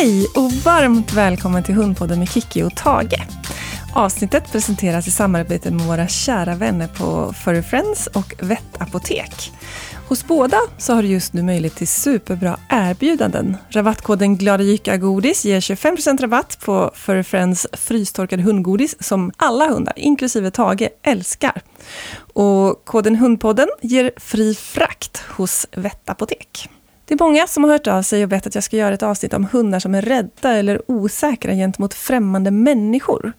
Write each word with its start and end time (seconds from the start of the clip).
Hej 0.00 0.26
och 0.34 0.52
varmt 0.52 1.12
välkommen 1.12 1.62
till 1.62 1.74
Hundpodden 1.74 2.18
med 2.18 2.28
Kiki 2.30 2.62
och 2.62 2.76
Tage. 2.76 3.22
Avsnittet 3.94 4.52
presenteras 4.52 5.08
i 5.08 5.10
samarbete 5.10 5.70
med 5.70 5.86
våra 5.86 6.08
kära 6.08 6.54
vänner 6.54 6.88
på 6.88 7.32
Furry 7.32 7.62
Friends 7.62 8.06
och 8.06 8.34
Vettapotek. 8.40 9.52
Hos 10.08 10.26
båda 10.26 10.58
så 10.78 10.94
har 10.94 11.02
du 11.02 11.08
just 11.08 11.32
nu 11.32 11.42
möjlighet 11.42 11.76
till 11.76 11.88
superbra 11.88 12.58
erbjudanden. 12.68 13.56
Rabattkoden 13.70 14.36
GLADAJYCKAGODIS 14.36 15.44
ger 15.44 15.60
25% 15.60 16.20
rabatt 16.20 16.58
på 16.64 16.90
Furry 16.94 17.22
Friends 17.22 17.66
frystorkade 17.72 18.42
hundgodis 18.42 18.96
som 19.00 19.32
alla 19.36 19.68
hundar, 19.68 19.94
inklusive 19.96 20.50
Tage, 20.50 20.88
älskar. 21.02 21.62
Och 22.32 22.84
koden 22.84 23.16
HUNDPODDEN 23.16 23.68
ger 23.82 24.12
fri 24.16 24.54
frakt 24.54 25.22
hos 25.28 25.66
Vettapotek. 25.76 26.68
Det 27.08 27.14
är 27.14 27.24
många 27.24 27.46
som 27.46 27.64
har 27.64 27.70
hört 27.70 27.86
av 27.86 28.02
sig 28.02 28.22
och 28.22 28.28
bett 28.28 28.46
att 28.46 28.54
jag 28.54 28.64
ska 28.64 28.76
göra 28.76 28.94
ett 28.94 29.02
avsnitt 29.02 29.34
om 29.34 29.44
hundar 29.52 29.78
som 29.78 29.94
är 29.94 30.02
rädda 30.02 30.52
eller 30.52 30.82
osäkra 30.86 31.52
gentemot 31.52 31.94
främmande 31.94 32.50
människor. 32.50 33.32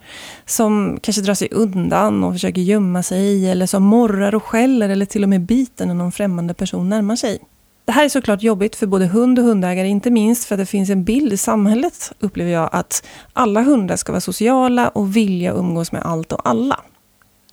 Som 0.46 1.00
kanske 1.02 1.22
drar 1.22 1.34
sig 1.34 1.48
undan 1.52 2.24
och 2.24 2.34
försöker 2.34 2.62
gömma 2.62 3.04
sig 3.04 3.52
eller 3.52 3.66
som 3.66 3.84
morrar 3.84 4.36
och 4.36 4.44
skäller 4.44 4.90
eller 4.90 5.06
till 5.06 5.24
och 5.24 5.30
med 5.30 5.42
biter 5.42 5.86
när 5.86 5.94
någon 5.94 6.12
främmande 6.12 6.54
person 6.54 6.90
närmar 6.90 7.16
sig. 7.16 7.40
Det 7.86 7.92
här 7.92 8.06
är 8.06 8.10
såklart 8.10 8.44
jobbigt 8.44 8.76
för 8.76 8.88
både 8.88 9.06
hund 9.06 9.40
och 9.40 9.46
hundägare, 9.46 9.88
inte 9.88 10.12
minst 10.12 10.46
för 10.46 10.56
att 10.56 10.60
det 10.60 10.66
finns 10.66 10.90
en 10.90 11.04
bild 11.04 11.34
i 11.34 11.38
samhället, 11.38 12.12
upplever 12.20 12.52
jag, 12.52 12.70
att 12.72 13.06
alla 13.34 13.62
hundar 13.62 13.96
ska 13.96 14.12
vara 14.12 14.22
sociala 14.22 14.90
och 14.90 15.16
vilja 15.16 15.54
umgås 15.54 15.92
med 15.92 16.02
allt 16.02 16.32
och 16.32 16.50
alla. 16.50 16.80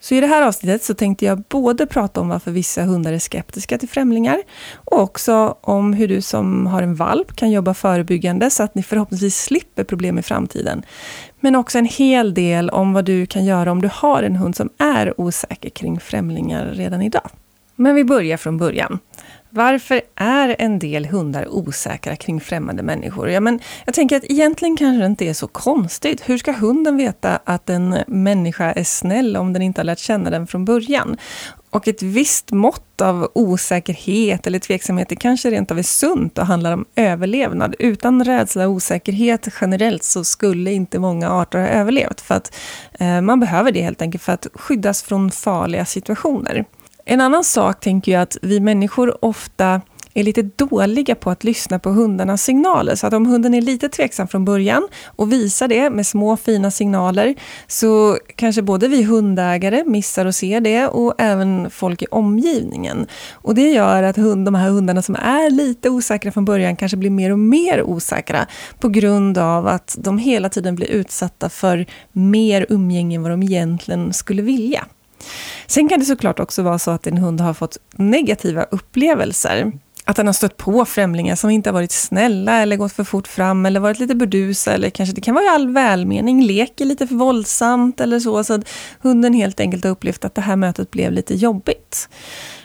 Så 0.08 0.14
i 0.14 0.20
det 0.20 0.26
här 0.26 0.42
avsnittet 0.42 0.84
så 0.84 0.94
tänkte 0.94 1.24
jag 1.24 1.42
både 1.42 1.86
prata 1.86 2.20
om 2.20 2.28
varför 2.28 2.50
vissa 2.50 2.82
hundar 2.82 3.12
är 3.12 3.18
skeptiska 3.18 3.78
till 3.78 3.88
främlingar 3.88 4.42
och 4.74 5.00
också 5.00 5.56
om 5.60 5.92
hur 5.92 6.08
du 6.08 6.20
som 6.20 6.66
har 6.66 6.82
en 6.82 6.94
valp 6.94 7.36
kan 7.36 7.50
jobba 7.50 7.74
förebyggande 7.74 8.50
så 8.50 8.62
att 8.62 8.74
ni 8.74 8.82
förhoppningsvis 8.82 9.42
slipper 9.42 9.84
problem 9.84 10.18
i 10.18 10.22
framtiden. 10.22 10.82
Men 11.40 11.56
också 11.56 11.78
en 11.78 11.84
hel 11.84 12.34
del 12.34 12.70
om 12.70 12.92
vad 12.92 13.04
du 13.04 13.26
kan 13.26 13.44
göra 13.44 13.72
om 13.72 13.82
du 13.82 13.90
har 13.92 14.22
en 14.22 14.36
hund 14.36 14.56
som 14.56 14.70
är 14.78 15.20
osäker 15.20 15.70
kring 15.70 16.00
främlingar 16.00 16.66
redan 16.66 17.02
idag. 17.02 17.30
Men 17.76 17.94
vi 17.94 18.04
börjar 18.04 18.36
från 18.36 18.58
början. 18.58 18.98
Varför 19.56 20.02
är 20.16 20.56
en 20.58 20.78
del 20.78 21.06
hundar 21.06 21.48
osäkra 21.48 22.16
kring 22.16 22.40
främmande 22.40 22.82
människor? 22.82 23.30
Ja, 23.30 23.40
men 23.40 23.60
jag 23.84 23.94
tänker 23.94 24.16
att 24.16 24.24
egentligen 24.24 24.76
kanske 24.76 25.00
det 25.00 25.06
inte 25.06 25.24
är 25.24 25.34
så 25.34 25.48
konstigt. 25.48 26.22
Hur 26.28 26.38
ska 26.38 26.52
hunden 26.52 26.96
veta 26.96 27.40
att 27.44 27.70
en 27.70 27.96
människa 28.06 28.72
är 28.72 28.84
snäll 28.84 29.36
om 29.36 29.52
den 29.52 29.62
inte 29.62 29.80
har 29.80 29.84
lärt 29.84 29.98
känna 29.98 30.30
den 30.30 30.46
från 30.46 30.64
början? 30.64 31.16
Och 31.70 31.88
ett 31.88 32.02
visst 32.02 32.52
mått 32.52 33.00
av 33.00 33.30
osäkerhet 33.34 34.46
eller 34.46 34.58
tveksamhet, 34.58 35.08
det 35.08 35.16
kanske 35.16 35.50
rent 35.50 35.70
av 35.70 35.78
är 35.78 35.82
sunt 35.82 36.38
och 36.38 36.46
handlar 36.46 36.72
om 36.72 36.84
överlevnad. 36.96 37.74
Utan 37.78 38.24
rädsla 38.24 38.66
och 38.66 38.72
osäkerhet 38.72 39.48
generellt 39.60 40.02
så 40.02 40.24
skulle 40.24 40.72
inte 40.72 40.98
många 40.98 41.30
arter 41.30 41.58
ha 41.58 41.66
överlevt. 41.66 42.20
För 42.20 42.34
att 42.34 42.56
eh, 42.92 43.20
man 43.20 43.40
behöver 43.40 43.72
det 43.72 43.82
helt 43.82 44.02
enkelt 44.02 44.24
för 44.24 44.32
att 44.32 44.46
skyddas 44.54 45.02
från 45.02 45.30
farliga 45.30 45.84
situationer. 45.84 46.64
En 47.08 47.20
annan 47.20 47.44
sak 47.44 47.80
tänker 47.80 48.12
jag 48.12 48.22
att 48.22 48.36
vi 48.42 48.60
människor 48.60 49.24
ofta 49.24 49.80
är 50.14 50.22
lite 50.22 50.42
dåliga 50.42 51.14
på 51.14 51.30
att 51.30 51.44
lyssna 51.44 51.78
på 51.78 51.90
hundarnas 51.90 52.42
signaler. 52.42 52.94
Så 52.94 53.06
att 53.06 53.12
om 53.12 53.26
hunden 53.26 53.54
är 53.54 53.60
lite 53.60 53.88
tveksam 53.88 54.28
från 54.28 54.44
början 54.44 54.88
och 55.06 55.32
visar 55.32 55.68
det 55.68 55.90
med 55.90 56.06
små 56.06 56.36
fina 56.36 56.70
signaler 56.70 57.34
så 57.66 58.18
kanske 58.36 58.62
både 58.62 58.88
vi 58.88 59.02
hundägare 59.02 59.84
missar 59.84 60.26
att 60.26 60.36
se 60.36 60.60
det 60.60 60.86
och 60.86 61.14
även 61.18 61.70
folk 61.70 62.02
i 62.02 62.06
omgivningen. 62.10 63.06
Och 63.32 63.54
det 63.54 63.70
gör 63.70 64.02
att 64.02 64.16
hund, 64.16 64.44
de 64.44 64.54
här 64.54 64.70
hundarna 64.70 65.02
som 65.02 65.14
är 65.14 65.50
lite 65.50 65.90
osäkra 65.90 66.32
från 66.32 66.44
början 66.44 66.76
kanske 66.76 66.96
blir 66.96 67.10
mer 67.10 67.32
och 67.32 67.38
mer 67.38 67.82
osäkra 67.82 68.46
på 68.78 68.88
grund 68.88 69.38
av 69.38 69.66
att 69.66 69.96
de 69.98 70.18
hela 70.18 70.48
tiden 70.48 70.74
blir 70.74 70.88
utsatta 70.88 71.48
för 71.48 71.86
mer 72.12 72.66
umgänge 72.68 73.16
än 73.16 73.22
vad 73.22 73.30
de 73.30 73.42
egentligen 73.42 74.12
skulle 74.12 74.42
vilja. 74.42 74.86
Sen 75.66 75.88
kan 75.88 75.98
det 75.98 76.04
såklart 76.04 76.40
också 76.40 76.62
vara 76.62 76.78
så 76.78 76.90
att 76.90 77.06
en 77.06 77.18
hund 77.18 77.40
har 77.40 77.54
fått 77.54 77.78
negativa 77.96 78.62
upplevelser. 78.62 79.72
Att 80.08 80.16
den 80.16 80.26
har 80.26 80.32
stött 80.32 80.56
på 80.56 80.84
främlingar 80.84 81.36
som 81.36 81.50
inte 81.50 81.68
har 81.68 81.74
varit 81.74 81.92
snälla 81.92 82.62
eller 82.62 82.76
gått 82.76 82.92
för 82.92 83.04
fort 83.04 83.26
fram 83.26 83.66
eller 83.66 83.80
varit 83.80 83.98
lite 83.98 84.14
burdusa 84.14 84.74
eller 84.74 84.90
kanske 84.90 85.14
det 85.14 85.20
kan 85.20 85.34
vara 85.34 85.44
i 85.44 85.48
all 85.48 85.72
välmening, 85.72 86.42
leker 86.42 86.84
lite 86.84 87.06
för 87.06 87.14
våldsamt 87.14 88.00
eller 88.00 88.20
så. 88.20 88.44
Så 88.44 88.54
att 88.54 88.68
hunden 89.00 89.34
helt 89.34 89.60
enkelt 89.60 89.84
har 89.84 89.90
upplevt 89.90 90.24
att 90.24 90.34
det 90.34 90.40
här 90.40 90.56
mötet 90.56 90.90
blev 90.90 91.12
lite 91.12 91.34
jobbigt. 91.34 92.08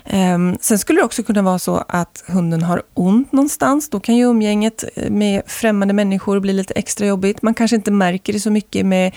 Ehm, 0.05 0.57
sen 0.61 0.79
skulle 0.79 0.99
det 0.99 1.05
också 1.05 1.23
kunna 1.23 1.41
vara 1.41 1.59
så 1.59 1.83
att 1.87 2.23
hunden 2.27 2.61
har 2.61 2.81
ont 2.93 3.31
någonstans. 3.31 3.89
Då 3.89 3.99
kan 3.99 4.15
ju 4.15 4.25
umgänget 4.25 4.83
eh, 4.95 5.09
med 5.09 5.41
främmande 5.45 5.93
människor 5.93 6.39
bli 6.39 6.53
lite 6.53 6.73
extra 6.73 7.07
jobbigt. 7.07 7.41
Man 7.41 7.53
kanske 7.53 7.75
inte 7.75 7.91
märker 7.91 8.33
det 8.33 8.39
så 8.39 8.51
mycket 8.51 8.85
med 8.85 9.15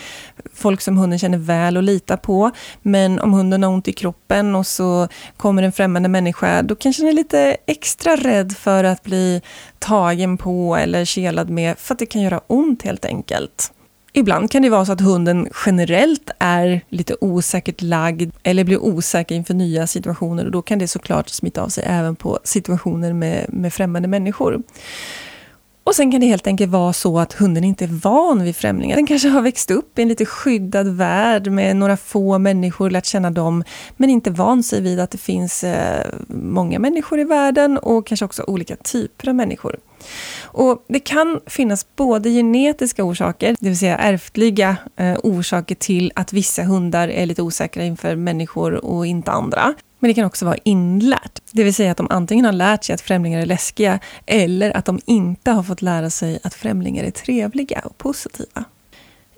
folk 0.55 0.81
som 0.81 0.99
hunden 0.99 1.19
känner 1.19 1.39
väl 1.39 1.77
och 1.77 1.83
litar 1.83 2.17
på. 2.17 2.51
Men 2.83 3.21
om 3.21 3.33
hunden 3.33 3.63
har 3.63 3.71
ont 3.71 3.89
i 3.89 3.93
kroppen 3.93 4.55
och 4.55 4.67
så 4.67 5.09
kommer 5.37 5.63
en 5.63 5.73
främmande 5.73 6.09
människa, 6.09 6.63
då 6.63 6.75
kanske 6.75 7.03
den 7.03 7.09
är 7.09 7.13
lite 7.13 7.57
extra 7.67 8.17
rädd 8.17 8.57
för 8.57 8.85
att 8.85 9.03
bli 9.03 9.43
tagen 9.79 10.37
på 10.39 10.77
eller 10.77 11.05
kelad 11.05 11.51
med, 11.51 11.79
för 11.79 11.95
att 11.95 11.99
det 11.99 12.07
kan 12.07 12.23
göra 12.23 12.41
ont 12.47 12.83
helt 12.83 13.05
enkelt. 13.05 13.74
Ibland 14.17 14.51
kan 14.51 14.63
det 14.63 14.71
vara 14.71 14.85
så 14.85 14.93
att 14.93 15.01
hunden 15.01 15.49
generellt 15.67 16.31
är 16.39 16.81
lite 16.89 17.17
osäkert 17.21 17.83
lagd 17.83 18.33
eller 18.43 18.65
blir 18.65 18.83
osäker 18.83 19.35
inför 19.35 19.55
nya 19.55 19.87
situationer 19.87 20.45
och 20.45 20.51
då 20.51 20.63
kan 20.63 20.79
det 20.79 20.89
såklart 20.89 21.29
smitta 21.29 21.63
av 21.63 21.69
sig 21.69 21.85
även 21.87 22.17
på 22.17 22.39
situationer 22.45 23.13
med, 23.13 23.47
med 23.49 23.73
främmande 23.73 24.09
människor. 24.09 24.63
Och 25.85 25.95
sen 25.95 26.13
kan 26.13 26.21
det 26.21 26.27
helt 26.27 26.47
enkelt 26.47 26.73
vara 26.73 26.93
så 26.93 27.19
att 27.19 27.33
hunden 27.33 27.65
inte 27.65 27.85
är 27.85 28.01
van 28.03 28.45
vid 28.45 28.57
främlingar. 28.57 28.97
Den 28.97 29.07
kanske 29.07 29.29
har 29.29 29.43
växt 29.43 29.71
upp 29.71 29.99
i 29.99 30.03
en 30.03 30.09
lite 30.09 30.27
skyddad 30.27 30.89
värld 30.89 31.51
med 31.51 31.77
några 31.77 31.97
få 31.97 32.39
människor, 32.39 32.91
lärt 32.91 33.07
känna 33.07 33.31
dem, 33.31 33.65
men 33.97 34.11
inte 34.11 34.31
van 34.31 34.63
sig 34.63 34.81
vid 34.81 35.01
att 35.01 35.11
det 35.11 35.19
finns 35.19 35.65
eh, 35.65 36.07
många 36.29 36.79
människor 36.79 37.21
i 37.21 37.25
världen 37.25 37.79
och 37.79 38.07
kanske 38.07 38.25
också 38.25 38.45
olika 38.47 38.77
typer 38.77 39.29
av 39.29 39.35
människor. 39.35 39.77
Och 40.55 40.85
det 40.89 41.01
kan 41.01 41.41
finnas 41.47 41.87
både 41.97 42.31
genetiska 42.31 43.05
orsaker, 43.05 43.57
det 43.61 43.69
vill 43.69 43.79
säga 43.79 43.97
ärftliga 43.97 44.77
eh, 44.97 45.17
orsaker 45.23 45.75
till 45.75 46.13
att 46.15 46.33
vissa 46.33 46.63
hundar 46.63 47.09
är 47.09 47.27
lite 47.27 47.43
osäkra 47.43 47.85
inför 47.85 48.17
människor 48.17 48.85
och 48.85 49.07
inte 49.07 49.31
andra. 49.31 49.75
Men 49.99 50.09
det 50.09 50.15
kan 50.15 50.25
också 50.25 50.45
vara 50.45 50.57
inlärt, 50.65 51.41
det 51.53 51.65
vill 51.65 51.75
säga 51.75 51.91
att 51.91 51.97
de 51.97 52.07
antingen 52.11 52.45
har 52.45 52.53
lärt 52.53 52.85
sig 52.85 52.95
att 52.95 53.01
främlingar 53.01 53.41
är 53.41 53.47
läskiga 53.47 53.99
eller 54.27 54.77
att 54.77 54.85
de 54.85 55.01
inte 55.07 55.51
har 55.51 55.63
fått 55.63 55.83
lära 55.83 56.11
sig 56.11 56.39
att 56.43 56.55
främlingar 56.55 57.05
är 57.05 57.11
trevliga 57.11 57.81
och 57.85 57.99
positiva. 57.99 58.65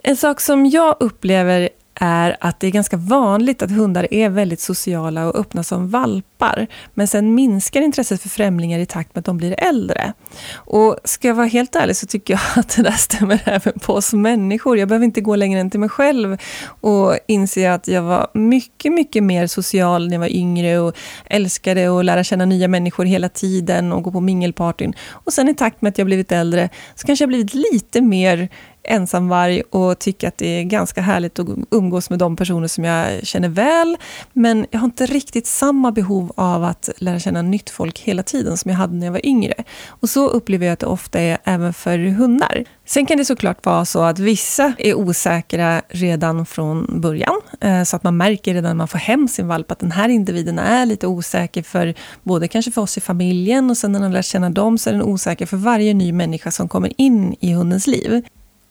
En 0.03 0.17
sak 0.17 0.41
som 0.41 0.67
jag 0.67 0.97
upplever 1.01 1.69
är 2.01 2.37
att 2.41 2.61
det 2.61 2.67
är 2.67 2.71
ganska 2.71 2.97
vanligt 2.97 3.63
att 3.63 3.71
hundar 3.71 4.15
är 4.15 4.29
väldigt 4.29 4.61
sociala 4.61 5.29
och 5.29 5.37
öppna 5.37 5.63
som 5.63 5.89
valpar. 5.91 6.67
Men 6.95 7.09
sen 7.09 7.35
minskar 7.35 7.81
intresset 7.81 8.23
för 8.23 8.29
främlingar 8.29 8.79
i 8.79 8.87
takt 8.87 9.15
med 9.15 9.21
att 9.21 9.25
de 9.25 9.37
blir 9.37 9.55
äldre. 9.59 10.13
Och 10.55 10.97
ska 11.05 11.29
jag 11.29 11.35
vara 11.35 11.47
helt 11.47 11.77
ärlig 11.77 11.97
så 11.97 12.07
tycker 12.07 12.35
jag 12.35 12.41
att 12.57 12.77
det 12.77 12.83
där 12.83 12.91
stämmer 12.91 13.43
även 13.45 13.73
på 13.81 13.93
oss 13.93 14.13
människor. 14.13 14.79
Jag 14.79 14.89
behöver 14.89 15.05
inte 15.05 15.21
gå 15.21 15.37
längre 15.37 15.61
än 15.61 15.71
till 15.71 15.81
mig 15.81 15.89
själv 15.89 16.37
och 16.81 17.19
inse 17.27 17.73
att 17.73 17.89
jag 17.89 18.03
var 18.03 18.29
mycket, 18.35 18.93
mycket 18.93 19.23
mer 19.23 19.47
social 19.47 20.07
när 20.07 20.15
jag 20.15 20.21
var 20.21 20.37
yngre 20.37 20.79
och 20.79 20.97
älskade 21.25 21.99
att 21.99 22.05
lära 22.05 22.25
känna 22.25 22.45
nya 22.45 22.69
människor 22.69 23.05
hela 23.05 23.29
tiden 23.29 23.93
och 23.93 24.03
gå 24.03 24.13
på 24.13 24.21
mingelpartyn. 24.21 24.95
Och 25.11 25.33
sen 25.33 25.49
i 25.49 25.55
takt 25.55 25.83
med 25.83 25.91
att 25.91 25.99
jag 25.99 26.07
blivit 26.07 26.33
äldre 26.33 26.69
så 26.95 27.07
kanske 27.07 27.23
jag 27.23 27.29
blivit 27.29 27.55
lite 27.55 28.01
mer 28.01 28.49
ensamvarg 28.89 29.63
och 29.63 29.99
tycker 29.99 30.29
att 30.29 30.39
det 30.39 30.47
är 30.47 30.63
ganska 30.63 31.01
härligt 31.01 31.39
att 31.39 31.49
umgås 31.71 32.11
med 32.11 32.19
de 32.19 32.37
personer 32.37 32.69
som 32.69 32.85
jag 32.85 33.27
känner 33.27 33.49
väl. 33.49 33.97
Men 34.33 34.67
jag 34.71 34.81
har 34.81 34.85
inte 34.85 35.07
riktigt 35.07 35.47
samma 35.47 35.93
behov 35.93 36.33
av 36.37 36.65
att 36.65 36.89
lära 36.97 37.19
känna 37.19 37.43
nytt 37.43 37.71
folk 37.71 37.99
hela 37.99 38.23
tiden 38.23 38.57
som 38.57 38.71
jag 38.71 38.79
hade 38.79 38.95
när 38.95 39.07
jag 39.07 39.13
var 39.13 39.27
yngre. 39.27 39.55
Och 39.89 40.09
så 40.11 40.29
upplever 40.29 40.67
jag 40.67 40.73
att 40.73 40.81
det 40.81 40.87
ofta 40.87 41.21
är 41.21 41.39
även 41.45 41.73
för 41.75 41.99
hundar. 41.99 42.65
Sen 42.85 43.07
kan 43.07 43.19
det 43.19 43.25
såklart 43.25 43.67
vara 43.67 43.85
så 43.85 44.03
att 44.03 44.19
vissa 44.19 44.73
är 44.79 44.95
osäkra 44.95 45.83
redan 45.89 46.47
från 46.47 47.01
början. 47.01 47.41
Eh, 47.61 47.83
så 47.83 47.97
att 47.97 48.03
man 48.03 48.17
märker 48.17 48.55
redan 48.55 48.69
när 48.69 48.75
man 48.75 48.89
får 48.89 48.99
hem 48.99 49.29
sin 49.29 49.49
valp 49.49 49.71
att 49.71 49.79
den 49.79 49.93
här 49.93 50.09
individen 50.09 50.59
är 50.59 50.87
lite 50.87 51.07
osäker 51.07 51.63
för 51.63 51.95
både 52.23 52.49
kanske 52.49 52.71
för 52.71 52.83
oss 52.83 52.99
i 52.99 53.01
familjen 53.01 53.71
och 53.71 53.77
sen 53.77 53.93
när 53.93 54.01
man 54.01 54.13
lär 54.13 54.23
känna 54.23 54.51
dem 54.51 54.79
så 54.79 54.91
är 54.91 54.95
den 54.95 55.03
osäker 55.03 55.47
för 55.47 55.57
varje 55.57 55.95
ny 55.95 56.13
människa 56.13 56.51
som 56.51 56.69
kommer 56.69 56.93
in 56.97 57.37
i 57.41 57.53
hundens 57.53 57.87
liv. 57.87 58.25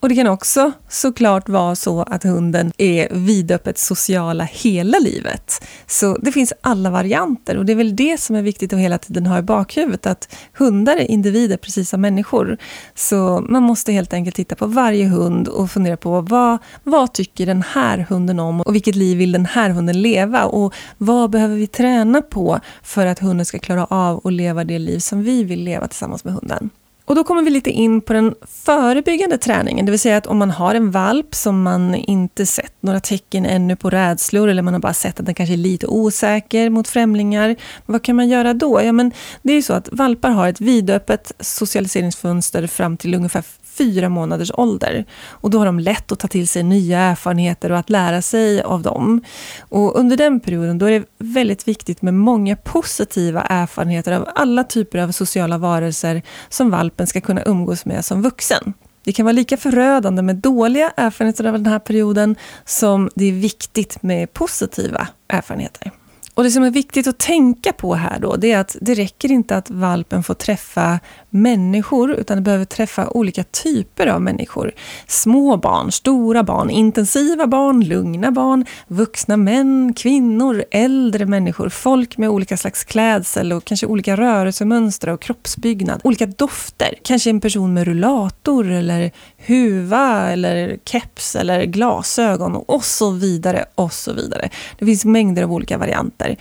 Och 0.05 0.09
det 0.09 0.15
kan 0.15 0.27
också 0.27 0.71
såklart 0.89 1.49
vara 1.49 1.75
så 1.75 2.01
att 2.01 2.23
hunden 2.23 2.71
är 2.77 3.07
vidöppet 3.11 3.77
sociala 3.77 4.43
hela 4.43 4.99
livet. 4.99 5.65
Så 5.87 6.17
det 6.17 6.31
finns 6.31 6.53
alla 6.61 6.89
varianter 6.89 7.57
och 7.57 7.65
det 7.65 7.73
är 7.73 7.75
väl 7.75 7.95
det 7.95 8.19
som 8.19 8.35
är 8.35 8.41
viktigt 8.41 8.73
att 8.73 8.79
hela 8.79 8.97
tiden 8.97 9.25
ha 9.25 9.39
i 9.39 9.41
bakhuvudet, 9.41 10.05
att 10.05 10.35
hundar 10.57 10.95
är 10.95 11.11
individer 11.11 11.57
precis 11.57 11.89
som 11.89 12.01
människor. 12.01 12.57
Så 12.95 13.45
man 13.49 13.63
måste 13.63 13.91
helt 13.91 14.13
enkelt 14.13 14.35
titta 14.35 14.55
på 14.55 14.67
varje 14.67 15.07
hund 15.07 15.47
och 15.47 15.71
fundera 15.71 15.97
på 15.97 16.21
vad, 16.21 16.57
vad 16.83 17.13
tycker 17.13 17.45
den 17.45 17.61
här 17.61 18.05
hunden 18.09 18.39
om 18.39 18.61
och 18.61 18.75
vilket 18.75 18.95
liv 18.95 19.17
vill 19.17 19.31
den 19.31 19.45
här 19.45 19.69
hunden 19.69 20.01
leva 20.01 20.45
och 20.45 20.73
vad 20.97 21.29
behöver 21.29 21.55
vi 21.55 21.67
träna 21.67 22.21
på 22.21 22.59
för 22.83 23.05
att 23.05 23.19
hunden 23.19 23.45
ska 23.45 23.59
klara 23.59 23.85
av 23.85 24.21
att 24.23 24.33
leva 24.33 24.63
det 24.63 24.79
liv 24.79 24.99
som 24.99 25.23
vi 25.23 25.43
vill 25.43 25.63
leva 25.63 25.87
tillsammans 25.87 26.23
med 26.23 26.33
hunden. 26.33 26.69
Och 27.05 27.15
då 27.15 27.23
kommer 27.23 27.41
vi 27.41 27.49
lite 27.49 27.69
in 27.69 28.01
på 28.01 28.13
den 28.13 28.35
förebyggande 28.65 29.37
träningen, 29.37 29.85
det 29.85 29.91
vill 29.91 29.99
säga 29.99 30.17
att 30.17 30.27
om 30.27 30.37
man 30.37 30.51
har 30.51 30.75
en 30.75 30.91
valp 30.91 31.35
som 31.35 31.63
man 31.63 31.95
inte 31.95 32.45
sett 32.45 32.73
några 32.79 32.99
tecken 32.99 33.45
ännu 33.45 33.75
på 33.75 33.89
rädslor 33.89 34.47
eller 34.47 34.61
man 34.61 34.73
har 34.73 34.81
bara 34.81 34.93
sett 34.93 35.19
att 35.19 35.25
den 35.25 35.35
kanske 35.35 35.53
är 35.53 35.57
lite 35.57 35.87
osäker 35.87 36.69
mot 36.69 36.87
främlingar. 36.87 37.55
Vad 37.85 38.03
kan 38.03 38.15
man 38.15 38.29
göra 38.29 38.53
då? 38.53 38.81
Ja, 38.83 38.91
men 38.91 39.11
det 39.41 39.51
är 39.51 39.55
ju 39.55 39.61
så 39.61 39.73
att 39.73 39.89
valpar 39.91 40.29
har 40.29 40.47
ett 40.47 40.61
vidöppet 40.61 41.31
socialiseringsfönster 41.39 42.67
fram 42.67 42.97
till 42.97 43.15
ungefär 43.15 43.43
fyra 43.77 44.09
månaders 44.09 44.51
ålder. 44.53 45.05
Och 45.27 45.49
då 45.49 45.57
har 45.57 45.65
de 45.65 45.79
lätt 45.79 46.11
att 46.11 46.19
ta 46.19 46.27
till 46.27 46.47
sig 46.47 46.63
nya 46.63 46.99
erfarenheter 46.99 47.71
och 47.71 47.77
att 47.77 47.89
lära 47.89 48.21
sig 48.21 48.61
av 48.61 48.81
dem. 48.81 49.21
Och 49.59 49.99
under 49.99 50.17
den 50.17 50.39
perioden 50.39 50.77
då 50.77 50.85
är 50.85 50.99
det 50.99 51.05
väldigt 51.17 51.67
viktigt 51.67 52.01
med 52.01 52.13
många 52.13 52.55
positiva 52.55 53.41
erfarenheter 53.41 54.11
av 54.11 54.29
alla 54.35 54.63
typer 54.63 54.99
av 54.99 55.11
sociala 55.11 55.57
varelser 55.57 56.21
som 56.49 56.71
valpen 56.71 57.07
ska 57.07 57.21
kunna 57.21 57.43
umgås 57.43 57.85
med 57.85 58.05
som 58.05 58.21
vuxen. 58.21 58.73
Det 59.03 59.13
kan 59.13 59.25
vara 59.25 59.33
lika 59.33 59.57
förödande 59.57 60.21
med 60.21 60.35
dåliga 60.35 60.91
erfarenheter 60.97 61.43
av 61.45 61.53
den 61.53 61.65
här 61.65 61.79
perioden 61.79 62.35
som 62.65 63.09
det 63.15 63.25
är 63.25 63.33
viktigt 63.33 64.03
med 64.03 64.33
positiva 64.33 65.07
erfarenheter. 65.27 65.91
Och 66.35 66.43
det 66.43 66.51
som 66.51 66.63
är 66.63 66.71
viktigt 66.71 67.07
att 67.07 67.17
tänka 67.17 67.73
på 67.73 67.95
här 67.95 68.19
då, 68.19 68.35
det 68.35 68.51
är 68.51 68.59
att 68.59 68.75
det 68.81 68.93
räcker 68.93 69.31
inte 69.31 69.57
att 69.57 69.69
valpen 69.69 70.23
får 70.23 70.33
träffa 70.33 70.99
människor, 71.29 72.11
utan 72.11 72.37
det 72.37 72.41
behöver 72.41 72.65
träffa 72.65 73.09
olika 73.09 73.43
typer 73.43 74.07
av 74.07 74.21
människor. 74.21 74.71
Små 75.07 75.57
barn, 75.57 75.91
stora 75.91 76.43
barn, 76.43 76.69
intensiva 76.69 77.47
barn, 77.47 77.83
lugna 77.85 78.31
barn, 78.31 78.65
vuxna 78.87 79.37
män, 79.37 79.93
kvinnor, 79.93 80.63
äldre 80.71 81.25
människor, 81.25 81.69
folk 81.69 82.17
med 82.17 82.29
olika 82.29 82.57
slags 82.57 82.83
klädsel 82.83 83.53
och 83.53 83.65
kanske 83.65 83.87
olika 83.87 84.17
rörelsemönster 84.17 85.09
och 85.09 85.21
kroppsbyggnad, 85.21 86.01
olika 86.03 86.25
dofter. 86.25 86.93
Kanske 87.03 87.29
en 87.29 87.41
person 87.41 87.73
med 87.73 87.87
rullator 87.87 88.71
eller 88.71 89.11
huva 89.47 90.31
eller 90.31 90.77
keps 90.85 91.35
eller 91.35 91.65
glasögon 91.65 92.55
och 92.55 92.83
så 92.83 93.11
vidare 93.11 93.65
och 93.75 93.93
så 93.93 94.13
vidare. 94.13 94.49
Det 94.79 94.85
finns 94.85 95.05
mängder 95.05 95.43
av 95.43 95.53
olika 95.53 95.77
varianter. 95.77 96.37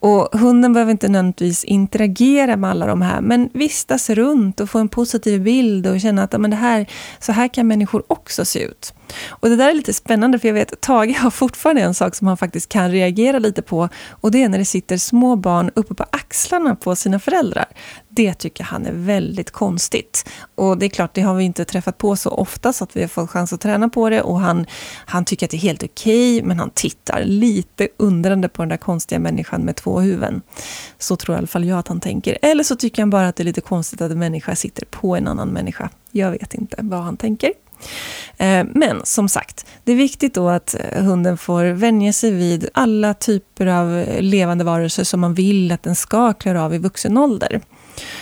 Och 0.00 0.28
hunden 0.32 0.72
behöver 0.72 0.92
inte 0.92 1.08
nödvändigtvis 1.08 1.64
interagera 1.64 2.56
med 2.56 2.70
alla 2.70 2.86
de 2.86 3.02
här, 3.02 3.20
men 3.20 3.50
vistas 3.52 4.10
runt 4.10 4.60
och 4.60 4.70
få 4.70 4.78
en 4.78 4.88
positiv 4.88 5.42
bild 5.42 5.86
och 5.86 6.00
känna 6.00 6.22
att 6.22 6.40
men 6.40 6.50
det 6.50 6.56
här, 6.56 6.86
så 7.18 7.32
här 7.32 7.48
kan 7.48 7.66
människor 7.66 8.02
också 8.06 8.44
se 8.44 8.60
ut. 8.60 8.94
Och 9.28 9.48
det 9.48 9.56
där 9.56 9.68
är 9.68 9.74
lite 9.74 9.92
spännande 9.92 10.38
för 10.38 10.48
jag 10.48 10.54
vet 10.54 10.72
att 10.72 10.80
Tage 10.80 11.16
har 11.18 11.30
fortfarande 11.30 11.82
en 11.82 11.94
sak 11.94 12.14
som 12.14 12.26
han 12.26 12.36
faktiskt 12.36 12.68
kan 12.68 12.90
reagera 12.90 13.38
lite 13.38 13.62
på 13.62 13.88
och 14.10 14.30
det 14.30 14.42
är 14.42 14.48
när 14.48 14.58
det 14.58 14.64
sitter 14.64 14.96
små 14.96 15.36
barn 15.36 15.70
uppe 15.74 15.94
på 15.94 16.04
axlarna 16.10 16.76
på 16.76 16.96
sina 16.96 17.18
föräldrar. 17.18 17.66
Det 18.08 18.34
tycker 18.34 18.64
han 18.64 18.86
är 18.86 18.92
väldigt 18.92 19.50
konstigt. 19.50 20.30
Och 20.54 20.78
det 20.78 20.86
är 20.86 20.90
klart, 20.90 21.14
det 21.14 21.20
har 21.20 21.34
vi 21.34 21.44
inte 21.44 21.64
träffat 21.64 21.98
på 21.98 22.16
så 22.16 22.30
ofta 22.30 22.72
så 22.72 22.84
att 22.84 22.96
vi 22.96 23.00
har 23.00 23.08
fått 23.08 23.30
chans 23.30 23.52
att 23.52 23.60
träna 23.60 23.88
på 23.88 24.10
det 24.10 24.22
och 24.22 24.40
han, 24.40 24.66
han 25.06 25.24
tycker 25.24 25.46
att 25.46 25.50
det 25.50 25.56
är 25.56 25.58
helt 25.58 25.82
okej 25.82 26.36
okay, 26.36 26.48
men 26.48 26.58
han 26.58 26.70
tittar 26.70 27.24
lite 27.24 27.88
undrande 27.96 28.48
på 28.48 28.62
den 28.62 28.68
där 28.68 28.76
konstiga 28.76 29.18
människan 29.18 29.62
med 29.62 29.76
två 29.76 30.00
huvuden. 30.00 30.42
Så 30.98 31.16
tror 31.16 31.36
i 31.36 31.38
alla 31.38 31.46
fall 31.46 31.64
jag 31.64 31.78
att 31.78 31.88
han 31.88 32.00
tänker. 32.00 32.38
Eller 32.42 32.64
så 32.64 32.76
tycker 32.76 33.02
han 33.02 33.10
bara 33.10 33.28
att 33.28 33.36
det 33.36 33.42
är 33.42 33.44
lite 33.44 33.60
konstigt 33.60 34.00
att 34.00 34.12
en 34.12 34.18
människa 34.18 34.56
sitter 34.56 34.86
på 34.86 35.16
en 35.16 35.28
annan 35.28 35.48
människa. 35.48 35.90
Jag 36.10 36.30
vet 36.30 36.54
inte 36.54 36.76
vad 36.80 37.00
han 37.00 37.16
tänker. 37.16 37.52
Eh, 38.36 38.66
men 38.74 39.00
som 39.04 39.28
sagt, 39.28 39.66
det 39.84 39.92
är 39.92 39.96
viktigt 39.96 40.34
då 40.34 40.48
att 40.48 40.74
eh, 40.74 41.02
hunden 41.02 41.38
får 41.38 41.64
vänja 41.64 42.12
sig 42.12 42.30
vid 42.30 42.68
alla 42.74 43.14
typer 43.14 43.66
av 43.66 43.98
eh, 43.98 44.22
levande 44.22 44.64
varelser 44.64 45.04
som 45.04 45.20
man 45.20 45.34
vill 45.34 45.72
att 45.72 45.82
den 45.82 45.96
ska 45.96 46.32
klara 46.32 46.64
av 46.64 46.74
i 46.74 46.78
vuxen 46.78 47.18
ålder. 47.18 47.60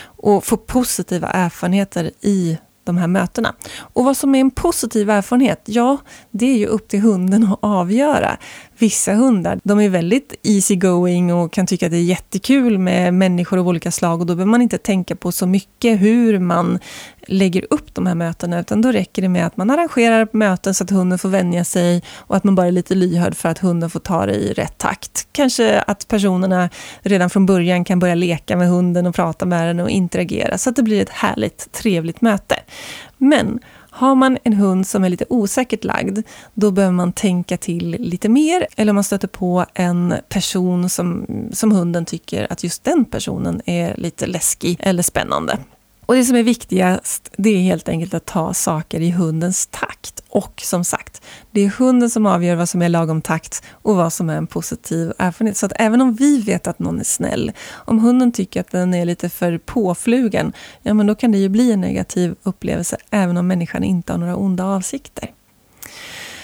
Och 0.04 0.44
få 0.44 0.56
positiva 0.56 1.28
erfarenheter 1.28 2.10
i 2.20 2.58
de 2.84 2.96
här 2.96 3.06
mötena. 3.06 3.54
Och 3.78 4.04
vad 4.04 4.16
som 4.16 4.34
är 4.34 4.40
en 4.40 4.50
positiv 4.50 5.10
erfarenhet, 5.10 5.62
ja, 5.64 5.96
det 6.30 6.46
är 6.46 6.56
ju 6.56 6.66
upp 6.66 6.88
till 6.88 7.00
hunden 7.00 7.44
att 7.44 7.58
avgöra. 7.62 8.36
Vissa 8.84 9.14
hundar, 9.14 9.60
de 9.64 9.80
är 9.80 9.88
väldigt 9.88 10.34
easy 10.42 10.76
going 10.76 11.34
och 11.34 11.52
kan 11.52 11.66
tycka 11.66 11.86
att 11.86 11.92
det 11.92 11.98
är 11.98 12.02
jättekul 12.02 12.78
med 12.78 13.14
människor 13.14 13.58
av 13.58 13.68
olika 13.68 13.90
slag 13.90 14.20
och 14.20 14.26
då 14.26 14.34
behöver 14.34 14.50
man 14.50 14.62
inte 14.62 14.78
tänka 14.78 15.16
på 15.16 15.32
så 15.32 15.46
mycket 15.46 16.00
hur 16.00 16.38
man 16.38 16.78
lägger 17.26 17.66
upp 17.70 17.94
de 17.94 18.06
här 18.06 18.14
mötena, 18.14 18.60
utan 18.60 18.82
då 18.82 18.92
räcker 18.92 19.22
det 19.22 19.28
med 19.28 19.46
att 19.46 19.56
man 19.56 19.70
arrangerar 19.70 20.28
möten 20.32 20.74
så 20.74 20.84
att 20.84 20.90
hunden 20.90 21.18
får 21.18 21.28
vänja 21.28 21.64
sig 21.64 22.02
och 22.16 22.36
att 22.36 22.44
man 22.44 22.54
bara 22.54 22.66
är 22.66 22.72
lite 22.72 22.94
lyhörd 22.94 23.34
för 23.34 23.48
att 23.48 23.58
hunden 23.58 23.90
får 23.90 24.00
ta 24.00 24.26
det 24.26 24.34
i 24.34 24.52
rätt 24.52 24.78
takt. 24.78 25.28
Kanske 25.32 25.80
att 25.80 26.08
personerna 26.08 26.70
redan 27.00 27.30
från 27.30 27.46
början 27.46 27.84
kan 27.84 27.98
börja 27.98 28.14
leka 28.14 28.56
med 28.56 28.68
hunden 28.68 29.06
och 29.06 29.14
prata 29.14 29.46
med 29.46 29.66
den 29.66 29.80
och 29.80 29.90
interagera 29.90 30.58
så 30.58 30.70
att 30.70 30.76
det 30.76 30.82
blir 30.82 31.02
ett 31.02 31.10
härligt, 31.10 31.72
trevligt 31.72 32.20
möte. 32.20 32.56
Men 33.18 33.58
har 33.96 34.14
man 34.14 34.38
en 34.44 34.52
hund 34.52 34.86
som 34.86 35.04
är 35.04 35.08
lite 35.08 35.24
osäkert 35.28 35.84
lagd, 35.84 36.18
då 36.54 36.70
behöver 36.70 36.94
man 36.94 37.12
tänka 37.12 37.56
till 37.56 37.90
lite 37.90 38.28
mer. 38.28 38.66
Eller 38.76 38.90
om 38.90 38.94
man 38.94 39.04
stöter 39.04 39.28
på 39.28 39.66
en 39.74 40.14
person 40.28 40.88
som, 40.88 41.26
som 41.52 41.72
hunden 41.72 42.04
tycker 42.04 42.52
att 42.52 42.64
just 42.64 42.84
den 42.84 43.04
personen 43.04 43.60
är 43.66 43.96
lite 43.96 44.26
läskig 44.26 44.76
eller 44.80 45.02
spännande. 45.02 45.58
Och 46.06 46.14
det 46.14 46.24
som 46.24 46.36
är 46.36 46.42
viktigast, 46.42 47.30
det 47.36 47.50
är 47.50 47.60
helt 47.60 47.88
enkelt 47.88 48.14
att 48.14 48.26
ta 48.26 48.54
saker 48.54 49.00
i 49.00 49.10
hundens 49.10 49.66
takt. 49.66 50.22
Och 50.28 50.60
som 50.64 50.84
sagt, 50.84 51.22
det 51.50 51.60
är 51.60 51.68
hunden 51.68 52.10
som 52.10 52.26
avgör 52.26 52.56
vad 52.56 52.68
som 52.68 52.82
är 52.82 52.88
lagom 52.88 53.22
takt 53.22 53.62
och 53.70 53.96
vad 53.96 54.12
som 54.12 54.30
är 54.30 54.36
en 54.36 54.46
positiv 54.46 55.12
erfarenhet. 55.18 55.56
Så 55.56 55.66
att 55.66 55.72
även 55.76 56.00
om 56.00 56.14
vi 56.14 56.40
vet 56.42 56.66
att 56.66 56.78
någon 56.78 57.00
är 57.00 57.04
snäll, 57.04 57.52
om 57.70 57.98
hunden 57.98 58.32
tycker 58.32 58.60
att 58.60 58.70
den 58.70 58.94
är 58.94 59.04
lite 59.04 59.28
för 59.28 59.58
påflugen, 59.58 60.52
ja 60.82 60.94
men 60.94 61.06
då 61.06 61.14
kan 61.14 61.32
det 61.32 61.38
ju 61.38 61.48
bli 61.48 61.72
en 61.72 61.80
negativ 61.80 62.34
upplevelse 62.42 62.96
även 63.10 63.36
om 63.36 63.46
människan 63.46 63.84
inte 63.84 64.12
har 64.12 64.18
några 64.18 64.36
onda 64.36 64.64
avsikter. 64.64 65.30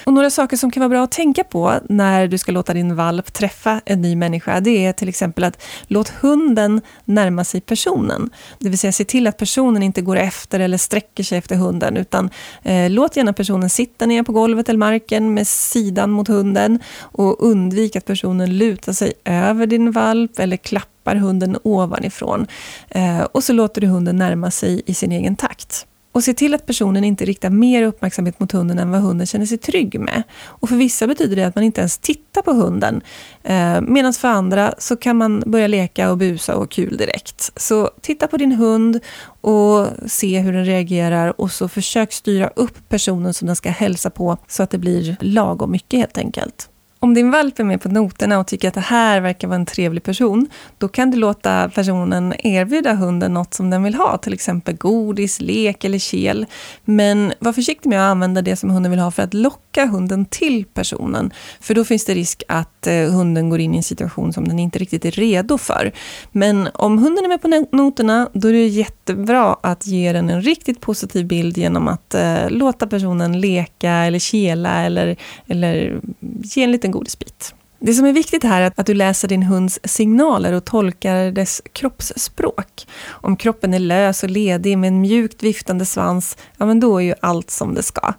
Och 0.04 0.12
några 0.12 0.30
saker 0.30 0.56
som 0.56 0.70
kan 0.70 0.80
vara 0.80 0.88
bra 0.88 1.04
att 1.04 1.10
tänka 1.10 1.44
på 1.44 1.74
när 1.88 2.28
du 2.28 2.38
ska 2.38 2.52
låta 2.52 2.74
din 2.74 2.96
valp 2.96 3.32
träffa 3.32 3.80
en 3.84 4.02
ny 4.02 4.16
människa, 4.16 4.60
det 4.60 4.86
är 4.86 4.92
till 4.92 5.08
exempel 5.08 5.44
att 5.44 5.62
låt 5.86 6.08
hunden 6.08 6.80
närma 7.04 7.44
sig 7.44 7.60
personen. 7.60 8.30
Det 8.58 8.68
vill 8.68 8.78
säga 8.78 8.92
se 8.92 9.04
till 9.04 9.26
att 9.26 9.36
personen 9.36 9.82
inte 9.82 10.02
går 10.02 10.16
efter 10.16 10.60
eller 10.60 10.78
sträcker 10.78 11.24
sig 11.24 11.38
efter 11.38 11.56
hunden, 11.56 11.96
utan 11.96 12.30
eh, 12.62 12.90
låt 12.90 13.16
gärna 13.16 13.32
personen 13.32 13.70
sitta 13.70 14.06
ner 14.06 14.22
på 14.22 14.32
golvet 14.32 14.68
eller 14.68 14.78
marken 14.78 15.34
med 15.34 15.46
sidan 15.46 16.10
mot 16.10 16.28
hunden 16.28 16.78
och 17.00 17.36
undvik 17.44 17.96
att 17.96 18.04
personen 18.04 18.58
lutar 18.58 18.92
sig 18.92 19.12
över 19.24 19.66
din 19.66 19.92
valp 19.92 20.38
eller 20.38 20.56
klappar 20.56 21.16
hunden 21.16 21.56
ovanifrån. 21.62 22.46
Eh, 22.88 23.20
och 23.20 23.44
så 23.44 23.52
låter 23.52 23.80
du 23.80 23.86
hunden 23.86 24.16
närma 24.16 24.50
sig 24.50 24.82
i 24.86 24.94
sin 24.94 25.12
egen 25.12 25.36
takt. 25.36 25.86
Och 26.12 26.24
se 26.24 26.34
till 26.34 26.54
att 26.54 26.66
personen 26.66 27.04
inte 27.04 27.24
riktar 27.24 27.50
mer 27.50 27.82
uppmärksamhet 27.82 28.40
mot 28.40 28.52
hunden 28.52 28.78
än 28.78 28.90
vad 28.90 29.00
hunden 29.00 29.26
känner 29.26 29.46
sig 29.46 29.58
trygg 29.58 30.00
med. 30.00 30.22
Och 30.44 30.68
för 30.68 30.76
vissa 30.76 31.06
betyder 31.06 31.36
det 31.36 31.44
att 31.44 31.54
man 31.54 31.64
inte 31.64 31.80
ens 31.80 31.98
tittar 31.98 32.42
på 32.42 32.52
hunden. 32.52 33.00
Eh, 33.42 33.80
Medan 33.80 34.12
för 34.12 34.28
andra 34.28 34.74
så 34.78 34.96
kan 34.96 35.16
man 35.16 35.42
börja 35.46 35.66
leka 35.66 36.10
och 36.10 36.18
busa 36.18 36.56
och 36.56 36.70
kul 36.70 36.96
direkt. 36.96 37.52
Så 37.56 37.90
titta 38.00 38.26
på 38.26 38.36
din 38.36 38.52
hund 38.52 39.00
och 39.40 39.86
se 40.06 40.40
hur 40.40 40.52
den 40.52 40.64
reagerar 40.64 41.40
och 41.40 41.50
så 41.50 41.68
försök 41.68 42.12
styra 42.12 42.48
upp 42.48 42.88
personen 42.88 43.34
som 43.34 43.46
den 43.46 43.56
ska 43.56 43.70
hälsa 43.70 44.10
på 44.10 44.36
så 44.48 44.62
att 44.62 44.70
det 44.70 44.78
blir 44.78 45.16
lagom 45.20 45.70
mycket 45.70 45.98
helt 45.98 46.18
enkelt. 46.18 46.68
Om 47.02 47.14
din 47.14 47.30
valp 47.30 47.58
är 47.58 47.64
med 47.64 47.80
på 47.80 47.88
noterna 47.88 48.38
och 48.38 48.46
tycker 48.46 48.68
att 48.68 48.74
det 48.74 48.80
här 48.80 49.20
verkar 49.20 49.48
vara 49.48 49.56
en 49.56 49.66
trevlig 49.66 50.02
person, 50.02 50.48
då 50.78 50.88
kan 50.88 51.10
du 51.10 51.18
låta 51.18 51.68
personen 51.68 52.34
erbjuda 52.38 52.94
hunden 52.94 53.34
något 53.34 53.54
som 53.54 53.70
den 53.70 53.82
vill 53.82 53.94
ha, 53.94 54.18
till 54.18 54.32
exempel 54.32 54.76
godis, 54.76 55.40
lek 55.40 55.84
eller 55.84 55.98
kel. 55.98 56.46
Men 56.84 57.32
var 57.38 57.52
försiktig 57.52 57.88
med 57.88 58.00
att 58.00 58.10
använda 58.10 58.42
det 58.42 58.56
som 58.56 58.70
hunden 58.70 58.90
vill 58.90 59.00
ha 59.00 59.10
för 59.10 59.22
att 59.22 59.34
locka 59.34 59.60
hunden 59.76 60.24
till 60.24 60.64
personen, 60.64 61.32
för 61.60 61.74
då 61.74 61.84
finns 61.84 62.04
det 62.04 62.14
risk 62.14 62.42
att 62.48 62.86
eh, 62.86 62.94
hunden 62.94 63.50
går 63.50 63.60
in 63.60 63.74
i 63.74 63.76
en 63.76 63.82
situation 63.82 64.32
som 64.32 64.48
den 64.48 64.58
inte 64.58 64.78
riktigt 64.78 65.04
är 65.04 65.10
redo 65.10 65.58
för. 65.58 65.92
Men 66.32 66.68
om 66.74 66.98
hunden 66.98 67.24
är 67.24 67.28
med 67.28 67.42
på 67.42 67.76
noterna, 67.76 68.28
då 68.32 68.48
är 68.48 68.52
det 68.52 68.66
jättebra 68.66 69.56
att 69.60 69.86
ge 69.86 70.12
den 70.12 70.30
en 70.30 70.42
riktigt 70.42 70.80
positiv 70.80 71.26
bild 71.26 71.58
genom 71.58 71.88
att 71.88 72.14
eh, 72.14 72.50
låta 72.50 72.86
personen 72.86 73.40
leka 73.40 73.90
eller 73.90 74.18
kela 74.18 74.82
eller, 74.82 75.16
eller 75.46 76.00
ge 76.42 76.62
en 76.62 76.72
liten 76.72 76.90
godisbit. 76.90 77.54
Det 77.82 77.94
som 77.94 78.06
är 78.06 78.12
viktigt 78.12 78.44
här 78.44 78.62
är 78.62 78.72
att 78.76 78.86
du 78.86 78.94
läser 78.94 79.28
din 79.28 79.42
hunds 79.42 79.80
signaler 79.84 80.52
och 80.52 80.64
tolkar 80.64 81.30
dess 81.30 81.62
kroppsspråk. 81.72 82.86
Om 83.08 83.36
kroppen 83.36 83.74
är 83.74 83.78
lös 83.78 84.22
och 84.22 84.30
ledig 84.30 84.78
med 84.78 84.88
en 84.88 85.00
mjukt 85.00 85.42
viftande 85.42 85.84
svans, 85.84 86.36
ja 86.56 86.66
men 86.66 86.80
då 86.80 86.98
är 86.98 87.04
ju 87.04 87.14
allt 87.20 87.50
som 87.50 87.74
det 87.74 87.82
ska. 87.82 88.14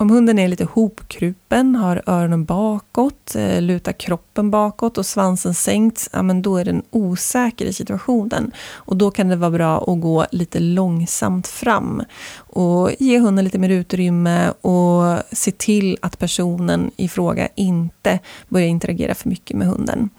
Om 0.00 0.10
hunden 0.10 0.38
är 0.38 0.48
lite 0.48 0.64
hopkrupen, 0.64 1.74
har 1.74 2.02
öronen 2.06 2.44
bakåt, 2.44 3.34
eh, 3.34 3.62
lutar 3.62 3.92
kroppen 3.92 4.50
bakåt 4.50 4.98
och 4.98 5.06
svansen 5.06 5.54
sänkt, 5.54 6.08
ja 6.12 6.22
men 6.22 6.42
då 6.42 6.56
är 6.56 6.64
den 6.64 6.82
osäker 6.90 7.66
i 7.66 7.72
situationen. 7.72 8.52
Och 8.70 8.96
då 8.96 9.10
kan 9.10 9.28
det 9.28 9.36
vara 9.36 9.50
bra 9.50 9.78
att 9.78 10.00
gå 10.00 10.26
lite 10.32 10.58
långsamt 10.60 11.46
fram 11.46 12.02
och 12.36 12.90
ge 12.98 13.18
hunden 13.18 13.44
lite 13.44 13.58
mer 13.58 13.68
utrymme 13.68 14.50
och 14.50 15.18
se 15.32 15.50
till 15.50 15.98
att 16.02 16.18
personen 16.18 16.90
i 16.96 17.08
fråga 17.08 17.48
inte 17.54 18.18
börjar 18.48 18.68
interagera 18.68 19.14
för 19.14 19.28
mycket 19.28 19.56
med 19.56 19.68
hunden. 19.68 20.10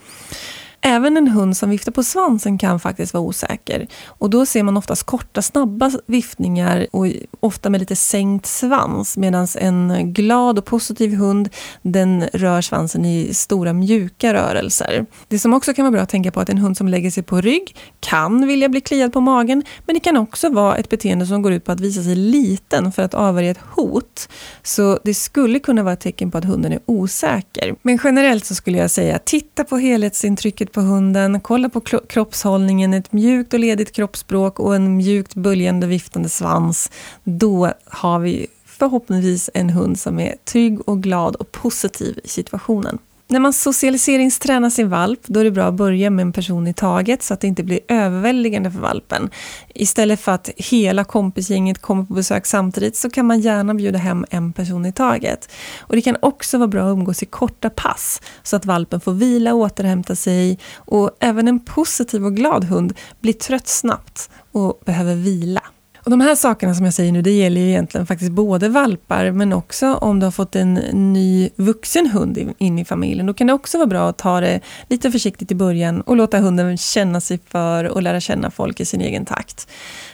Även 0.84 1.18
en 1.18 1.28
hund 1.28 1.58
som 1.58 1.70
viftar 1.70 1.92
på 1.92 2.04
svansen 2.04 2.58
kan 2.58 2.80
faktiskt 2.80 3.14
vara 3.14 3.24
osäker. 3.24 3.88
Och 4.06 4.30
då 4.30 4.46
ser 4.46 4.64
man 4.64 4.78
oftast 4.78 5.04
korta, 5.04 5.42
snabba 5.42 5.92
viftningar 6.06 6.88
och 6.92 7.08
ofta 7.40 7.70
med 7.70 7.80
lite 7.80 7.96
sänkt 7.96 8.46
svans. 8.46 9.18
Medan 9.18 9.48
en 9.60 10.14
glad 10.14 10.58
och 10.58 10.66
positiv 10.66 11.16
hund, 11.16 11.50
den 11.82 12.24
rör 12.34 12.62
svansen 12.62 13.06
i 13.06 13.34
stora 13.34 13.74
mjuka 13.74 14.34
rörelser. 14.34 15.06
Det 15.28 15.40
som 15.40 15.54
också 15.54 15.74
kan 15.74 15.86
vara 15.86 15.92
bra 15.92 16.02
att 16.02 16.10
tänka 16.10 16.32
på 16.32 16.40
är 16.40 16.44
att 16.44 16.50
en 16.50 16.58
hund 16.58 16.78
som 16.78 16.88
lägger 16.88 17.12
sig 17.12 17.24
på 17.24 17.42
rygg 17.42 17.76
kan 18.00 18.48
vilja 18.48 18.70
bli 18.70 18.82
kliad 18.82 19.14
på 19.14 19.22
magen. 19.22 19.64
Men 19.86 19.94
det 19.94 20.00
kan 20.00 20.18
också 20.18 20.50
vara 20.50 20.76
ett 20.76 20.90
beteende 20.90 21.26
som 21.26 21.42
går 21.42 21.54
ut 21.54 21.66
på 21.66 21.72
att 21.72 21.80
visa 21.80 22.04
sig 22.04 22.16
liten 22.16 22.92
för 22.92 23.04
att 23.04 23.14
avvärja 23.14 23.52
ett 23.52 23.62
hot. 23.76 24.30
Så 24.64 25.00
det 25.04 25.14
skulle 25.14 25.60
kunna 25.60 25.84
vara 25.84 25.94
ett 25.94 26.00
tecken 26.00 26.32
på 26.32 26.38
att 26.38 26.46
hunden 26.46 26.72
är 26.72 26.80
osäker. 26.86 27.76
Men 27.82 28.00
generellt 28.04 28.46
så 28.46 28.56
skulle 28.56 28.78
jag 28.78 28.92
säga, 28.92 29.20
titta 29.20 29.64
på 29.64 29.78
helhetsintrycket 29.78 30.71
på 30.72 30.82
hunden, 30.82 31.42
kolla 31.42 31.70
på 31.70 31.82
kroppshållningen, 31.82 32.94
ett 32.94 33.14
mjukt 33.14 33.54
och 33.54 33.60
ledigt 33.60 33.92
kroppsspråk 33.92 34.60
och 34.60 34.76
en 34.76 34.98
mjukt 34.98 35.34
böljande 35.34 35.88
viftande 35.88 36.30
svans. 36.30 36.92
Då 37.24 37.72
har 37.86 38.20
vi 38.20 38.48
förhoppningsvis 38.66 39.50
en 39.54 39.70
hund 39.70 40.00
som 40.00 40.20
är 40.20 40.36
trygg 40.46 40.90
och 40.90 41.04
glad 41.04 41.36
och 41.36 41.52
positiv 41.52 42.20
i 42.24 42.28
situationen. 42.28 42.98
När 43.32 43.40
man 43.40 43.54
socialiseringstränar 43.54 44.70
sin 44.70 44.90
valp, 44.90 45.20
då 45.28 45.40
är 45.40 45.44
det 45.44 45.52
bra 45.52 45.66
att 45.66 45.74
börja 45.74 46.10
med 46.10 46.24
en 46.24 46.34
person 46.34 46.68
i 46.68 46.74
taget 46.74 47.24
så 47.24 47.34
att 47.34 47.42
det 47.42 47.48
inte 47.48 47.64
blir 47.64 47.80
överväldigande 47.88 48.72
för 48.72 48.80
valpen. 48.80 49.30
Istället 49.76 50.20
för 50.20 50.32
att 50.32 50.50
hela 50.58 51.04
kompisgänget 51.04 51.82
kommer 51.82 52.04
på 52.04 52.14
besök 52.14 52.46
samtidigt 52.46 52.96
så 52.96 53.10
kan 53.10 53.26
man 53.26 53.40
gärna 53.40 53.74
bjuda 53.74 54.00
hem 54.00 54.26
en 54.30 54.54
person 54.54 54.86
i 54.86 54.94
taget. 54.94 55.52
Och 55.80 55.96
Det 55.96 56.02
kan 56.02 56.18
också 56.22 56.58
vara 56.58 56.68
bra 56.68 56.82
att 56.82 56.94
umgås 56.94 57.24
i 57.24 57.26
korta 57.26 57.70
pass 57.70 58.22
så 58.44 58.56
att 58.56 58.66
valpen 58.66 59.02
får 59.02 59.14
vila 59.14 59.54
och 59.54 59.60
återhämta 59.60 60.16
sig. 60.16 60.60
Och 60.76 61.12
även 61.20 61.48
en 61.48 61.60
positiv 61.60 62.26
och 62.26 62.36
glad 62.36 62.64
hund 62.64 62.94
blir 63.20 63.34
trött 63.34 63.68
snabbt 63.68 64.30
och 64.52 64.82
behöver 64.86 65.16
vila. 65.16 65.62
Och 66.04 66.12
de 66.12 66.22
här 66.22 66.36
sakerna 66.36 66.76
som 66.76 66.86
jag 66.86 66.94
säger 66.94 67.12
nu, 67.12 67.22
det 67.22 67.32
gäller 67.32 67.62
ju 67.62 67.68
egentligen 67.68 68.08
faktiskt 68.08 68.32
både 68.32 68.70
valpar 68.70 69.32
men 69.32 69.54
också 69.54 69.94
om 69.94 70.20
du 70.20 70.26
har 70.26 70.32
fått 70.32 70.56
en 70.56 70.74
ny 71.14 71.50
vuxen 71.56 72.10
hund 72.10 72.54
in 72.58 72.80
i 72.80 72.86
familjen. 72.86 73.26
Då 73.26 73.34
kan 73.34 73.48
det 73.48 73.54
också 73.54 73.78
vara 73.78 73.88
bra 73.88 74.10
att 74.10 74.18
ta 74.18 74.42
det 74.42 74.60
lite 74.88 75.12
försiktigt 75.12 75.52
i 75.52 75.56
början 75.56 76.02
och 76.02 76.16
låta 76.16 76.40
hunden 76.40 76.78
känna 76.78 77.22
sig 77.22 77.40
för 77.48 77.86
och 77.86 78.02
lära 78.02 78.20
känna 78.20 78.52
folk 78.52 78.80
i 78.80 78.86
sin 78.86 79.02
egen 79.02 79.26
takt. 79.26 79.68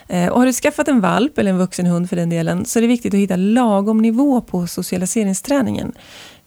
Eh, 0.08 0.28
och 0.28 0.38
har 0.38 0.46
du 0.46 0.52
skaffat 0.52 0.88
en 0.88 1.00
valp, 1.00 1.38
eller 1.38 1.50
en 1.50 1.58
vuxen 1.58 1.86
hund 1.86 2.08
för 2.08 2.16
den 2.16 2.30
delen, 2.30 2.64
så 2.64 2.78
är 2.78 2.80
det 2.80 2.86
viktigt 2.86 3.14
att 3.14 3.20
hitta 3.20 3.36
lagom 3.36 3.98
nivå 3.98 4.40
på 4.40 4.66
socialiseringsträningen. 4.66 5.92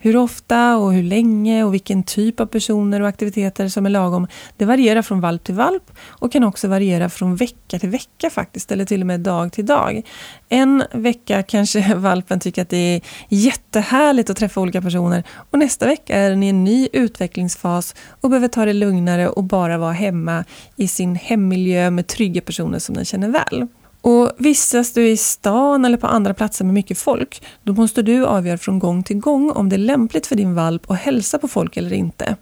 Hur 0.04 0.18
ofta 0.18 0.78
och 0.78 0.94
hur 0.94 1.04
länge 1.04 1.64
och 1.64 1.74
vilken 1.74 2.04
typ 2.04 2.40
av 2.40 2.46
personer 2.46 3.02
och 3.02 3.08
aktiviteter 3.08 3.68
som 3.68 3.86
är 3.86 3.90
lagom, 3.90 4.28
det 4.58 4.66
varierar 4.66 5.02
från 5.02 5.22
valp 5.22 5.44
till 5.44 5.56
valp 5.56 5.92
och 6.08 6.32
kan 6.32 6.44
också 6.44 6.68
variera 6.68 7.10
från 7.10 7.36
vecka 7.36 7.80
till 7.80 7.90
vecka 7.90 8.30
faktiskt, 8.30 8.72
eller 8.72 8.86
till 8.86 9.02
och 9.02 9.08
med 9.08 9.20
dag 9.20 9.54
till 9.54 9.66
dag. 9.66 10.02
En 10.50 10.84
vecka 10.94 11.44
kanske 11.44 11.96
valpen 11.96 12.40
tycker 12.40 12.62
att 12.62 12.70
det 12.70 12.78
är 12.78 13.02
jättehärligt 13.30 14.30
att 14.30 14.38
träffa 14.38 14.62
olika 14.62 14.82
personer 14.82 15.24
och 15.52 15.60
nästa 15.60 15.86
vecka 15.86 16.16
är 16.16 16.30
den 16.30 16.44
i 16.44 16.50
en 16.50 16.64
ny 16.64 16.88
utvecklingsfas 16.94 17.96
och 18.22 18.30
behöver 18.30 18.48
ta 18.48 18.66
det 18.66 18.74
lugnare 18.74 19.30
och 19.30 19.44
bara 19.44 19.78
vara 19.78 19.94
hemma 19.94 20.46
i 20.76 20.88
sin 20.88 21.16
hemmiljö 21.16 21.90
med 21.90 22.08
trygga 22.08 22.42
personer 22.42 22.80
som 22.80 22.96
den 22.96 23.06
känner 23.06 23.30
väl. 23.30 23.68
Och 24.02 24.32
vistas 24.38 24.94
du 24.94 25.08
i 25.08 25.18
stan 25.18 25.86
eller 25.86 25.98
på 25.98 26.08
andra 26.08 26.34
platser 26.34 26.66
med 26.66 26.74
mycket 26.74 26.98
folk, 26.98 27.44
då 27.64 27.74
måste 27.74 28.02
du 28.02 28.26
avgöra 28.26 28.58
från 28.58 28.80
gång 28.80 29.04
till 29.04 29.20
gång 29.20 29.52
om 29.52 29.70
det 29.70 29.76
är 29.76 29.78
lämpligt 29.78 30.28
för 30.28 30.36
din 30.36 30.56
valp 30.56 30.92
att 30.92 30.98
hälsa 30.98 31.38
på 31.38 31.48
folk 31.48 31.78
eller 31.78 31.94
inte. 31.94 32.36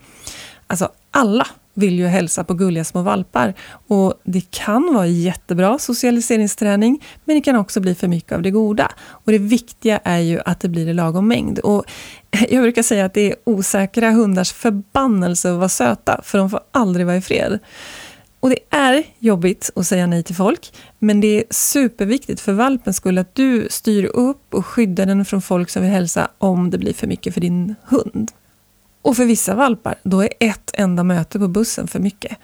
Alltså, 0.68 0.90
alla 1.12 1.48
vill 1.74 2.00
ju 2.00 2.08
hälsa 2.08 2.44
på 2.44 2.54
gulliga 2.54 2.84
små 2.84 3.02
valpar 3.02 3.54
och 3.88 4.14
det 4.24 4.52
kan 4.52 4.94
vara 4.94 5.08
jättebra 5.08 5.80
socialiseringsträning, 5.80 7.04
men 7.26 7.36
det 7.36 7.42
kan 7.42 7.56
också 7.56 7.80
bli 7.80 7.96
för 7.96 8.08
mycket 8.08 8.32
av 8.32 8.42
det 8.42 8.52
goda. 8.52 8.92
Och 9.08 9.32
det 9.32 9.38
viktiga 9.38 10.00
är 10.04 10.20
ju 10.20 10.40
att 10.46 10.60
det 10.60 10.70
blir 10.70 10.88
i 10.88 10.94
lagom 10.94 11.28
mängd. 11.28 11.60
Och 11.60 11.86
jag 12.50 12.62
brukar 12.62 12.84
säga 12.84 13.06
att 13.06 13.14
det 13.14 13.32
är 13.32 13.36
osäkra 13.44 14.12
hundars 14.12 14.52
förbannelse 14.52 15.52
att 15.52 15.58
vara 15.58 15.70
söta, 15.70 16.22
för 16.24 16.38
de 16.38 16.50
får 16.50 16.60
aldrig 16.72 17.06
vara 17.06 17.18
i 17.18 17.22
fred. 17.22 17.60
Och 18.40 18.50
det 18.50 18.60
är 18.70 19.04
jobbigt 19.20 19.70
att 19.76 19.88
säga 19.88 20.08
nej 20.08 20.24
till 20.24 20.36
folk, 20.36 20.74
men 21.00 21.22
det 21.22 21.28
är 21.28 21.44
superviktigt 21.50 22.42
för 22.42 22.54
valpens 22.54 22.98
skull 22.98 23.18
att 23.18 23.36
du 23.36 23.68
styr 23.70 24.06
upp 24.06 24.54
och 24.54 24.66
skyddar 24.66 25.06
den 25.06 25.26
från 25.26 25.42
folk 25.42 25.70
som 25.70 25.82
vill 25.82 25.92
hälsa 25.92 26.32
om 26.38 26.70
det 26.70 26.78
blir 26.78 26.94
för 26.94 27.08
mycket 27.08 27.34
för 27.34 27.42
din 27.42 27.76
hund. 27.84 28.32
Och 29.02 29.16
för 29.16 29.26
vissa 29.26 29.56
valpar, 29.56 29.96
då 30.04 30.24
är 30.24 30.30
ett 30.40 30.72
enda 30.74 31.04
möte 31.04 31.40
på 31.40 31.48
bussen 31.48 31.88
för 31.88 32.00
mycket. 32.00 32.38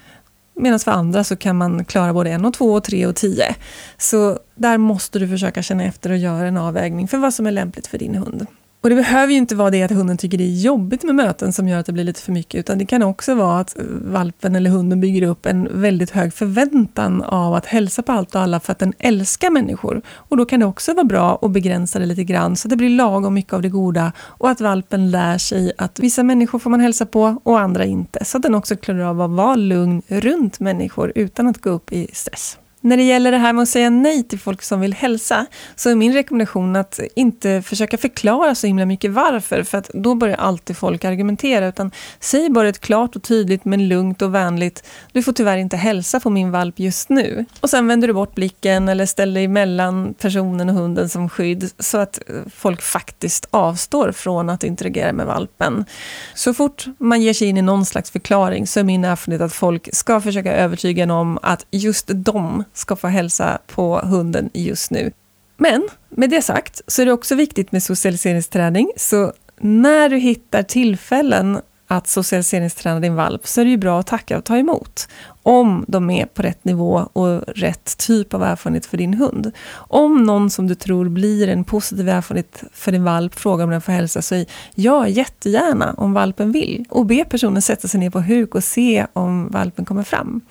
Medan 0.53 0.79
för 0.79 0.91
andra 0.91 1.23
så 1.23 1.35
kan 1.35 1.57
man 1.57 1.85
klara 1.85 2.13
både 2.13 2.31
en 2.31 2.45
och 2.45 2.53
två 2.53 2.73
och 2.73 2.83
tre 2.83 3.05
och 3.05 3.15
tio. 3.15 3.55
Så 3.97 4.39
där 4.55 4.77
måste 4.77 5.19
du 5.19 5.27
försöka 5.27 5.61
känna 5.61 5.83
efter 5.83 6.09
och 6.09 6.17
göra 6.17 6.47
en 6.47 6.57
avvägning 6.57 7.07
för 7.07 7.17
vad 7.17 7.33
som 7.33 7.45
är 7.47 7.51
lämpligt 7.51 7.87
för 7.87 7.97
din 7.97 8.15
hund. 8.15 8.47
Och 8.85 8.89
det 8.89 8.95
behöver 8.95 9.33
ju 9.33 9.37
inte 9.37 9.55
vara 9.55 9.69
det 9.69 9.83
att 9.83 9.91
hunden 9.91 10.17
tycker 10.17 10.37
det 10.37 10.43
är 10.43 10.61
jobbigt 10.61 11.03
med 11.03 11.15
möten 11.15 11.53
som 11.53 11.67
gör 11.67 11.79
att 11.79 11.85
det 11.85 11.91
blir 11.91 12.03
lite 12.03 12.21
för 12.21 12.31
mycket, 12.31 12.59
utan 12.59 12.77
det 12.77 12.85
kan 12.85 13.03
också 13.03 13.35
vara 13.35 13.59
att 13.59 13.79
eh, 13.79 13.85
valpen 13.89 14.55
eller 14.55 14.69
hunden 14.69 15.01
bygger 15.01 15.27
upp 15.27 15.45
en 15.45 15.81
väldigt 15.81 16.11
hög 16.11 16.33
förväntan 16.33 17.21
av 17.21 17.53
att 17.53 17.65
hälsa 17.65 18.01
på 18.01 18.11
allt 18.11 18.35
och 18.35 18.41
alla 18.41 18.59
för 18.59 18.71
att 18.71 18.79
den 18.79 18.93
älskar 18.99 19.49
människor. 19.49 20.01
Och 20.07 20.37
då 20.37 20.45
kan 20.45 20.59
det 20.59 20.65
också 20.65 20.93
vara 20.93 21.03
bra 21.03 21.39
att 21.41 21.51
begränsa 21.51 21.99
det 21.99 22.05
lite 22.05 22.23
grann 22.23 22.55
så 22.55 22.67
att 22.67 22.69
det 22.69 22.75
blir 22.75 22.89
lagom 22.89 23.33
mycket 23.33 23.53
av 23.53 23.61
det 23.61 23.69
goda 23.69 24.11
och 24.19 24.49
att 24.49 24.61
valpen 24.61 25.11
lär 25.11 25.37
sig 25.37 25.71
att 25.77 25.99
vissa 25.99 26.23
människor 26.23 26.59
får 26.59 26.69
man 26.69 26.79
hälsa 26.79 27.05
på 27.05 27.37
och 27.43 27.59
andra 27.59 27.85
inte. 27.85 28.25
Så 28.25 28.37
att 28.37 28.43
den 28.43 28.55
också 28.55 28.75
klarar 28.75 29.01
av 29.01 29.21
att 29.21 29.31
vara 29.31 29.55
lugn 29.55 30.01
runt 30.07 30.59
människor 30.59 31.11
utan 31.15 31.47
att 31.47 31.61
gå 31.61 31.69
upp 31.69 31.91
i 31.91 32.07
stress. 32.13 32.57
När 32.85 32.97
det 32.97 33.03
gäller 33.03 33.31
det 33.31 33.37
här 33.37 33.53
med 33.53 33.61
att 33.61 33.69
säga 33.69 33.89
nej 33.89 34.23
till 34.23 34.39
folk 34.39 34.61
som 34.61 34.79
vill 34.81 34.93
hälsa, 34.93 35.45
så 35.75 35.89
är 35.89 35.95
min 35.95 36.13
rekommendation 36.13 36.75
att 36.75 36.99
inte 37.15 37.61
försöka 37.61 37.97
förklara 37.97 38.55
så 38.55 38.67
himla 38.67 38.85
mycket 38.85 39.11
varför, 39.11 39.63
för 39.63 39.77
att 39.77 39.89
då 39.93 40.15
börjar 40.15 40.37
alltid 40.37 40.77
folk 40.77 41.05
argumentera, 41.05 41.67
utan 41.67 41.91
säg 42.19 42.49
bara 42.49 42.69
ett 42.69 42.81
klart 42.81 43.15
och 43.15 43.23
tydligt 43.23 43.65
men 43.65 43.87
lugnt 43.87 44.21
och 44.21 44.35
vänligt, 44.35 44.83
du 45.11 45.23
får 45.23 45.33
tyvärr 45.33 45.57
inte 45.57 45.77
hälsa 45.77 46.19
på 46.19 46.29
min 46.29 46.51
valp 46.51 46.79
just 46.79 47.09
nu. 47.09 47.45
Och 47.59 47.69
sen 47.69 47.87
vänder 47.87 48.07
du 48.07 48.13
bort 48.13 48.35
blicken 48.35 48.89
eller 48.89 49.05
ställer 49.05 49.33
dig 49.33 49.47
mellan 49.47 50.13
personen 50.13 50.69
och 50.69 50.75
hunden 50.75 51.09
som 51.09 51.29
skydd, 51.29 51.71
så 51.79 51.97
att 51.97 52.19
eh, 52.29 52.35
folk 52.55 52.81
faktiskt 52.81 53.47
avstår 53.51 54.11
från 54.11 54.49
att 54.49 54.63
interagera 54.63 55.13
med 55.13 55.25
valpen. 55.25 55.85
Så 56.33 56.53
fort 56.53 56.85
man 56.97 57.21
ger 57.21 57.33
sig 57.33 57.47
in 57.47 57.57
i 57.57 57.61
någon 57.61 57.85
slags 57.85 58.11
förklaring 58.11 58.67
så 58.67 58.79
är 58.79 58.83
min 58.83 59.05
erfarenhet 59.05 59.41
att 59.41 59.53
folk 59.53 59.89
ska 59.93 60.21
försöka 60.21 60.53
övertyga 60.53 61.03
en 61.03 61.11
om 61.11 61.39
att 61.41 61.65
just 61.71 62.11
de 62.13 62.63
ska 62.75 62.96
få 62.96 63.08
hälsa 63.08 63.58
på 63.67 64.00
hunden 64.00 64.50
just 64.53 64.91
nu. 64.91 65.12
Men 65.58 65.88
med 66.10 66.29
det 66.29 66.41
sagt 66.41 66.82
så 66.88 67.01
är 67.01 67.05
det 67.05 67.13
också 67.13 67.36
viktigt 67.36 67.72
med 67.72 67.84
socialiseringsträning. 67.84 68.91
Så 68.98 69.34
när 69.60 70.10
du 70.10 70.17
hittar 70.17 70.63
tillfällen 70.63 71.62
att 71.88 72.08
socialiseringsträna 72.08 73.00
din 73.00 73.15
valp 73.15 73.48
så 73.48 73.62
är 73.62 73.65
det 73.65 73.72
ju 73.72 73.77
bra 73.77 74.00
att 74.00 74.08
tacka 74.08 74.38
och 74.38 74.44
ta 74.44 74.58
emot. 74.58 75.08
Om 75.44 75.86
de 75.88 76.10
är 76.10 76.25
på 76.25 76.41
rätt 76.41 76.65
nivå 76.65 77.10
och 77.13 77.41
rätt 77.48 77.98
typ 77.98 78.34
av 78.34 78.44
erfarenhet 78.44 78.86
för 78.86 78.98
din 78.98 79.13
hund. 79.13 79.51
Om 79.74 80.24
någon 80.24 80.50
som 80.50 80.67
du 80.67 80.75
tror 80.75 81.10
blir 81.10 81.48
en 81.48 81.63
positiv 81.63 82.10
erfarenhet 82.10 82.63
för 82.74 82.91
din 82.91 83.03
valp 83.03 83.36
frågar 83.36 83.63
om 83.63 83.70
den 83.70 83.82
får 83.82 83.91
hälsa, 83.91 84.22
säg 84.22 84.48
ja, 84.75 85.08
jättegärna 85.08 85.94
om 85.98 86.13
valpen 86.13 86.51
vill. 86.51 86.86
Och 86.89 87.05
be 87.05 87.25
personen 87.25 87.62
sätta 87.62 87.88
sig 87.88 88.00
ner 88.00 88.10
på 88.10 88.22
huk 88.22 88.55
och 88.55 88.63
se 88.63 89.05
om 89.13 89.50
valpen 89.50 89.86
kommer 89.86 90.03
fram. 90.03 90.41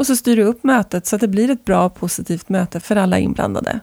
Och 0.00 0.06
så 0.06 0.16
styr 0.16 0.36
du 0.36 0.42
upp 0.42 0.64
mötet 0.64 1.06
så 1.06 1.16
att 1.16 1.20
det 1.20 1.28
blir 1.28 1.50
ett 1.50 1.64
bra 1.64 1.84
och 1.84 1.94
positivt 1.94 2.48
möte 2.48 2.80
för 2.80 2.96
alla 2.96 3.18
inblandade. 3.18 3.80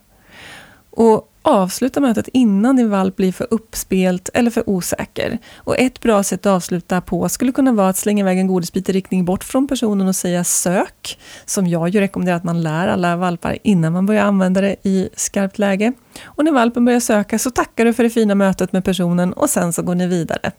Och 0.89 1.31
avsluta 1.41 1.99
mötet 1.99 2.27
innan 2.33 2.75
din 2.75 2.89
valp 2.89 3.15
blir 3.15 3.31
för 3.31 3.47
uppspelt 3.49 4.29
eller 4.33 4.51
för 4.51 4.69
osäker. 4.69 5.37
Och 5.55 5.79
ett 5.79 6.01
bra 6.01 6.23
sätt 6.23 6.45
att 6.45 6.51
avsluta 6.51 7.01
på 7.01 7.29
skulle 7.29 7.51
kunna 7.51 7.71
vara 7.71 7.89
att 7.89 7.97
slänga 7.97 8.23
iväg 8.23 8.39
en 8.39 8.47
godisbit 8.47 8.89
i 8.89 8.91
riktning 8.91 9.25
bort 9.25 9.43
från 9.43 9.67
personen 9.67 10.07
och 10.07 10.15
säga 10.15 10.43
sök, 10.43 11.19
som 11.45 11.67
jag 11.67 11.89
ju 11.89 11.99
rekommenderar 11.99 12.37
att 12.37 12.43
man 12.43 12.61
lär 12.61 12.87
alla 12.87 13.15
valpar 13.15 13.57
innan 13.63 13.93
man 13.93 14.05
börjar 14.05 14.23
använda 14.23 14.61
det 14.61 14.75
i 14.83 15.09
skarpt 15.15 15.59
läge. 15.59 15.93
Och 16.23 16.45
när 16.45 16.51
valpen 16.51 16.85
börjar 16.85 16.99
söka 16.99 17.39
så 17.39 17.51
tackar 17.51 17.85
du 17.85 17.93
för 17.93 18.03
det 18.03 18.09
fina 18.09 18.35
mötet 18.35 18.71
med 18.73 18.83
personen 18.83 19.33
och 19.33 19.49
sen 19.49 19.73
så 19.73 19.81
går 19.81 19.95
ni 19.95 20.07
vidare. 20.07 20.51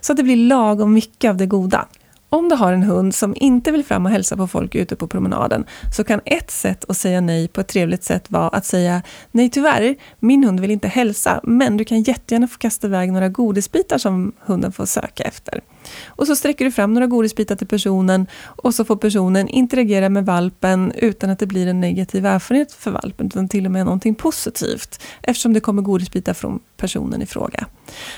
Så 0.00 0.12
att 0.12 0.16
det 0.16 0.22
blir 0.22 0.36
lagom 0.36 0.94
mycket 0.94 1.28
av 1.28 1.36
det 1.36 1.46
goda. 1.46 1.86
Om 2.28 2.48
du 2.48 2.54
har 2.54 2.72
en 2.72 2.82
hund 2.82 3.14
som 3.14 3.34
inte 3.36 3.72
vill 3.72 3.84
fram 3.84 4.06
och 4.06 4.12
hälsa 4.12 4.36
på 4.36 4.46
folk 4.46 4.74
ute 4.74 4.96
på 4.96 5.06
promenaden 5.06 5.64
så 5.96 6.04
kan 6.04 6.20
ett 6.24 6.50
sätt 6.50 6.84
att 6.88 6.96
säga 6.96 7.20
nej 7.20 7.48
på 7.48 7.60
ett 7.60 7.68
trevligt 7.68 8.04
sätt 8.04 8.30
vara 8.30 8.48
att 8.48 8.64
säga 8.64 9.02
Nej 9.30 9.50
tyvärr, 9.50 9.96
min 10.18 10.44
hund 10.44 10.60
vill 10.60 10.70
inte 10.70 10.88
hälsa 10.88 11.40
men 11.42 11.76
du 11.76 11.84
kan 11.84 12.02
jättegärna 12.02 12.48
få 12.48 12.58
kasta 12.58 12.86
iväg 12.86 13.12
några 13.12 13.28
godisbitar 13.28 13.98
som 13.98 14.32
hunden 14.40 14.72
får 14.72 14.86
söka 14.86 15.22
efter. 15.22 15.60
Och 16.06 16.26
så 16.26 16.36
sträcker 16.36 16.64
du 16.64 16.72
fram 16.72 16.94
några 16.94 17.06
godisbitar 17.06 17.56
till 17.56 17.66
personen 17.66 18.26
och 18.42 18.74
så 18.74 18.84
får 18.84 18.96
personen 18.96 19.48
interagera 19.48 20.08
med 20.08 20.26
valpen 20.26 20.92
utan 20.96 21.30
att 21.30 21.38
det 21.38 21.46
blir 21.46 21.66
en 21.66 21.80
negativ 21.80 22.26
erfarenhet 22.26 22.72
för 22.72 22.90
valpen, 22.90 23.26
utan 23.26 23.48
till 23.48 23.66
och 23.66 23.72
med 23.72 23.84
någonting 23.84 24.14
positivt, 24.14 25.00
eftersom 25.22 25.52
det 25.52 25.60
kommer 25.60 25.82
godisbitar 25.82 26.34
från 26.34 26.60
personen 26.76 27.22
i 27.22 27.26
fråga. 27.26 27.66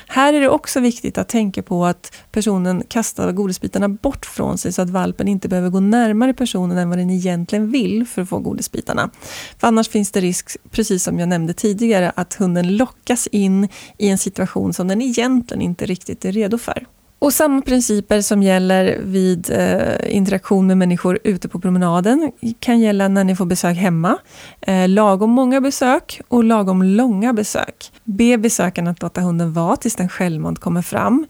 Här 0.07 0.35
är 0.35 0.41
det 0.41 0.49
också 0.49 0.81
viktigt 0.81 1.19
att 1.19 1.29
tänka 1.29 1.63
på 1.63 1.87
att 1.87 2.17
personen 2.33 2.83
kastar 2.89 3.33
godisbitarna 3.33 3.89
bort 3.89 4.27
från 4.27 4.59
sig 4.59 4.73
så 4.73 4.83
att 4.83 4.91
valpen 4.91 5.29
inte 5.29 5.49
behöver 5.49 5.71
gå 5.71 5.81
närmare 5.81 6.35
personen 6.35 6.79
än 6.79 6.89
vad 6.89 6.99
den 6.99 7.11
egentligen 7.11 7.71
vill 7.71 8.07
för 8.07 8.23
att 8.23 8.29
få 8.29 8.39
godisbitarna. 8.39 9.11
För 9.59 9.67
annars 9.69 9.89
finns 9.89 10.13
det 10.13 10.21
risk, 10.21 10.57
precis 10.71 11.03
som 11.03 11.19
jag 11.19 11.29
nämnde 11.29 11.53
tidigare, 11.53 12.13
att 12.17 12.35
hunden 12.35 12.77
lockas 12.77 13.27
in 13.27 13.69
i 13.99 14.09
en 14.09 14.19
situation 14.19 14.73
som 14.73 14.89
den 14.89 15.03
egentligen 15.03 15.63
inte 15.63 15.87
riktigt 15.87 16.25
är 16.25 16.33
redo 16.33 16.59
för. 16.59 16.87
Och 17.27 17.35
samma 17.35 17.63
principer 17.63 18.21
som 18.21 18.43
gäller 18.43 18.99
vid 19.03 19.51
eh, 19.51 20.17
interaktion 20.17 20.67
med 20.67 20.79
människor 20.79 21.19
ute 21.25 21.49
på 21.49 21.61
promenaden 21.61 22.33
kan 22.61 22.81
gälla 22.81 23.09
när 23.09 23.25
ni 23.25 23.37
får 23.37 23.47
besök 23.47 23.77
hemma. 23.77 24.19
Eh, 24.61 24.89
lagom 24.89 25.31
många 25.31 25.61
besök 25.61 26.21
och 26.29 26.45
lagom 26.45 26.83
långa 26.83 27.33
besök. 27.33 27.93
Be 28.05 28.39
besökaren 28.39 28.89
att 28.89 29.03
låta 29.03 29.21
hunden 29.21 29.53
vara 29.53 29.77
tills 29.77 29.97
den 29.97 30.09
självmant 30.09 30.59
kommer 30.59 30.83
fram 30.83 31.27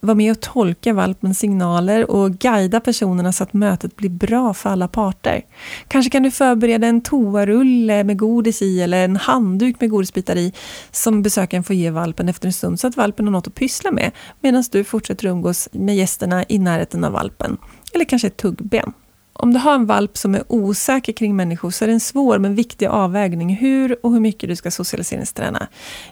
vara 0.00 0.14
med 0.14 0.32
och 0.32 0.40
tolka 0.40 0.92
valpens 0.92 1.38
signaler 1.38 2.10
och 2.10 2.32
guida 2.38 2.80
personerna 2.80 3.32
så 3.32 3.42
att 3.42 3.52
mötet 3.52 3.96
blir 3.96 4.10
bra 4.10 4.54
för 4.54 4.70
alla 4.70 4.88
parter. 4.88 5.42
Kanske 5.88 6.10
kan 6.10 6.22
du 6.22 6.30
förbereda 6.30 6.86
en 6.86 7.00
toarulle 7.00 8.04
med 8.04 8.18
godis 8.18 8.62
i 8.62 8.82
eller 8.82 9.04
en 9.04 9.16
handduk 9.16 9.80
med 9.80 9.90
godisbitar 9.90 10.36
i 10.36 10.52
som 10.90 11.22
besökaren 11.22 11.64
får 11.64 11.76
ge 11.76 11.90
valpen 11.90 12.28
efter 12.28 12.46
en 12.46 12.52
stund 12.52 12.80
så 12.80 12.86
att 12.86 12.96
valpen 12.96 13.26
har 13.26 13.32
något 13.32 13.46
att 13.46 13.54
pyssla 13.54 13.90
med 13.90 14.10
medan 14.40 14.64
du 14.72 14.84
fortsätter 14.84 15.26
umgås 15.26 15.68
med 15.72 15.96
gästerna 15.96 16.44
i 16.48 16.58
närheten 16.58 17.04
av 17.04 17.12
valpen. 17.12 17.56
Eller 17.92 18.04
kanske 18.04 18.26
ett 18.26 18.36
tuggben. 18.36 18.92
Om 19.38 19.52
du 19.52 19.58
har 19.58 19.74
en 19.74 19.86
valp 19.86 20.16
som 20.16 20.34
är 20.34 20.42
osäker 20.48 21.12
kring 21.12 21.36
människor 21.36 21.70
så 21.70 21.84
är 21.84 21.86
det 21.86 21.92
en 21.92 22.00
svår 22.00 22.38
men 22.38 22.54
viktig 22.54 22.86
avvägning 22.86 23.54
hur 23.54 24.06
och 24.06 24.12
hur 24.12 24.20
mycket 24.20 24.48
du 24.48 24.56
ska 24.56 24.70
socialiseringsträna. 24.70 25.66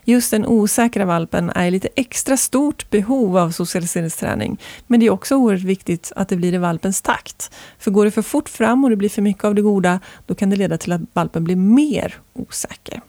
Just 0.04 0.31
den 0.31 0.47
osäkra 0.47 1.04
valpen 1.04 1.50
är 1.50 1.66
i 1.66 1.71
lite 1.71 1.88
extra 1.97 2.37
stort 2.37 2.90
behov 2.90 3.37
av 3.37 3.50
socialiseringsträning. 3.50 4.61
Men 4.87 5.00
det 5.00 5.07
är 5.07 5.11
också 5.11 5.37
oerhört 5.37 5.62
viktigt 5.62 6.12
att 6.16 6.28
det 6.28 6.37
blir 6.37 6.54
i 6.54 6.59
valpens 6.59 7.02
takt. 7.02 7.50
För 7.78 7.90
går 7.90 8.04
det 8.04 8.11
för 8.11 8.23
fort 8.23 8.49
fram 8.49 8.85
och 8.85 8.90
det 8.90 8.97
blir 8.97 9.09
för 9.09 9.23
mycket 9.23 9.45
av 9.45 9.54
det 9.54 9.62
goda, 9.62 10.00
då 10.26 10.35
kan 10.35 10.50
det 10.50 10.57
leda 10.57 10.78
till 10.78 10.93
att 10.93 11.00
valpen 11.12 11.45
blir 11.45 11.57
mer 11.57 12.14
osäker. 12.33 13.00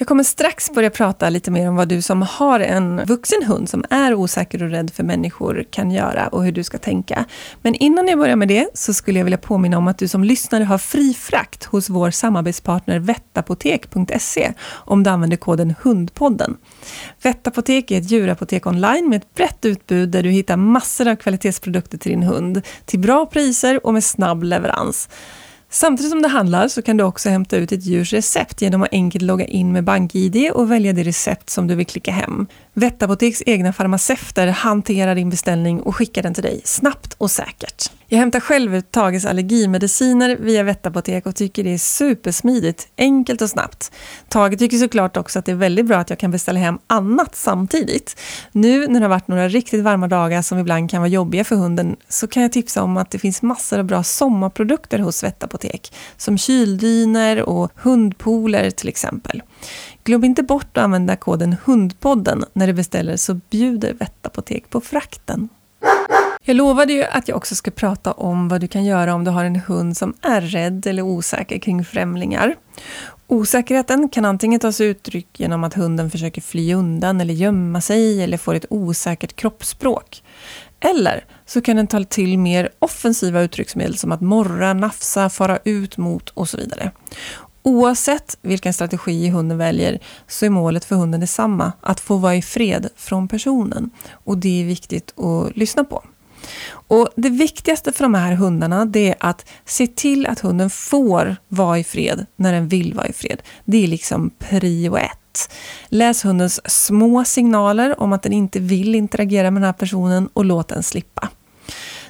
Jag 0.00 0.08
kommer 0.08 0.22
strax 0.22 0.70
börja 0.70 0.90
prata 0.90 1.30
lite 1.30 1.50
mer 1.50 1.68
om 1.68 1.76
vad 1.76 1.88
du 1.88 2.02
som 2.02 2.22
har 2.22 2.60
en 2.60 3.04
vuxen 3.04 3.42
hund 3.42 3.68
som 3.68 3.84
är 3.90 4.14
osäker 4.14 4.62
och 4.62 4.70
rädd 4.70 4.90
för 4.90 5.02
människor 5.02 5.64
kan 5.70 5.90
göra 5.90 6.28
och 6.28 6.44
hur 6.44 6.52
du 6.52 6.64
ska 6.64 6.78
tänka. 6.78 7.24
Men 7.62 7.74
innan 7.74 8.08
jag 8.08 8.18
börjar 8.18 8.36
med 8.36 8.48
det 8.48 8.68
så 8.74 8.94
skulle 8.94 9.18
jag 9.18 9.24
vilja 9.24 9.38
påminna 9.38 9.78
om 9.78 9.88
att 9.88 9.98
du 9.98 10.08
som 10.08 10.24
lyssnare 10.24 10.64
har 10.64 10.78
fri 10.78 11.14
frakt 11.14 11.64
hos 11.64 11.90
vår 11.90 12.10
samarbetspartner 12.10 12.98
vettapotek.se 12.98 14.52
om 14.70 15.02
du 15.02 15.10
använder 15.10 15.36
koden 15.36 15.74
HUNDPODDEN. 15.82 16.56
Vettapotek 17.22 17.90
är 17.90 17.98
ett 17.98 18.10
djurapotek 18.10 18.66
online 18.66 19.08
med 19.08 19.16
ett 19.16 19.34
brett 19.34 19.64
utbud 19.64 20.08
där 20.08 20.22
du 20.22 20.30
hittar 20.30 20.56
massor 20.56 21.08
av 21.08 21.16
kvalitetsprodukter 21.16 21.98
till 21.98 22.12
din 22.12 22.22
hund 22.22 22.62
till 22.84 22.98
bra 22.98 23.26
priser 23.26 23.86
och 23.86 23.94
med 23.94 24.04
snabb 24.04 24.42
leverans. 24.42 25.08
Samtidigt 25.72 26.10
som 26.10 26.22
du 26.22 26.28
handlar 26.28 26.68
så 26.68 26.82
kan 26.82 26.96
du 26.96 27.04
också 27.04 27.28
hämta 27.28 27.56
ut 27.56 27.68
ditt 27.68 27.84
djurs 27.84 28.12
recept 28.12 28.62
genom 28.62 28.82
att 28.82 28.92
enkelt 28.92 29.22
logga 29.22 29.44
in 29.44 29.72
med 29.72 29.84
BankID 29.84 30.50
och 30.50 30.70
välja 30.70 30.92
det 30.92 31.02
recept 31.02 31.50
som 31.50 31.66
du 31.66 31.74
vill 31.74 31.86
klicka 31.86 32.12
hem. 32.12 32.46
Vettapoteks 32.72 33.42
egna 33.46 33.72
farmaceuter 33.72 34.46
hanterar 34.46 35.14
din 35.14 35.30
beställning 35.30 35.80
och 35.80 35.96
skickar 35.96 36.22
den 36.22 36.34
till 36.34 36.42
dig 36.42 36.60
snabbt 36.64 37.14
och 37.18 37.30
säkert. 37.30 37.99
Jag 38.12 38.18
hämtar 38.18 38.40
själv 38.40 38.74
ut 38.74 38.90
Tages 38.90 39.24
allergimediciner 39.24 40.36
via 40.40 40.62
Vettapotek 40.62 41.26
och 41.26 41.36
tycker 41.36 41.64
det 41.64 41.74
är 41.74 41.78
supersmidigt, 41.78 42.88
enkelt 42.96 43.42
och 43.42 43.50
snabbt. 43.50 43.92
Tage 44.28 44.58
tycker 44.58 44.76
såklart 44.76 45.16
också 45.16 45.38
att 45.38 45.44
det 45.44 45.52
är 45.52 45.56
väldigt 45.56 45.86
bra 45.86 45.96
att 45.96 46.10
jag 46.10 46.18
kan 46.18 46.30
beställa 46.30 46.60
hem 46.60 46.78
annat 46.86 47.36
samtidigt. 47.36 48.20
Nu 48.52 48.86
när 48.86 49.00
det 49.00 49.04
har 49.06 49.10
varit 49.10 49.28
några 49.28 49.48
riktigt 49.48 49.84
varma 49.84 50.08
dagar 50.08 50.42
som 50.42 50.58
ibland 50.58 50.90
kan 50.90 51.00
vara 51.00 51.08
jobbiga 51.08 51.44
för 51.44 51.56
hunden 51.56 51.96
så 52.08 52.26
kan 52.26 52.42
jag 52.42 52.52
tipsa 52.52 52.82
om 52.82 52.96
att 52.96 53.10
det 53.10 53.18
finns 53.18 53.42
massor 53.42 53.78
av 53.78 53.84
bra 53.84 54.02
sommarprodukter 54.02 54.98
hos 54.98 55.24
Vettapotek. 55.24 55.92
Som 56.16 56.38
kyldyner 56.38 57.42
och 57.42 57.72
hundpooler 57.76 58.70
till 58.70 58.88
exempel. 58.88 59.42
Glöm 60.04 60.24
inte 60.24 60.42
bort 60.42 60.76
att 60.76 60.84
använda 60.84 61.16
koden 61.16 61.56
HUNDPODDEN 61.64 62.44
när 62.52 62.66
du 62.66 62.72
beställer 62.72 63.16
så 63.16 63.34
bjuder 63.34 63.92
Vettapotek 63.92 64.70
på 64.70 64.80
frakten. 64.80 65.48
Jag 66.50 66.56
lovade 66.56 66.92
ju 66.92 67.04
att 67.04 67.28
jag 67.28 67.36
också 67.36 67.54
ska 67.54 67.70
prata 67.70 68.12
om 68.12 68.48
vad 68.48 68.60
du 68.60 68.68
kan 68.68 68.84
göra 68.84 69.14
om 69.14 69.24
du 69.24 69.30
har 69.30 69.44
en 69.44 69.56
hund 69.56 69.96
som 69.96 70.14
är 70.22 70.40
rädd 70.40 70.86
eller 70.86 71.02
osäker 71.02 71.58
kring 71.58 71.84
främlingar. 71.84 72.56
Osäkerheten 73.26 74.08
kan 74.08 74.24
antingen 74.24 74.60
ta 74.60 74.72
sig 74.72 74.86
uttryck 74.86 75.40
genom 75.40 75.64
att 75.64 75.74
hunden 75.74 76.10
försöker 76.10 76.40
fly 76.40 76.74
undan 76.74 77.20
eller 77.20 77.34
gömma 77.34 77.80
sig 77.80 78.22
eller 78.22 78.38
får 78.38 78.54
ett 78.54 78.66
osäkert 78.70 79.36
kroppsspråk. 79.36 80.22
Eller 80.80 81.24
så 81.46 81.60
kan 81.60 81.76
den 81.76 81.86
ta 81.86 82.04
till 82.04 82.38
mer 82.38 82.68
offensiva 82.78 83.42
uttrycksmedel 83.42 83.96
som 83.96 84.12
att 84.12 84.20
morra, 84.20 84.72
nafsa, 84.72 85.30
fara 85.30 85.58
ut 85.64 85.96
mot 85.96 86.28
och 86.28 86.48
så 86.48 86.56
vidare. 86.56 86.90
Oavsett 87.62 88.38
vilken 88.42 88.72
strategi 88.72 89.28
hunden 89.28 89.58
väljer 89.58 89.98
så 90.26 90.46
är 90.46 90.50
målet 90.50 90.84
för 90.84 90.96
hunden 90.96 91.20
detsamma, 91.20 91.72
att 91.80 92.00
få 92.00 92.16
vara 92.16 92.34
i 92.36 92.42
fred 92.42 92.88
från 92.96 93.28
personen. 93.28 93.90
Och 94.12 94.38
det 94.38 94.60
är 94.60 94.64
viktigt 94.64 95.18
att 95.18 95.56
lyssna 95.56 95.84
på. 95.84 96.04
Och 96.70 97.08
Det 97.16 97.30
viktigaste 97.30 97.92
för 97.92 98.04
de 98.04 98.14
här 98.14 98.32
hundarna 98.32 98.84
det 98.84 99.08
är 99.08 99.16
att 99.20 99.48
se 99.64 99.86
till 99.86 100.26
att 100.26 100.40
hunden 100.40 100.70
får 100.70 101.36
vara 101.48 101.78
i 101.78 101.84
fred 101.84 102.26
när 102.36 102.52
den 102.52 102.68
vill 102.68 102.94
vara 102.94 103.06
i 103.06 103.12
fred. 103.12 103.42
Det 103.64 103.84
är 103.84 103.88
liksom 103.88 104.30
prio 104.38 104.96
ett. 104.96 105.52
Läs 105.88 106.24
hundens 106.24 106.60
små 106.70 107.24
signaler 107.24 108.00
om 108.00 108.12
att 108.12 108.22
den 108.22 108.32
inte 108.32 108.60
vill 108.60 108.94
interagera 108.94 109.50
med 109.50 109.62
den 109.62 109.66
här 109.66 109.72
personen 109.72 110.28
och 110.32 110.44
låt 110.44 110.68
den 110.68 110.82
slippa. 110.82 111.28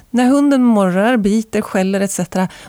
När 0.09 0.25
hunden 0.25 0.63
morrar, 0.63 1.17
biter, 1.17 1.61
skäller 1.61 2.01
etc. 2.01 2.19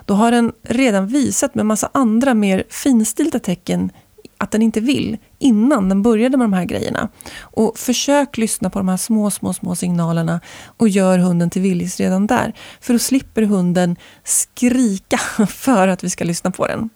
då 0.04 0.14
har 0.14 0.30
den 0.30 0.52
redan 0.62 1.06
visat 1.06 1.54
med 1.54 1.66
massa 1.66 1.90
andra 1.92 2.34
mer 2.34 2.64
finstilta 2.68 3.38
tecken 3.38 3.90
att 4.38 4.50
den 4.50 4.62
inte 4.62 4.80
vill 4.80 5.18
innan 5.42 5.88
den 5.88 6.02
började 6.02 6.36
med 6.36 6.44
de 6.44 6.52
här 6.52 6.64
grejerna. 6.64 7.08
Och 7.40 7.78
försök 7.78 8.36
lyssna 8.36 8.70
på 8.70 8.78
de 8.78 8.88
här 8.88 8.96
små, 8.96 9.30
små, 9.30 9.52
små 9.52 9.74
signalerna 9.74 10.40
och 10.76 10.88
gör 10.88 11.18
hunden 11.18 11.50
till 11.50 11.62
villis 11.62 12.00
redan 12.00 12.26
där. 12.26 12.52
För 12.80 12.92
då 12.92 12.98
slipper 12.98 13.42
hunden 13.42 13.96
skrika 14.24 15.16
för 15.48 15.88
att 15.88 16.04
vi 16.04 16.10
ska 16.10 16.24
lyssna 16.24 16.50
på 16.50 16.66
den. 16.66 16.90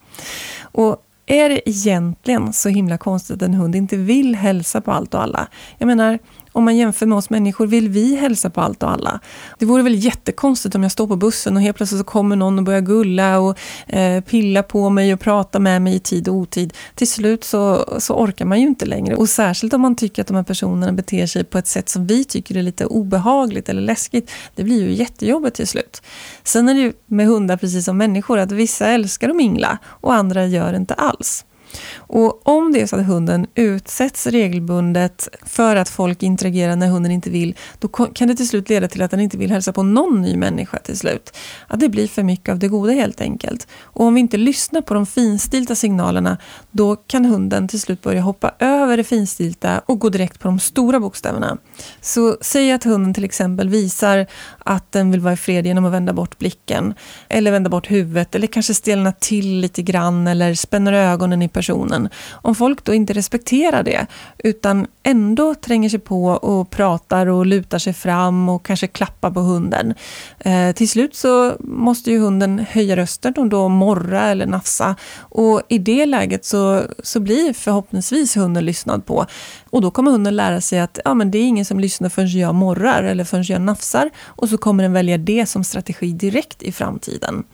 Och 0.62 1.02
är 1.26 1.48
det 1.48 1.70
egentligen 1.70 2.52
så 2.52 2.68
himla 2.68 2.98
konstigt 2.98 3.36
att 3.36 3.42
en 3.42 3.54
hund 3.54 3.76
inte 3.76 3.96
vill 3.96 4.34
hälsa 4.34 4.80
på 4.80 4.92
allt 4.92 5.14
och 5.14 5.22
alla? 5.22 5.48
Jag 5.78 5.86
menar, 5.86 6.18
om 6.56 6.64
man 6.64 6.76
jämför 6.76 7.06
med 7.06 7.18
oss 7.18 7.30
människor, 7.30 7.66
vill 7.66 7.88
vi 7.88 8.16
hälsa 8.16 8.50
på 8.50 8.60
allt 8.60 8.82
och 8.82 8.90
alla? 8.90 9.20
Det 9.58 9.66
vore 9.66 9.82
väl 9.82 9.94
jättekonstigt 9.94 10.74
om 10.74 10.82
jag 10.82 10.92
står 10.92 11.06
på 11.06 11.16
bussen 11.16 11.56
och 11.56 11.62
helt 11.62 11.76
plötsligt 11.76 12.00
så 12.00 12.04
kommer 12.04 12.36
någon 12.36 12.58
och 12.58 12.64
börjar 12.64 12.80
gulla 12.80 13.38
och 13.38 13.58
eh, 13.86 14.20
pilla 14.20 14.62
på 14.62 14.90
mig 14.90 15.12
och 15.12 15.20
prata 15.20 15.58
med 15.58 15.82
mig 15.82 15.94
i 15.94 15.98
tid 15.98 16.28
och 16.28 16.34
otid. 16.34 16.74
Till 16.94 17.08
slut 17.08 17.44
så, 17.44 17.84
så 17.98 18.14
orkar 18.14 18.44
man 18.44 18.60
ju 18.60 18.66
inte 18.66 18.86
längre. 18.86 19.16
Och 19.16 19.28
särskilt 19.28 19.74
om 19.74 19.80
man 19.80 19.96
tycker 19.96 20.22
att 20.22 20.28
de 20.28 20.36
här 20.36 20.42
personerna 20.42 20.92
beter 20.92 21.26
sig 21.26 21.44
på 21.44 21.58
ett 21.58 21.66
sätt 21.66 21.88
som 21.88 22.06
vi 22.06 22.24
tycker 22.24 22.56
är 22.56 22.62
lite 22.62 22.86
obehagligt 22.86 23.68
eller 23.68 23.82
läskigt. 23.82 24.30
Det 24.54 24.64
blir 24.64 24.82
ju 24.82 24.92
jättejobbigt 24.94 25.56
till 25.56 25.68
slut. 25.68 26.02
Sen 26.44 26.68
är 26.68 26.74
det 26.74 26.80
ju 26.80 26.92
med 27.06 27.26
hundar 27.26 27.56
precis 27.56 27.84
som 27.84 27.96
människor 27.96 28.38
att 28.38 28.52
vissa 28.52 28.86
älskar 28.86 29.28
att 29.28 29.36
mingla 29.36 29.78
och 29.84 30.14
andra 30.14 30.46
gör 30.46 30.74
inte 30.74 30.94
alls. 30.94 31.44
Och 32.08 32.48
om 32.48 32.72
det 32.72 32.80
är 32.80 32.86
så 32.86 32.96
att 32.96 33.06
hunden 33.06 33.46
utsätts 33.54 34.26
regelbundet 34.26 35.28
för 35.42 35.76
att 35.76 35.88
folk 35.88 36.22
interagerar 36.22 36.76
när 36.76 36.88
hunden 36.88 37.12
inte 37.12 37.30
vill, 37.30 37.56
då 37.78 37.88
kan 37.88 38.28
det 38.28 38.34
till 38.34 38.48
slut 38.48 38.68
leda 38.68 38.88
till 38.88 39.02
att 39.02 39.10
den 39.10 39.20
inte 39.20 39.36
vill 39.36 39.50
hälsa 39.50 39.72
på 39.72 39.82
någon 39.82 40.22
ny 40.22 40.36
människa 40.36 40.78
till 40.78 40.98
slut. 40.98 41.36
Att 41.66 41.80
det 41.80 41.88
blir 41.88 42.08
för 42.08 42.22
mycket 42.22 42.52
av 42.52 42.58
det 42.58 42.68
goda 42.68 42.92
helt 42.92 43.20
enkelt. 43.20 43.68
Och 43.80 44.04
om 44.04 44.14
vi 44.14 44.20
inte 44.20 44.36
lyssnar 44.36 44.80
på 44.80 44.94
de 44.94 45.06
finstilta 45.06 45.74
signalerna, 45.74 46.38
då 46.70 46.96
kan 46.96 47.24
hunden 47.24 47.68
till 47.68 47.80
slut 47.80 48.02
börja 48.02 48.20
hoppa 48.20 48.52
över 48.58 48.96
det 48.96 49.04
finstilta 49.04 49.82
och 49.86 49.98
gå 49.98 50.08
direkt 50.08 50.40
på 50.40 50.48
de 50.48 50.58
stora 50.58 51.00
bokstäverna. 51.00 51.58
Så 52.00 52.36
säg 52.40 52.72
att 52.72 52.84
hunden 52.84 53.14
till 53.14 53.24
exempel 53.24 53.68
visar 53.68 54.26
att 54.58 54.92
den 54.92 55.10
vill 55.10 55.20
vara 55.20 55.34
i 55.34 55.36
fred 55.36 55.66
genom 55.66 55.84
att 55.84 55.92
vända 55.92 56.12
bort 56.12 56.38
blicken, 56.38 56.94
eller 57.28 57.50
vända 57.50 57.70
bort 57.70 57.90
huvudet, 57.90 58.34
eller 58.34 58.46
kanske 58.46 58.74
stelna 58.74 59.12
till 59.12 59.60
lite 59.60 59.82
grann, 59.82 60.26
eller 60.26 60.54
spänner 60.54 60.92
ögonen 60.92 61.42
i 61.42 61.48
personen 61.48 61.95
situationen. 61.96 62.08
Om 62.42 62.54
folk 62.54 62.84
då 62.84 62.94
inte 62.94 63.12
respekterar 63.12 63.82
det, 63.82 64.06
utan 64.38 64.86
ändå 65.02 65.54
tränger 65.54 65.88
sig 65.88 65.98
på 65.98 66.26
och 66.26 66.70
pratar 66.70 67.26
och 67.26 67.46
lutar 67.46 67.78
sig 67.78 67.92
fram 67.92 68.48
och 68.48 68.66
kanske 68.66 68.86
klappar 68.86 69.30
på 69.30 69.40
hunden. 69.40 69.94
Eh, 70.38 70.72
till 70.72 70.88
slut 70.88 71.14
så 71.14 71.56
måste 71.60 72.10
ju 72.10 72.18
hunden 72.18 72.58
höja 72.70 72.96
rösten 72.96 73.34
och 73.36 73.48
då 73.48 73.68
morra 73.68 74.30
eller 74.30 74.46
nafsa. 74.46 74.96
Och 75.18 75.62
i 75.68 75.78
det 75.78 76.06
läget 76.06 76.44
så, 76.44 76.82
så 77.02 77.20
blir 77.20 77.52
förhoppningsvis 77.52 78.36
hunden 78.36 78.64
lyssnad 78.64 79.06
på. 79.06 79.26
Och 79.70 79.82
då 79.82 79.90
kommer 79.90 80.10
hunden 80.10 80.36
lära 80.36 80.60
sig 80.60 80.80
att 80.80 80.98
ja, 81.04 81.14
men 81.14 81.30
det 81.30 81.38
är 81.38 81.44
ingen 81.44 81.64
som 81.64 81.80
lyssnar 81.80 82.08
förrän 82.08 82.38
jag 82.38 82.54
morrar 82.54 83.02
eller 83.04 83.24
förrän 83.24 83.44
jag 83.44 83.60
nafsar. 83.60 84.10
Och 84.36 84.48
så 84.48 84.58
kommer 84.58 84.82
den 84.82 84.92
välja 84.92 85.18
det 85.18 85.46
som 85.46 85.64
strategi 85.64 86.12
direkt 86.12 86.62
i 86.62 86.72
framtiden. 86.72 87.44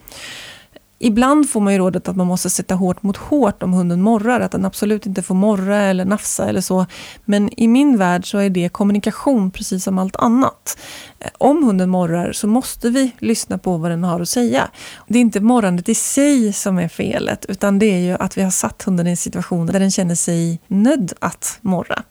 Ibland 1.05 1.49
får 1.49 1.61
man 1.61 1.73
ju 1.73 1.79
rådet 1.79 2.07
att 2.07 2.15
man 2.15 2.27
måste 2.27 2.49
sätta 2.49 2.75
hårt 2.75 3.03
mot 3.03 3.17
hårt 3.17 3.63
om 3.63 3.73
hunden 3.73 4.01
morrar, 4.01 4.39
att 4.39 4.51
den 4.51 4.65
absolut 4.65 5.05
inte 5.05 5.21
får 5.21 5.35
morra 5.35 5.77
eller 5.77 6.05
nafsa 6.05 6.49
eller 6.49 6.61
så. 6.61 6.85
Men 7.25 7.59
i 7.59 7.67
min 7.67 7.97
värld 7.97 8.31
så 8.31 8.37
är 8.37 8.49
det 8.49 8.69
kommunikation 8.69 9.51
precis 9.51 9.83
som 9.83 9.99
allt 9.99 10.15
annat. 10.15 10.77
Eh, 11.19 11.29
om 11.37 11.63
hunden 11.63 11.89
morrar 11.89 12.31
så 12.31 12.47
måste 12.47 12.89
vi 12.89 13.11
lyssna 13.19 13.57
på 13.57 13.77
vad 13.77 13.91
den 13.91 14.03
har 14.03 14.21
att 14.21 14.29
säga. 14.29 14.69
Det 15.07 15.17
är 15.17 15.21
inte 15.21 15.39
morrandet 15.39 15.89
i 15.89 15.95
sig 15.95 16.53
som 16.53 16.77
är 16.77 16.87
felet, 16.87 17.45
utan 17.49 17.79
det 17.79 17.85
är 17.85 17.99
ju 17.99 18.17
att 18.19 18.37
vi 18.37 18.41
har 18.41 18.51
satt 18.51 18.83
hunden 18.83 19.07
i 19.07 19.09
en 19.09 19.17
situation 19.17 19.65
där 19.65 19.79
den 19.79 19.91
känner 19.91 20.15
sig 20.15 20.59
nödd 20.67 21.13
att 21.19 21.57
morra. 21.61 22.03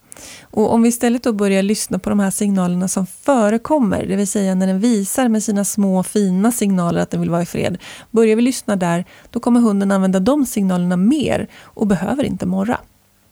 Och 0.42 0.72
om 0.72 0.82
vi 0.82 0.88
istället 0.88 1.22
då 1.22 1.32
börjar 1.32 1.62
lyssna 1.62 1.98
på 1.98 2.10
de 2.10 2.20
här 2.20 2.30
signalerna 2.30 2.88
som 2.88 3.06
förekommer, 3.06 4.06
det 4.06 4.16
vill 4.16 4.28
säga 4.28 4.54
när 4.54 4.66
den 4.66 4.80
visar 4.80 5.28
med 5.28 5.42
sina 5.42 5.64
små 5.64 6.02
fina 6.02 6.52
signaler 6.52 7.00
att 7.00 7.10
den 7.10 7.20
vill 7.20 7.30
vara 7.30 7.42
i 7.42 7.46
fred. 7.46 7.78
Börjar 8.10 8.36
vi 8.36 8.42
lyssna 8.42 8.76
där, 8.76 9.04
då 9.30 9.40
kommer 9.40 9.60
hunden 9.60 9.92
använda 9.92 10.20
de 10.20 10.46
signalerna 10.46 10.96
mer 10.96 11.48
och 11.62 11.86
behöver 11.86 12.24
inte 12.24 12.46
morra. 12.46 12.78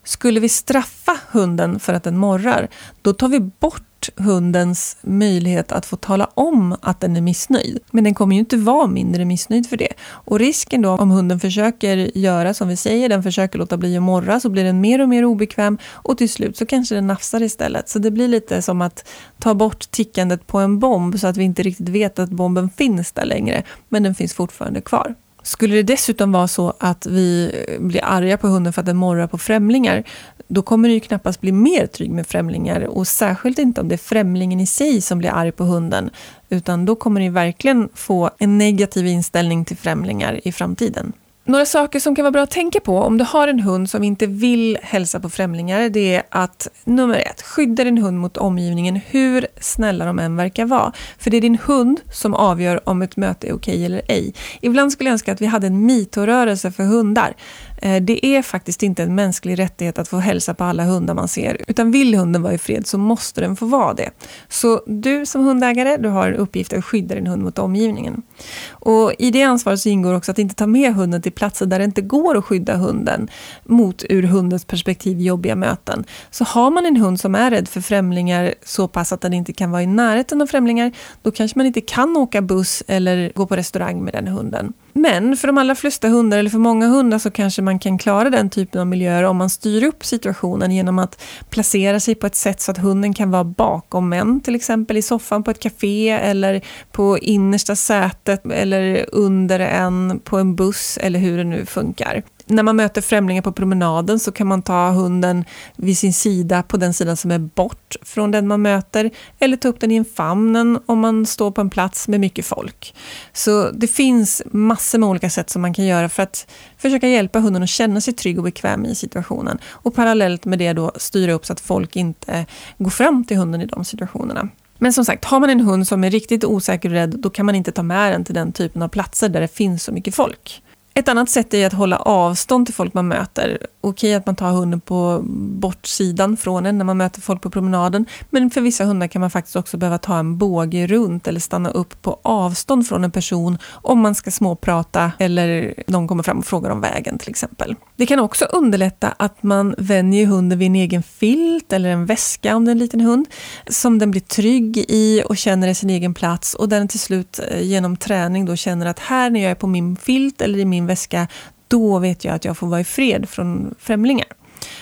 Skulle 0.05 0.41
vi 0.41 0.49
straffa 0.49 1.19
hunden 1.31 1.81
för 1.81 1.95
att 1.95 2.03
den 2.03 2.19
morrar, 2.19 2.69
då 3.03 3.13
tar 3.13 3.29
vi 3.29 3.41
bort 3.41 3.83
hundens 4.17 4.97
möjlighet 5.01 5.73
att 5.73 5.87
få 5.87 5.97
tala 5.97 6.31
om 6.35 6.77
att 6.83 7.01
den 7.01 7.17
är 7.17 7.21
missnöjd. 7.21 7.79
Men 7.91 8.05
den 8.05 8.15
kommer 8.15 8.35
ju 8.35 8.41
inte 8.41 8.57
vara 8.57 8.87
mindre 8.87 9.25
missnöjd 9.25 9.69
för 9.69 9.77
det. 9.77 9.93
Och 10.03 10.39
risken 10.39 10.83
då 10.83 10.91
om 10.91 11.11
hunden 11.11 11.41
försöker 11.41 12.19
göra 12.19 12.55
som 12.55 12.69
vi 12.69 12.77
säger, 12.77 13.09
den 13.09 13.23
försöker 13.23 13.59
låta 13.59 13.77
bli 13.77 13.97
att 13.97 14.03
morra, 14.03 14.41
så 14.41 14.49
blir 14.49 14.65
den 14.65 14.81
mer 14.81 15.01
och 15.01 15.09
mer 15.09 15.25
obekväm 15.25 15.79
och 15.93 16.19
till 16.19 16.29
slut 16.29 16.57
så 16.57 16.67
kanske 16.67 16.95
den 16.95 17.07
nafsar 17.07 17.43
istället. 17.43 17.89
Så 17.89 17.99
det 17.99 18.11
blir 18.11 18.29
lite 18.29 18.63
som 18.63 18.81
att 18.83 19.09
ta 19.39 19.55
bort 19.55 19.91
tickandet 19.91 20.47
på 20.47 20.59
en 20.59 20.79
bomb 20.79 21.19
så 21.19 21.27
att 21.27 21.37
vi 21.37 21.45
inte 21.45 21.63
riktigt 21.63 21.89
vet 21.89 22.19
att 22.19 22.31
bomben 22.31 22.71
finns 22.71 23.13
där 23.13 23.25
längre, 23.25 23.63
men 23.89 24.03
den 24.03 24.15
finns 24.15 24.35
fortfarande 24.35 24.81
kvar. 24.81 25.15
Skulle 25.51 25.75
det 25.75 25.83
dessutom 25.83 26.33
vara 26.33 26.49
så 26.49 26.75
att 26.79 27.07
vi 27.07 27.53
blir 27.81 28.05
arga 28.05 28.39
på 28.39 28.49
hunden 28.49 28.73
för 28.73 28.81
att 28.83 28.87
den 28.87 28.97
morrar 28.97 29.27
på 29.27 29.39
främlingar, 29.39 30.05
då 30.49 30.63
kommer 30.63 30.89
det 30.89 30.95
ju 30.95 31.01
knappast 31.01 31.41
bli 31.41 31.53
mer 31.53 31.87
trygg 31.87 32.11
med 32.11 32.27
främlingar 32.27 32.81
och 32.81 33.09
särskilt 33.09 33.59
inte 33.59 33.81
om 33.81 33.89
det 33.89 33.95
är 33.95 33.99
främlingen 33.99 34.61
i 34.61 34.67
sig 34.67 35.01
som 35.01 35.19
blir 35.19 35.31
arg 35.31 35.53
på 35.53 35.65
hunden, 35.65 36.11
utan 36.49 36.85
då 36.85 36.97
kommer 36.97 37.21
ni 37.21 37.29
verkligen 37.29 37.89
få 37.95 38.31
en 38.39 38.59
negativ 38.59 39.07
inställning 39.07 39.65
till 39.65 39.77
främlingar 39.77 40.41
i 40.45 40.53
framtiden. 40.53 41.13
Några 41.51 41.67
saker 41.67 42.01
som 42.01 42.15
kan 42.17 42.23
vara 42.23 42.33
bra 42.33 42.43
att 42.43 42.51
tänka 42.51 42.81
på 42.81 42.99
om 42.99 43.19
du 43.19 43.25
har 43.25 43.49
en 43.49 43.61
hund 43.61 43.91
som 43.91 44.05
inte 44.05 44.27
vill 44.27 44.79
hälsa 44.83 45.21
på 45.21 45.31
främlingar, 45.31 45.89
det 45.89 46.15
är 46.15 46.23
att 46.29 46.69
nummer 46.85 47.19
ett, 47.19 47.43
skydda 47.43 47.85
din 47.85 47.99
hund 47.99 48.19
mot 48.19 48.37
omgivningen 48.37 49.01
hur 49.07 49.47
snälla 49.61 50.05
de 50.05 50.19
än 50.19 50.37
verkar 50.37 50.65
vara. 50.65 50.93
För 51.19 51.31
det 51.31 51.37
är 51.37 51.41
din 51.41 51.59
hund 51.65 52.01
som 52.13 52.35
avgör 52.35 52.89
om 52.89 53.03
ett 53.03 53.17
möte 53.17 53.49
är 53.49 53.53
okej 53.53 53.85
eller 53.85 54.03
ej. 54.09 54.35
Ibland 54.61 54.93
skulle 54.93 55.11
jag 55.11 55.13
önska 55.13 55.33
att 55.33 55.41
vi 55.41 55.47
hade 55.47 55.67
en 55.67 55.87
mitorörelse 55.87 56.71
för 56.71 56.85
hundar. 56.85 57.37
Eh, 57.83 58.03
det 58.03 58.27
är 58.27 58.43
faktiskt 58.43 58.83
inte 58.83 59.03
en 59.03 59.15
mänsklig 59.15 59.59
rättighet 59.59 59.99
att 59.99 60.09
få 60.09 60.17
hälsa 60.17 60.55
på 60.55 60.65
alla 60.65 60.85
hundar 60.85 61.15
man 61.15 61.29
ser, 61.29 61.61
utan 61.67 61.91
vill 61.91 62.15
hunden 62.15 62.43
vara 62.43 62.55
i 62.55 62.59
fred 62.59 62.87
så 62.87 62.99
måste 62.99 63.41
den 63.41 63.57
få 63.57 63.67
vara 63.67 63.95
det. 63.95 64.11
Så 64.49 64.83
du 64.87 65.27
som 65.27 65.45
hundägare, 65.45 65.97
du 65.97 66.09
har 66.09 66.29
en 66.29 66.35
uppgift 66.35 66.73
att 66.73 66.85
skydda 66.85 67.15
din 67.15 67.27
hund 67.27 67.43
mot 67.43 67.59
omgivningen. 67.59 68.23
Och 68.71 69.13
I 69.19 69.31
det 69.31 69.43
ansvaret 69.43 69.81
så 69.81 69.89
ingår 69.89 70.15
också 70.15 70.31
att 70.31 70.39
inte 70.39 70.55
ta 70.55 70.67
med 70.67 70.95
hunden 70.95 71.23
till 71.23 71.33
platser 71.41 71.67
där 71.67 71.79
det 71.79 71.85
inte 71.85 72.03
går 72.03 72.37
att 72.37 72.45
skydda 72.45 72.77
hunden 72.77 73.29
mot 73.65 74.05
ur 74.09 74.23
hundens 74.23 74.65
perspektiv 74.65 75.21
jobbiga 75.21 75.57
möten. 75.57 76.05
Så 76.31 76.45
har 76.45 76.71
man 76.71 76.87
en 76.87 76.97
hund 76.97 77.21
som 77.21 77.35
är 77.35 77.51
rädd 77.51 77.69
för 77.69 77.81
främlingar 77.81 78.55
så 78.65 78.89
pass 78.89 79.13
att 79.13 79.21
den 79.21 79.33
inte 79.33 79.53
kan 79.53 79.71
vara 79.71 79.83
i 79.83 79.87
närheten 79.87 80.43
av 80.43 80.47
främlingar, 80.47 80.93
då 81.23 81.31
kanske 81.31 81.59
man 81.59 81.67
inte 81.67 81.81
kan 81.81 82.17
åka 82.17 82.43
buss 82.43 82.83
eller 82.87 83.33
gå 83.35 83.47
på 83.47 83.57
restaurang 83.57 84.05
med 84.05 84.15
den 84.15 84.29
hunden. 84.29 84.73
Men 84.93 85.37
för 85.37 85.47
de 85.47 85.59
allra 85.59 85.75
flesta 85.75 86.09
hundar, 86.09 86.39
eller 86.39 86.51
för 86.51 86.59
många 86.59 86.87
hundar, 86.87 87.19
så 87.19 87.31
kanske 87.31 87.63
man 87.63 87.79
kan 87.79 87.99
klara 87.99 88.31
den 88.31 88.51
typen 88.51 88.81
av 88.81 88.87
miljöer 88.87 89.23
om 89.23 89.37
man 89.37 89.51
styr 89.51 89.85
upp 89.85 90.05
situationen 90.05 90.71
genom 90.71 90.99
att 90.99 91.23
placera 91.51 92.01
sig 92.01 92.15
på 92.15 92.27
ett 92.27 92.37
sätt 92.37 92.61
så 92.61 92.71
att 92.71 92.79
hunden 92.79 93.15
kan 93.15 93.31
vara 93.31 93.45
bakom 93.45 94.09
män, 94.09 94.41
till 94.41 94.55
exempel 94.55 94.97
i 94.97 95.03
soffan 95.03 95.43
på 95.43 95.51
ett 95.51 95.61
café 95.61 96.11
eller 96.11 96.63
på 96.93 97.19
innersta 97.19 97.77
sätet 97.77 98.47
eller 98.53 99.07
under 99.13 99.61
en 99.61 100.21
på 100.25 100.39
en 100.39 100.57
buss 100.57 100.99
eller 101.03 101.19
hur 101.19 101.39
det 101.39 101.45
nu 101.45 101.67
funkar 101.67 102.23
när 102.51 102.63
man 102.63 102.77
möter 102.77 103.01
främlingar 103.01 103.43
på 103.43 103.53
promenaden 103.53 104.19
så 104.19 104.33
kan 104.33 104.47
man 104.47 104.63
ta 104.63 104.91
hunden 104.91 105.45
vid 105.77 105.99
sin 105.99 106.13
sida 106.13 106.63
på 106.63 106.77
den 106.77 106.95
sidan 106.95 107.17
som 107.17 107.31
är 107.31 107.39
bort 107.39 107.97
från 108.03 108.31
den 108.31 108.49
man 108.49 108.63
möter 108.63 109.11
eller 109.39 109.57
ta 109.57 109.69
upp 109.69 109.81
den 109.81 109.91
i 109.91 109.97
en 109.97 110.05
famnen 110.05 110.79
om 110.87 110.99
man 110.99 111.27
står 111.27 111.51
på 111.51 111.61
en 111.61 111.71
plats 111.71 112.09
med 112.09 112.21
mycket 112.21 112.47
folk. 112.47 112.95
Så 113.33 113.71
det 113.71 113.87
finns 113.87 114.43
massor 114.47 114.99
med 114.99 115.09
olika 115.09 115.31
sätt 115.31 115.51
som 115.51 115.63
man 115.63 115.75
kan 115.75 115.85
göra 115.85 116.09
för 116.09 116.23
att 116.23 116.51
försöka 116.79 117.09
hjälpa 117.09 117.39
hunden 117.39 117.63
att 117.63 117.69
känna 117.69 118.01
sig 118.01 118.15
trygg 118.15 118.39
och 118.39 118.45
bekväm 118.45 118.85
i 118.85 118.95
situationen 118.95 119.59
och 119.69 119.95
parallellt 119.95 120.45
med 120.45 120.59
det 120.59 120.73
då 120.73 120.93
styra 120.97 121.33
upp 121.33 121.47
så 121.47 121.53
att 121.53 121.61
folk 121.61 121.97
inte 121.97 122.47
går 122.79 122.91
fram 122.91 123.25
till 123.25 123.37
hunden 123.37 123.61
i 123.61 123.67
de 123.67 123.85
situationerna. 123.85 124.49
Men 124.83 124.93
som 124.93 125.05
sagt, 125.05 125.25
har 125.25 125.41
man 125.41 125.51
en 125.51 125.61
hund 125.61 125.89
som 125.89 126.05
är 126.05 126.11
riktigt 126.11 126.45
osäker 126.45 126.89
och 126.89 126.95
rädd, 126.95 127.15
då 127.19 127.31
kan 127.31 127.47
man 127.47 127.55
inte 127.55 127.73
ta 127.73 127.83
med 127.83 128.13
den 128.13 128.25
till 128.25 128.35
den 128.35 128.53
typen 128.53 128.83
av 128.83 128.89
platser 128.89 129.29
där 129.29 129.41
det 129.41 129.49
finns 129.49 129.85
så 129.85 129.93
mycket 129.93 130.15
folk. 130.15 130.63
Ett 131.01 131.09
annat 131.09 131.31
sätt 131.31 131.55
är 131.55 131.67
att 131.67 131.73
hålla 131.73 131.97
avstånd 131.97 132.67
till 132.67 132.75
folk 132.75 132.95
man 132.95 133.09
möter. 133.09 133.67
Okej 133.81 134.15
att 134.15 134.27
man 134.27 134.37
tar 134.37 134.51
hunden 134.51 134.81
på 134.81 135.21
bortsidan 135.25 136.37
från 136.37 136.67
en 136.67 136.79
när 136.79 136.85
man 136.85 136.97
möter 136.97 137.21
folk 137.21 137.43
på 137.43 137.51
promenaden. 137.51 138.07
Men 138.31 138.51
för 138.51 138.61
vissa 138.61 138.85
hundar 138.85 139.07
kan 139.07 139.21
man 139.21 139.31
faktiskt 139.31 139.57
också 139.57 139.77
behöva 139.77 139.99
ta 139.99 140.19
en 140.19 140.39
båge 140.39 140.87
runt 140.87 141.27
eller 141.27 141.41
stanna 141.41 141.71
upp 141.71 142.03
på 142.03 142.19
avstånd 142.23 142.87
från 142.87 143.05
en 143.05 143.11
person 143.11 143.59
om 143.73 144.01
man 144.01 144.15
ska 144.15 144.31
småprata 144.31 145.13
eller 145.19 145.75
någon 145.87 146.09
kommer 146.09 146.23
fram 146.23 146.39
och 146.39 146.47
frågar 146.47 146.71
om 146.71 146.81
vägen 146.81 147.19
till 147.19 147.31
exempel. 147.31 147.75
Det 147.97 148.07
kan 148.07 148.19
också 148.19 148.45
underlätta 148.45 149.15
att 149.17 149.43
man 149.43 149.75
vänjer 149.79 150.27
hunden 150.27 150.59
vid 150.59 150.67
en 150.67 150.77
egen 150.77 151.03
filt 151.03 151.73
eller 151.73 151.91
en 151.91 152.07
väska 152.07 152.57
om 152.57 152.65
det 152.65 152.71
är 152.71 152.73
en 152.73 152.79
liten 152.79 153.01
hund 153.01 153.27
som 153.69 153.99
den 153.99 154.11
blir 154.11 154.21
trygg 154.21 154.77
i 154.89 155.23
och 155.29 155.37
känner 155.37 155.69
är 155.69 155.75
sin 155.75 155.91
egen 155.91 156.15
plats 156.15 156.55
och 156.55 156.69
den 156.69 156.89
till 156.89 157.01
slut 157.01 157.41
eh, 157.51 157.63
genom 157.63 157.97
träning 157.97 158.45
då 158.45 158.57
känner 158.57 158.87
att 158.87 158.99
här 158.99 159.31
när 159.31 159.41
jag 159.41 159.51
är 159.51 159.55
på 159.55 159.67
min 159.67 159.97
filt 159.97 160.41
eller 160.41 160.59
i 160.59 160.65
min 160.65 160.87
väska, 160.87 161.27
då 161.71 161.99
vet 161.99 162.25
jag 162.25 162.35
att 162.35 162.45
jag 162.45 162.59
får 162.59 162.67
vara 162.67 162.81
i 162.81 162.85
fred 162.85 163.29
från 163.29 163.75
främlingar. 163.79 164.29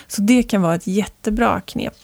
Så 0.07 0.21
det 0.21 0.43
kan 0.43 0.61
vara 0.61 0.75
ett 0.75 0.87
jättebra 0.87 1.61
knep. 1.61 1.97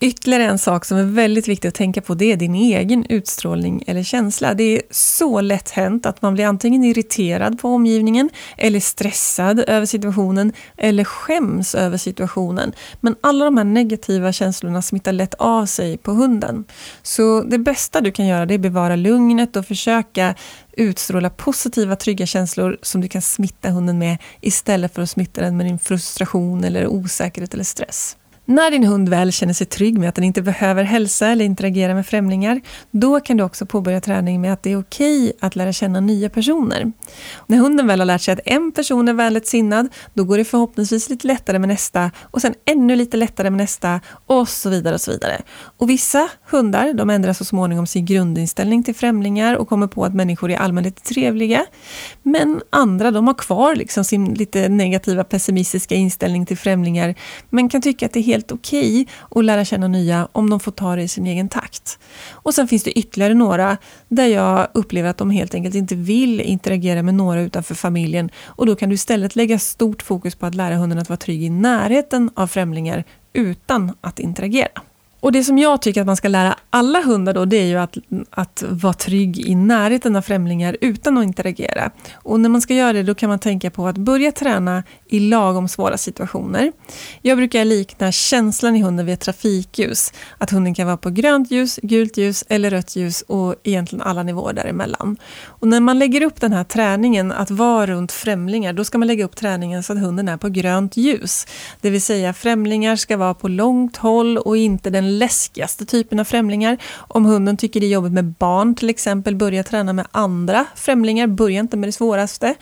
Ytterligare 0.00 0.44
en 0.44 0.58
sak 0.58 0.84
som 0.84 0.98
är 0.98 1.04
väldigt 1.04 1.48
viktig 1.48 1.68
att 1.68 1.74
tänka 1.74 2.00
på 2.00 2.14
det 2.14 2.32
är 2.32 2.36
din 2.36 2.54
egen 2.54 3.06
utstrålning 3.08 3.84
eller 3.86 4.02
känsla. 4.02 4.54
Det 4.54 4.62
är 4.62 4.82
så 4.90 5.40
lätt 5.40 5.70
hänt 5.70 6.06
att 6.06 6.22
man 6.22 6.34
blir 6.34 6.46
antingen 6.46 6.84
irriterad 6.84 7.60
på 7.60 7.68
omgivningen 7.68 8.30
eller 8.56 8.80
stressad 8.80 9.64
över 9.66 9.86
situationen 9.86 10.52
eller 10.76 11.04
skäms 11.04 11.74
över 11.74 11.96
situationen. 11.96 12.72
Men 13.00 13.16
alla 13.20 13.44
de 13.44 13.56
här 13.56 13.64
negativa 13.64 14.32
känslorna 14.32 14.82
smittar 14.82 15.12
lätt 15.12 15.34
av 15.34 15.66
sig 15.66 15.96
på 15.96 16.12
hunden. 16.12 16.64
Så 17.02 17.42
det 17.42 17.58
bästa 17.58 18.00
du 18.00 18.12
kan 18.12 18.26
göra 18.26 18.46
det 18.46 18.54
är 18.54 18.58
att 18.58 18.62
bevara 18.62 18.96
lugnet 18.96 19.56
och 19.56 19.66
försöka 19.66 20.34
utstråla 20.78 21.30
positiva, 21.30 21.96
trygga 21.96 22.26
känslor 22.26 22.78
som 22.82 23.00
du 23.00 23.08
kan 23.08 23.22
smitta 23.22 23.70
hunden 23.70 23.98
med 23.98 24.18
istället 24.40 24.94
för 24.94 25.02
att 25.02 25.10
smitta 25.10 25.40
den 25.40 25.56
med 25.56 25.66
din 25.66 25.78
frustration 25.78 26.64
eller 26.64 26.86
osäkerhet 26.86 27.54
eller 27.54 27.64
stress. 27.64 28.16
När 28.50 28.70
din 28.70 28.84
hund 28.84 29.08
väl 29.08 29.32
känner 29.32 29.52
sig 29.52 29.66
trygg 29.66 29.98
med 29.98 30.08
att 30.08 30.14
den 30.14 30.24
inte 30.24 30.42
behöver 30.42 30.84
hälsa 30.84 31.28
eller 31.28 31.44
interagera 31.44 31.94
med 31.94 32.06
främlingar, 32.06 32.60
då 32.90 33.20
kan 33.20 33.36
du 33.36 33.44
också 33.44 33.66
påbörja 33.66 34.00
träning 34.00 34.40
med 34.40 34.52
att 34.52 34.62
det 34.62 34.72
är 34.72 34.80
okej 34.80 35.32
att 35.40 35.56
lära 35.56 35.72
känna 35.72 36.00
nya 36.00 36.30
personer. 36.30 36.92
När 37.46 37.58
hunden 37.58 37.86
väl 37.86 38.00
har 38.00 38.06
lärt 38.06 38.20
sig 38.20 38.34
att 38.34 38.40
en 38.44 38.72
person 38.72 39.08
är 39.08 39.12
vänligt 39.12 39.46
sinnad, 39.46 39.88
då 40.14 40.24
går 40.24 40.38
det 40.38 40.44
förhoppningsvis 40.44 41.10
lite 41.10 41.26
lättare 41.26 41.58
med 41.58 41.68
nästa 41.68 42.10
och 42.22 42.42
sen 42.42 42.54
ännu 42.64 42.96
lite 42.96 43.16
lättare 43.16 43.50
med 43.50 43.58
nästa 43.58 44.00
och 44.26 44.48
så 44.48 44.70
vidare 44.70 44.94
och 44.94 45.00
så 45.00 45.10
vidare. 45.10 45.42
Och 45.76 45.90
vissa 45.90 46.28
hundar, 46.50 46.92
de 46.92 47.10
ändrar 47.10 47.32
så 47.32 47.44
småningom 47.44 47.86
sin 47.86 48.04
grundinställning 48.04 48.82
till 48.82 48.94
främlingar 48.94 49.54
och 49.54 49.68
kommer 49.68 49.86
på 49.86 50.04
att 50.04 50.14
människor 50.14 50.50
i 50.50 50.56
allmänhet 50.56 50.98
är 50.98 51.14
trevliga. 51.14 51.66
Men 52.22 52.60
andra, 52.70 53.10
de 53.10 53.26
har 53.26 53.34
kvar 53.34 53.74
liksom 53.74 54.04
sin 54.04 54.34
lite 54.34 54.68
negativa 54.68 55.24
pessimistiska 55.24 55.94
inställning 55.94 56.46
till 56.46 56.58
främlingar, 56.58 57.14
men 57.50 57.68
kan 57.68 57.82
tycka 57.82 58.06
att 58.06 58.12
det 58.12 58.20
är 58.20 58.22
helt 58.22 58.37
helt 58.38 58.52
okej 58.52 59.02
okay 59.02 59.40
att 59.40 59.44
lära 59.44 59.64
känna 59.64 59.88
nya 59.88 60.28
om 60.32 60.50
de 60.50 60.60
får 60.60 60.72
ta 60.72 60.96
det 60.96 61.02
i 61.02 61.08
sin 61.08 61.26
egen 61.26 61.48
takt. 61.48 61.98
Och 62.30 62.54
sen 62.54 62.68
finns 62.68 62.82
det 62.84 62.98
ytterligare 62.98 63.34
några 63.34 63.76
där 64.08 64.26
jag 64.26 64.68
upplever 64.74 65.10
att 65.10 65.18
de 65.18 65.30
helt 65.30 65.54
enkelt 65.54 65.74
inte 65.74 65.94
vill 65.94 66.40
interagera 66.40 67.02
med 67.02 67.14
några 67.14 67.40
utanför 67.40 67.74
familjen 67.74 68.30
och 68.46 68.66
då 68.66 68.76
kan 68.76 68.88
du 68.88 68.94
istället 68.94 69.36
lägga 69.36 69.58
stort 69.58 70.02
fokus 70.02 70.34
på 70.34 70.46
att 70.46 70.54
lära 70.54 70.76
hunden 70.76 70.98
att 70.98 71.08
vara 71.08 71.16
trygg 71.16 71.42
i 71.42 71.50
närheten 71.50 72.30
av 72.34 72.46
främlingar 72.46 73.04
utan 73.32 73.92
att 74.00 74.18
interagera. 74.18 74.82
Och 75.20 75.32
det 75.32 75.44
som 75.44 75.58
jag 75.58 75.82
tycker 75.82 76.00
att 76.00 76.06
man 76.06 76.16
ska 76.16 76.28
lära 76.28 76.56
alla 76.70 77.02
hundar 77.02 77.34
då, 77.34 77.44
det 77.44 77.56
är 77.56 77.66
ju 77.66 77.76
att, 77.76 77.96
att 78.30 78.64
vara 78.68 78.92
trygg 78.92 79.38
i 79.38 79.54
närheten 79.54 80.16
av 80.16 80.22
främlingar 80.22 80.76
utan 80.80 81.18
att 81.18 81.24
interagera. 81.24 81.90
Och 82.14 82.40
när 82.40 82.48
man 82.48 82.60
ska 82.60 82.74
göra 82.74 82.92
det, 82.92 83.02
då 83.02 83.14
kan 83.14 83.28
man 83.28 83.38
tänka 83.38 83.70
på 83.70 83.86
att 83.86 83.96
börja 83.96 84.32
träna 84.32 84.82
i 85.08 85.20
lagom 85.20 85.68
svåra 85.68 85.98
situationer. 85.98 86.72
Jag 87.22 87.38
brukar 87.38 87.64
likna 87.64 88.12
känslan 88.12 88.76
i 88.76 88.82
hunden 88.82 89.06
vid 89.06 89.12
ett 89.12 89.20
trafikljus. 89.20 90.12
Att 90.38 90.50
hunden 90.50 90.74
kan 90.74 90.86
vara 90.86 90.96
på 90.96 91.10
grönt 91.10 91.50
ljus, 91.50 91.78
gult 91.82 92.16
ljus 92.16 92.44
eller 92.48 92.70
rött 92.70 92.96
ljus 92.96 93.22
och 93.22 93.54
egentligen 93.64 94.02
alla 94.02 94.22
nivåer 94.22 94.52
däremellan. 94.52 95.16
Och 95.44 95.68
när 95.68 95.80
man 95.80 95.98
lägger 95.98 96.22
upp 96.22 96.40
den 96.40 96.52
här 96.52 96.64
träningen 96.64 97.32
att 97.32 97.50
vara 97.50 97.86
runt 97.86 98.12
främlingar, 98.12 98.72
då 98.72 98.84
ska 98.84 98.98
man 98.98 99.08
lägga 99.08 99.24
upp 99.24 99.36
träningen 99.36 99.82
så 99.82 99.92
att 99.92 99.98
hunden 99.98 100.28
är 100.28 100.36
på 100.36 100.48
grönt 100.48 100.96
ljus. 100.96 101.46
Det 101.80 101.90
vill 101.90 102.02
säga 102.02 102.32
främlingar 102.32 102.96
ska 102.96 103.16
vara 103.16 103.34
på 103.34 103.48
långt 103.48 103.96
håll 103.96 104.38
och 104.38 104.56
inte 104.56 104.90
den 104.90 105.18
läskigaste 105.18 105.86
typen 105.86 106.20
av 106.20 106.24
främlingar. 106.24 106.78
Om 106.96 107.24
hunden 107.24 107.56
tycker 107.56 107.80
det 107.80 107.86
är 107.86 107.90
jobbigt 107.90 108.12
med 108.12 108.24
barn 108.24 108.74
till 108.74 108.90
exempel, 108.90 109.36
börja 109.36 109.62
träna 109.62 109.92
med 109.92 110.06
andra 110.12 110.66
främlingar, 110.74 111.26
börja 111.26 111.60
inte 111.60 111.76
med 111.76 111.88
det 111.88 111.92
svåraste. 111.92 112.54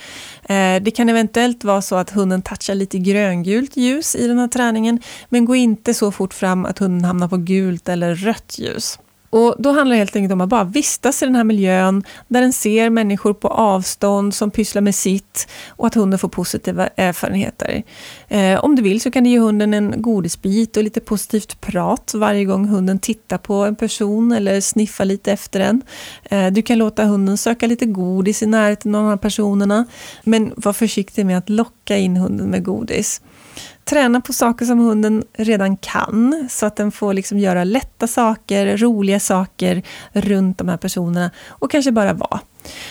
Eh, 0.42 0.82
det 0.82 0.92
kan 0.96 1.08
eventuellt 1.08 1.64
vara 1.64 1.82
så 1.82 1.96
att 1.96 2.10
hunden 2.10 2.35
touchar 2.42 2.74
lite 2.74 2.98
gröngult 2.98 3.76
ljus 3.76 4.16
i 4.16 4.26
den 4.28 4.38
här 4.38 4.48
träningen, 4.48 5.00
men 5.28 5.44
gå 5.44 5.54
inte 5.54 5.94
så 5.94 6.12
fort 6.12 6.34
fram 6.34 6.64
att 6.64 6.78
hunden 6.78 7.04
hamnar 7.04 7.28
på 7.28 7.36
gult 7.36 7.88
eller 7.88 8.14
rött 8.14 8.58
ljus. 8.58 8.98
Och 9.36 9.54
Då 9.58 9.72
handlar 9.72 9.94
det 9.94 9.98
helt 9.98 10.16
enkelt 10.16 10.32
om 10.32 10.40
att 10.40 10.48
bara 10.48 10.64
vistas 10.64 11.22
i 11.22 11.26
den 11.26 11.34
här 11.34 11.44
miljön 11.44 12.04
där 12.28 12.40
den 12.40 12.52
ser 12.52 12.90
människor 12.90 13.34
på 13.34 13.48
avstånd 13.48 14.34
som 14.34 14.50
pysslar 14.50 14.82
med 14.82 14.94
sitt 14.94 15.48
och 15.68 15.86
att 15.86 15.94
hunden 15.94 16.18
får 16.18 16.28
positiva 16.28 16.86
erfarenheter. 16.86 17.82
Eh, 18.28 18.64
om 18.64 18.76
du 18.76 18.82
vill 18.82 19.00
så 19.00 19.10
kan 19.10 19.24
du 19.24 19.30
ge 19.30 19.38
hunden 19.38 19.74
en 19.74 20.02
godisbit 20.02 20.76
och 20.76 20.82
lite 20.82 21.00
positivt 21.00 21.60
prat 21.60 22.12
varje 22.14 22.44
gång 22.44 22.66
hunden 22.66 22.98
tittar 22.98 23.38
på 23.38 23.54
en 23.54 23.76
person 23.76 24.32
eller 24.32 24.60
sniffar 24.60 25.04
lite 25.04 25.32
efter 25.32 25.58
den. 25.58 25.82
Eh, 26.24 26.46
du 26.46 26.62
kan 26.62 26.78
låta 26.78 27.04
hunden 27.04 27.38
söka 27.38 27.66
lite 27.66 27.86
godis 27.86 28.42
i 28.42 28.46
närheten 28.46 28.94
av 28.94 29.02
de 29.02 29.08
här 29.08 29.16
personerna 29.16 29.84
men 30.24 30.52
var 30.56 30.72
försiktig 30.72 31.26
med 31.26 31.38
att 31.38 31.48
locka 31.48 31.96
in 31.96 32.16
hunden 32.16 32.50
med 32.50 32.64
godis. 32.64 33.20
Träna 33.90 34.20
på 34.20 34.32
saker 34.32 34.66
som 34.66 34.78
hunden 34.78 35.24
redan 35.32 35.76
kan, 35.76 36.48
så 36.50 36.66
att 36.66 36.76
den 36.76 36.92
får 36.92 37.14
liksom 37.14 37.38
göra 37.38 37.64
lätta 37.64 38.06
saker, 38.06 38.76
roliga 38.76 39.20
saker 39.20 39.82
runt 40.12 40.58
de 40.58 40.68
här 40.68 40.76
personerna 40.76 41.30
och 41.48 41.70
kanske 41.70 41.92
bara 41.92 42.12
vara. 42.12 42.40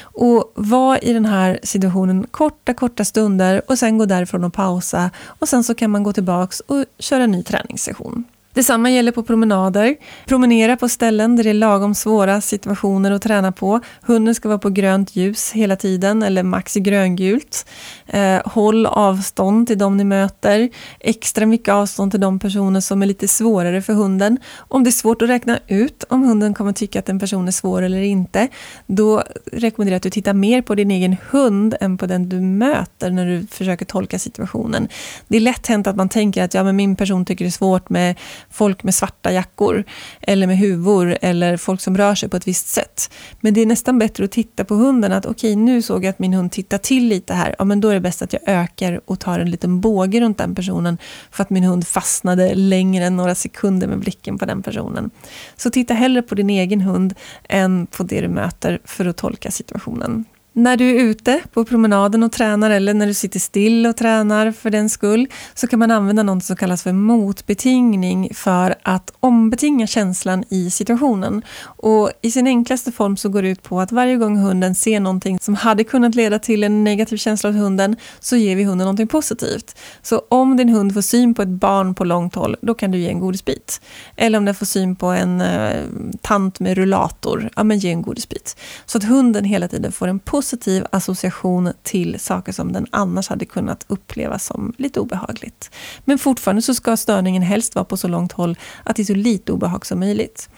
Och 0.01 0.51
var 0.55 1.05
i 1.05 1.13
den 1.13 1.25
här 1.25 1.59
situationen 1.63 2.27
korta, 2.31 2.73
korta 2.73 3.05
stunder 3.05 3.61
och 3.67 3.79
sen 3.79 3.97
gå 3.97 4.05
därifrån 4.05 4.43
och 4.43 4.53
pausa 4.53 5.09
och 5.25 5.49
sen 5.49 5.63
så 5.63 5.75
kan 5.75 5.91
man 5.91 6.03
gå 6.03 6.13
tillbaks 6.13 6.59
och 6.59 6.85
köra 6.99 7.23
en 7.23 7.31
ny 7.31 7.43
träningssession. 7.43 8.23
Detsamma 8.55 8.89
gäller 8.89 9.11
på 9.11 9.23
promenader. 9.23 9.95
Promenera 10.25 10.77
på 10.77 10.89
ställen 10.89 11.35
där 11.35 11.43
det 11.43 11.49
är 11.49 11.53
lagom 11.53 11.95
svåra 11.95 12.41
situationer 12.41 13.11
att 13.11 13.21
träna 13.21 13.51
på. 13.51 13.79
Hunden 14.01 14.35
ska 14.35 14.47
vara 14.49 14.59
på 14.59 14.69
grönt 14.69 15.15
ljus 15.15 15.51
hela 15.51 15.75
tiden, 15.75 16.23
eller 16.23 16.43
max 16.43 16.73
gröngult. 16.73 17.65
Eh, 18.07 18.41
håll 18.45 18.85
avstånd 18.85 19.67
till 19.67 19.77
de 19.77 19.97
ni 19.97 20.03
möter. 20.03 20.69
Extra 20.99 21.45
mycket 21.45 21.73
avstånd 21.73 22.11
till 22.11 22.19
de 22.19 22.39
personer 22.39 22.79
som 22.79 23.01
är 23.01 23.05
lite 23.05 23.27
svårare 23.27 23.81
för 23.81 23.93
hunden. 23.93 24.37
Om 24.57 24.83
det 24.83 24.89
är 24.89 24.91
svårt 24.91 25.21
att 25.21 25.29
räkna 25.29 25.59
ut 25.67 26.03
om 26.09 26.23
hunden 26.23 26.53
kommer 26.53 26.73
tycka 26.73 26.99
att 26.99 27.09
en 27.09 27.19
person 27.19 27.47
är 27.47 27.51
svår 27.51 27.81
eller 27.81 28.01
inte, 28.01 28.47
då 28.87 29.23
rekommenderar 29.51 29.93
jag 29.93 29.97
att 29.97 30.03
du 30.03 30.09
tittar 30.09 30.33
mer 30.33 30.61
på 30.61 30.75
din 30.75 30.91
egen 30.91 31.15
hund 31.29 31.75
än 31.81 31.97
på 31.97 32.05
den 32.05 32.29
du 32.29 32.39
möter 32.41 33.09
när 33.09 33.25
du 33.25 33.47
försöker 33.47 33.85
tolka 33.85 34.19
situationen. 34.19 34.87
Det 35.27 35.37
är 35.37 35.41
lätt 35.41 35.67
hänt 35.67 35.87
att 35.87 35.95
man 35.95 36.09
tänker 36.09 36.43
att 36.43 36.53
ja, 36.53 36.63
men 36.63 36.75
min 36.75 36.95
person 36.95 37.25
tycker 37.25 37.45
det 37.45 37.49
är 37.49 37.51
svårt 37.51 37.89
med 37.89 38.15
folk 38.55 38.83
med 38.83 38.95
svarta 38.95 39.31
jackor 39.31 39.83
eller 40.21 40.47
med 40.47 40.57
huvor 40.57 41.17
eller 41.21 41.57
folk 41.57 41.81
som 41.81 41.97
rör 41.97 42.15
sig 42.15 42.29
på 42.29 42.37
ett 42.37 42.47
visst 42.47 42.67
sätt. 42.67 43.11
Men 43.41 43.53
det 43.53 43.61
är 43.61 43.65
nästan 43.65 43.99
bättre 43.99 44.25
att 44.25 44.31
titta 44.31 44.65
på 44.65 44.75
hunden 44.75 45.11
att 45.11 45.25
okej, 45.25 45.51
okay, 45.51 45.63
nu 45.63 45.81
såg 45.81 46.03
jag 46.03 46.09
att 46.09 46.19
min 46.19 46.33
hund 46.33 46.51
tittar 46.51 46.77
till 46.77 47.07
lite 47.07 47.33
här. 47.33 47.55
Ja, 47.59 47.65
men 47.65 47.81
då 47.81 47.89
är 47.89 47.93
det 47.93 47.99
bäst 47.99 48.21
att 48.21 48.33
jag 48.33 48.41
ökar 48.45 49.01
och 49.05 49.19
tar 49.19 49.39
en 49.39 49.51
liten 49.51 49.81
båge 49.81 50.19
runt 50.19 50.37
den 50.37 50.55
personen 50.55 50.97
för 51.31 51.43
att 51.43 51.49
min 51.49 51.63
hund 51.63 51.87
fastnade 51.87 52.55
längre 52.55 53.05
än 53.05 53.17
några 53.17 53.35
sekunder 53.35 53.87
med 53.87 53.99
blicken 53.99 54.37
på 54.37 54.45
den 54.45 54.61
personen. 54.61 55.09
Så 55.55 55.69
titta 55.69 55.93
hellre 55.93 56.21
på 56.21 56.35
din 56.35 56.49
egen 56.49 56.81
hund 56.81 57.13
än 57.49 57.87
på 57.87 58.03
det 58.03 58.21
du 58.21 58.27
möter 58.27 58.79
för 58.83 59.05
att 59.05 59.17
tolka 59.17 59.51
situationen. 59.51 60.25
När 60.57 60.77
du 60.77 60.89
är 60.89 61.03
ute 61.03 61.41
på 61.53 61.65
promenaden 61.65 62.23
och 62.23 62.31
tränar 62.31 62.69
eller 62.69 62.93
när 62.93 63.07
du 63.07 63.13
sitter 63.13 63.39
still 63.39 63.85
och 63.85 63.97
tränar 63.97 64.51
för 64.51 64.69
den 64.69 64.89
skull 64.89 65.27
så 65.53 65.67
kan 65.67 65.79
man 65.79 65.91
använda 65.91 66.23
något 66.23 66.43
som 66.43 66.55
kallas 66.55 66.83
för 66.83 66.91
motbetingning 66.91 68.29
för 68.33 68.75
att 68.81 69.11
ombetinga 69.19 69.87
känslan 69.87 70.43
i 70.49 70.69
situationen. 70.69 71.41
Och 71.61 72.11
I 72.21 72.31
sin 72.31 72.47
enklaste 72.47 72.91
form 72.91 73.17
så 73.17 73.29
går 73.29 73.41
det 73.41 73.49
ut 73.49 73.63
på 73.63 73.81
att 73.81 73.91
varje 73.91 74.15
gång 74.15 74.37
hunden 74.37 74.75
ser 74.75 74.99
någonting 74.99 75.39
som 75.39 75.55
hade 75.55 75.83
kunnat 75.83 76.15
leda 76.15 76.39
till 76.39 76.63
en 76.63 76.83
negativ 76.83 77.17
känsla 77.17 77.49
hos 77.49 77.57
hunden 77.57 77.95
så 78.19 78.35
ger 78.35 78.55
vi 78.55 78.63
hunden 78.63 78.85
någonting 78.85 79.07
positivt. 79.07 79.77
Så 80.01 80.21
om 80.29 80.57
din 80.57 80.69
hund 80.69 80.93
får 80.93 81.01
syn 81.01 81.33
på 81.33 81.41
ett 81.41 81.47
barn 81.47 81.95
på 81.95 82.03
långt 82.03 82.35
håll, 82.35 82.55
då 82.61 82.73
kan 82.73 82.91
du 82.91 82.97
ge 82.97 83.09
en 83.09 83.19
godisbit. 83.19 83.81
Eller 84.15 84.37
om 84.37 84.45
den 84.45 84.55
får 84.55 84.65
syn 84.65 84.95
på 84.95 85.07
en 85.07 85.41
eh, 85.41 85.83
tant 86.21 86.59
med 86.59 86.77
rullator, 86.77 87.49
ja 87.55 87.63
men 87.63 87.79
ge 87.79 87.89
en 87.89 88.01
godisbit. 88.01 88.57
Så 88.85 88.97
att 88.97 89.03
hunden 89.03 89.43
hela 89.43 89.67
tiden 89.67 89.91
får 89.91 90.07
en 90.07 90.19
positiv 90.19 90.44
positiv 90.45 90.85
association 90.91 91.73
till 91.83 92.19
saker 92.19 92.51
som 92.51 92.73
den 92.73 92.87
annars 92.91 93.29
hade 93.29 93.45
kunnat 93.45 93.85
uppleva 93.87 94.39
som 94.39 94.73
lite 94.77 94.99
obehagligt. 94.99 95.71
Men 96.05 96.17
fortfarande 96.17 96.61
så 96.61 96.73
ska 96.73 96.97
störningen 96.97 97.41
helst 97.41 97.75
vara 97.75 97.85
på 97.85 97.97
så 97.97 98.07
långt 98.07 98.31
håll 98.31 98.57
att 98.83 98.95
det 98.95 99.01
är 99.01 99.05
så 99.05 99.15
lite 99.15 99.51
obehag 99.51 99.85
som 99.85 99.99
möjligt. 99.99 100.49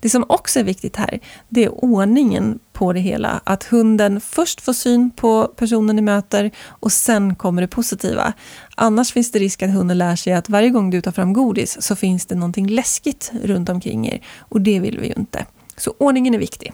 Det 0.00 0.10
som 0.10 0.24
också 0.28 0.60
är 0.60 0.64
viktigt 0.64 0.96
här, 0.96 1.20
det 1.48 1.64
är 1.64 1.84
ordningen 1.84 2.58
på 2.72 2.92
det 2.92 3.00
hela. 3.00 3.40
Att 3.44 3.64
hunden 3.64 4.20
först 4.20 4.60
får 4.60 4.72
syn 4.72 5.10
på 5.10 5.52
personen 5.56 5.96
ni 5.96 6.02
möter 6.02 6.50
och 6.68 6.92
sen 6.92 7.34
kommer 7.34 7.62
det 7.62 7.68
positiva. 7.68 8.32
Annars 8.76 9.12
finns 9.12 9.32
det 9.32 9.38
risk 9.38 9.62
att 9.62 9.70
hunden 9.70 9.98
lär 9.98 10.16
sig 10.16 10.32
att 10.32 10.48
varje 10.48 10.70
gång 10.70 10.90
du 10.90 11.00
tar 11.00 11.12
fram 11.12 11.32
godis 11.32 11.82
så 11.82 11.96
finns 11.96 12.26
det 12.26 12.34
någonting 12.34 12.68
läskigt 12.68 13.32
runt 13.42 13.68
omkring 13.68 14.06
er 14.06 14.22
och 14.38 14.60
det 14.60 14.80
vill 14.80 14.98
vi 14.98 15.06
ju 15.06 15.14
inte. 15.16 15.46
Så 15.76 15.94
ordningen 15.98 16.34
är 16.34 16.38
viktig. 16.38 16.72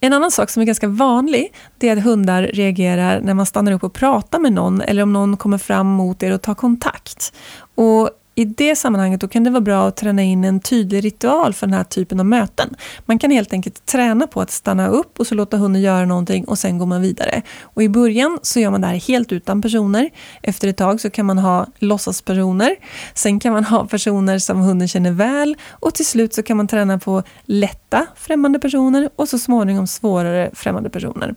En 0.00 0.12
annan 0.12 0.30
sak 0.30 0.50
som 0.50 0.60
är 0.60 0.66
ganska 0.66 0.88
vanlig, 0.88 1.52
det 1.78 1.88
är 1.88 1.96
att 1.96 2.04
hundar 2.04 2.42
reagerar 2.42 3.20
när 3.20 3.34
man 3.34 3.46
stannar 3.46 3.72
upp 3.72 3.84
och 3.84 3.92
pratar 3.92 4.38
med 4.38 4.52
någon 4.52 4.80
eller 4.80 5.02
om 5.02 5.12
någon 5.12 5.36
kommer 5.36 5.58
fram 5.58 5.86
mot 5.86 6.22
er 6.22 6.32
och 6.32 6.42
tar 6.42 6.54
kontakt. 6.54 7.32
Och 7.74 8.10
i 8.34 8.44
det 8.44 8.76
sammanhanget 8.76 9.20
då 9.20 9.28
kan 9.28 9.44
det 9.44 9.50
vara 9.50 9.60
bra 9.60 9.86
att 9.86 9.96
träna 9.96 10.22
in 10.22 10.44
en 10.44 10.60
tydlig 10.60 11.04
ritual 11.04 11.54
för 11.54 11.66
den 11.66 11.74
här 11.74 11.84
typen 11.84 12.20
av 12.20 12.26
möten. 12.26 12.74
Man 13.06 13.18
kan 13.18 13.30
helt 13.30 13.52
enkelt 13.52 13.86
träna 13.86 14.26
på 14.26 14.40
att 14.40 14.50
stanna 14.50 14.88
upp 14.88 15.20
och 15.20 15.26
så 15.26 15.34
låta 15.34 15.56
hunden 15.56 15.82
göra 15.82 16.06
någonting 16.06 16.44
och 16.44 16.58
sen 16.58 16.78
går 16.78 16.86
man 16.86 17.02
vidare. 17.02 17.42
Och 17.62 17.82
I 17.82 17.88
början 17.88 18.38
så 18.42 18.60
gör 18.60 18.70
man 18.70 18.80
det 18.80 18.86
här 18.86 18.94
helt 18.94 19.32
utan 19.32 19.62
personer. 19.62 20.10
Efter 20.42 20.68
ett 20.68 20.76
tag 20.76 21.00
så 21.00 21.10
kan 21.10 21.26
man 21.26 21.38
ha 21.38 21.66
låtsaspersoner. 21.78 22.76
Sen 23.14 23.40
kan 23.40 23.52
man 23.52 23.64
ha 23.64 23.86
personer 23.86 24.38
som 24.38 24.60
hunden 24.60 24.88
känner 24.88 25.10
väl 25.10 25.56
och 25.70 25.94
till 25.94 26.06
slut 26.06 26.34
så 26.34 26.42
kan 26.42 26.56
man 26.56 26.68
träna 26.68 26.98
på 26.98 27.22
lätta 27.44 28.06
främmande 28.16 28.58
personer 28.58 29.10
och 29.16 29.28
så 29.28 29.38
småningom 29.38 29.86
svårare 29.86 30.50
främmande 30.54 30.90
personer. 30.90 31.34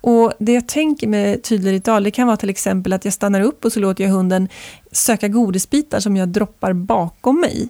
Och 0.00 0.32
Det 0.38 0.52
jag 0.52 0.68
tänker 0.68 1.08
med 1.08 1.42
tydlig 1.42 1.72
ritual 1.72 2.04
det 2.04 2.10
kan 2.10 2.26
vara 2.26 2.36
till 2.36 2.50
exempel 2.50 2.92
att 2.92 3.04
jag 3.04 3.14
stannar 3.14 3.40
upp 3.40 3.64
och 3.64 3.72
så 3.72 3.80
låter 3.80 4.04
jag 4.04 4.10
hunden 4.10 4.48
söka 4.98 5.28
godisbitar 5.28 6.00
som 6.00 6.16
jag 6.16 6.28
droppar 6.28 6.72
bakom 6.72 7.40
mig. 7.40 7.68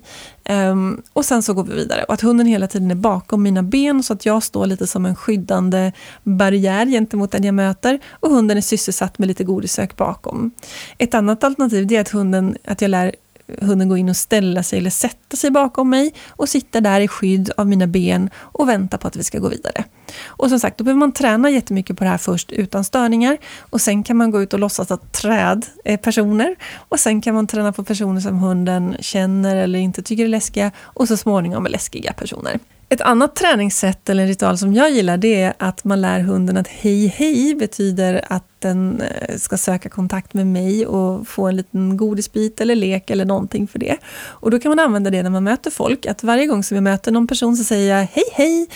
Um, 0.48 1.02
och 1.12 1.24
sen 1.24 1.42
så 1.42 1.54
går 1.54 1.64
vi 1.64 1.74
vidare. 1.74 2.04
Och 2.04 2.14
att 2.14 2.20
hunden 2.20 2.46
hela 2.46 2.66
tiden 2.66 2.90
är 2.90 2.94
bakom 2.94 3.42
mina 3.42 3.62
ben 3.62 4.02
så 4.02 4.12
att 4.12 4.26
jag 4.26 4.42
står 4.42 4.66
lite 4.66 4.86
som 4.86 5.06
en 5.06 5.16
skyddande 5.16 5.92
barriär 6.22 6.86
gentemot 6.86 7.30
den 7.30 7.44
jag 7.44 7.54
möter 7.54 7.98
och 8.10 8.30
hunden 8.30 8.56
är 8.56 8.60
sysselsatt 8.60 9.18
med 9.18 9.28
lite 9.28 9.44
godissök 9.44 9.96
bakom. 9.96 10.50
Ett 10.98 11.14
annat 11.14 11.44
alternativ 11.44 11.92
är 11.92 12.00
att, 12.00 12.08
hunden, 12.08 12.56
att 12.64 12.82
jag 12.82 12.88
lär 12.88 13.14
hunden 13.60 13.88
gå 13.88 13.96
in 13.96 14.08
och 14.08 14.16
ställa 14.16 14.62
sig 14.62 14.78
eller 14.78 14.90
sätta 14.90 15.36
sig 15.36 15.50
bakom 15.50 15.90
mig 15.90 16.14
och 16.28 16.48
sitta 16.48 16.80
där 16.80 17.00
i 17.00 17.08
skydd 17.08 17.50
av 17.56 17.66
mina 17.66 17.86
ben 17.86 18.30
och 18.36 18.68
vänta 18.68 18.98
på 18.98 19.08
att 19.08 19.16
vi 19.16 19.24
ska 19.24 19.38
gå 19.38 19.48
vidare. 19.48 19.84
Och 20.26 20.48
som 20.48 20.60
sagt, 20.60 20.78
då 20.78 20.84
behöver 20.84 20.98
man 20.98 21.12
träna 21.12 21.50
jättemycket 21.50 21.96
på 21.96 22.04
det 22.04 22.10
här 22.10 22.18
först 22.18 22.52
utan 22.52 22.84
störningar 22.84 23.38
och 23.60 23.80
sen 23.80 24.02
kan 24.02 24.16
man 24.16 24.30
gå 24.30 24.42
ut 24.42 24.52
och 24.52 24.58
låtsas 24.58 24.90
att 24.90 25.12
träd 25.12 25.66
är 25.84 25.96
personer 25.96 26.56
och 26.74 27.00
sen 27.00 27.20
kan 27.20 27.34
man 27.34 27.46
träna 27.46 27.72
på 27.72 27.84
personer 27.84 28.20
som 28.20 28.38
hunden 28.38 28.96
känner 29.00 29.56
eller 29.56 29.78
inte 29.78 30.02
tycker 30.02 30.24
är 30.24 30.28
läskiga 30.28 30.70
och 30.78 31.08
så 31.08 31.16
småningom 31.16 31.66
är 31.66 31.70
läskiga 31.70 32.12
personer. 32.12 32.58
Ett 32.90 33.00
annat 33.00 33.36
träningssätt 33.36 34.08
eller 34.08 34.26
ritual 34.26 34.58
som 34.58 34.74
jag 34.74 34.90
gillar 34.90 35.16
det 35.16 35.42
är 35.42 35.54
att 35.58 35.84
man 35.84 36.00
lär 36.00 36.20
hunden 36.20 36.56
att 36.56 36.68
hej 36.68 37.06
hej 37.06 37.54
betyder 37.54 38.24
att 38.28 38.44
den 38.58 39.00
eh, 39.00 39.36
ska 39.36 39.56
söka 39.56 39.88
kontakt 39.88 40.34
med 40.34 40.46
mig 40.46 40.86
och 40.86 41.28
få 41.28 41.46
en 41.46 41.56
liten 41.56 41.96
godisbit 41.96 42.60
eller 42.60 42.74
lek 42.74 43.10
eller 43.10 43.24
någonting 43.24 43.68
för 43.68 43.78
det. 43.78 43.96
Och 44.16 44.50
då 44.50 44.58
kan 44.58 44.68
man 44.68 44.78
använda 44.78 45.10
det 45.10 45.22
när 45.22 45.30
man 45.30 45.44
möter 45.44 45.70
folk, 45.70 46.06
att 46.06 46.22
varje 46.22 46.46
gång 46.46 46.62
som 46.62 46.74
jag 46.74 46.84
möter 46.84 47.12
någon 47.12 47.26
person 47.26 47.56
så 47.56 47.64
säger 47.64 47.98
jag 47.98 48.08
hej 48.12 48.24
hej 48.32 48.68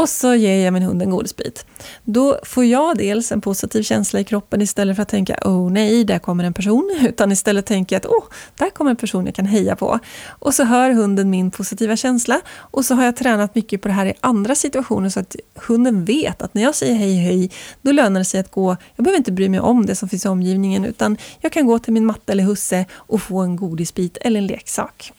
och 0.00 0.08
så 0.08 0.34
ger 0.34 0.64
jag 0.64 0.72
min 0.72 0.82
hund 0.82 1.02
en 1.02 1.10
godisbit. 1.10 1.66
Då 2.04 2.38
får 2.42 2.64
jag 2.64 2.98
dels 2.98 3.32
en 3.32 3.40
positiv 3.40 3.82
känsla 3.82 4.20
i 4.20 4.24
kroppen 4.24 4.62
istället 4.62 4.96
för 4.96 5.02
att 5.02 5.08
tänka 5.08 5.38
oh 5.44 5.70
nej, 5.70 6.04
där 6.04 6.18
kommer 6.18 6.44
en 6.44 6.52
person, 6.52 6.98
utan 7.08 7.32
istället 7.32 7.66
tänker 7.66 7.96
jag 7.96 8.00
att 8.00 8.06
oh, 8.06 8.24
där 8.58 8.70
kommer 8.70 8.90
en 8.90 8.96
person 8.96 9.26
jag 9.26 9.34
kan 9.34 9.46
heja 9.46 9.76
på. 9.76 9.98
Och 10.28 10.54
så 10.54 10.64
hör 10.64 10.90
hunden 10.90 11.30
min 11.30 11.50
positiva 11.50 11.96
känsla 11.96 12.40
och 12.56 12.84
så 12.84 12.94
har 12.94 13.04
jag 13.04 13.16
tränat 13.16 13.54
mycket 13.54 13.82
på 13.82 13.88
det 13.88 13.94
här 13.94 14.06
i 14.06 14.12
andra 14.20 14.54
situationer 14.54 15.08
så 15.08 15.20
att 15.20 15.36
hunden 15.54 16.04
vet 16.04 16.42
att 16.42 16.54
när 16.54 16.62
jag 16.62 16.74
säger 16.74 16.94
hej 16.94 17.14
hej, 17.14 17.50
då 17.82 17.92
lönar 17.92 18.20
det 18.20 18.24
sig 18.24 18.40
att 18.40 18.50
gå, 18.50 18.76
jag 18.96 19.04
behöver 19.04 19.18
inte 19.18 19.32
bry 19.32 19.48
mig 19.48 19.60
om 19.60 19.86
det 19.86 19.94
som 19.94 20.08
finns 20.08 20.24
i 20.24 20.28
omgivningen 20.28 20.84
utan 20.84 21.16
jag 21.40 21.52
kan 21.52 21.66
gå 21.66 21.78
till 21.78 21.92
min 21.92 22.06
matte 22.06 22.32
eller 22.32 22.44
husse 22.44 22.84
och 22.92 23.22
få 23.22 23.40
en 23.40 23.56
godisbit 23.56 24.18
eller 24.20 24.40
en 24.40 24.46
leksak. 24.46 25.12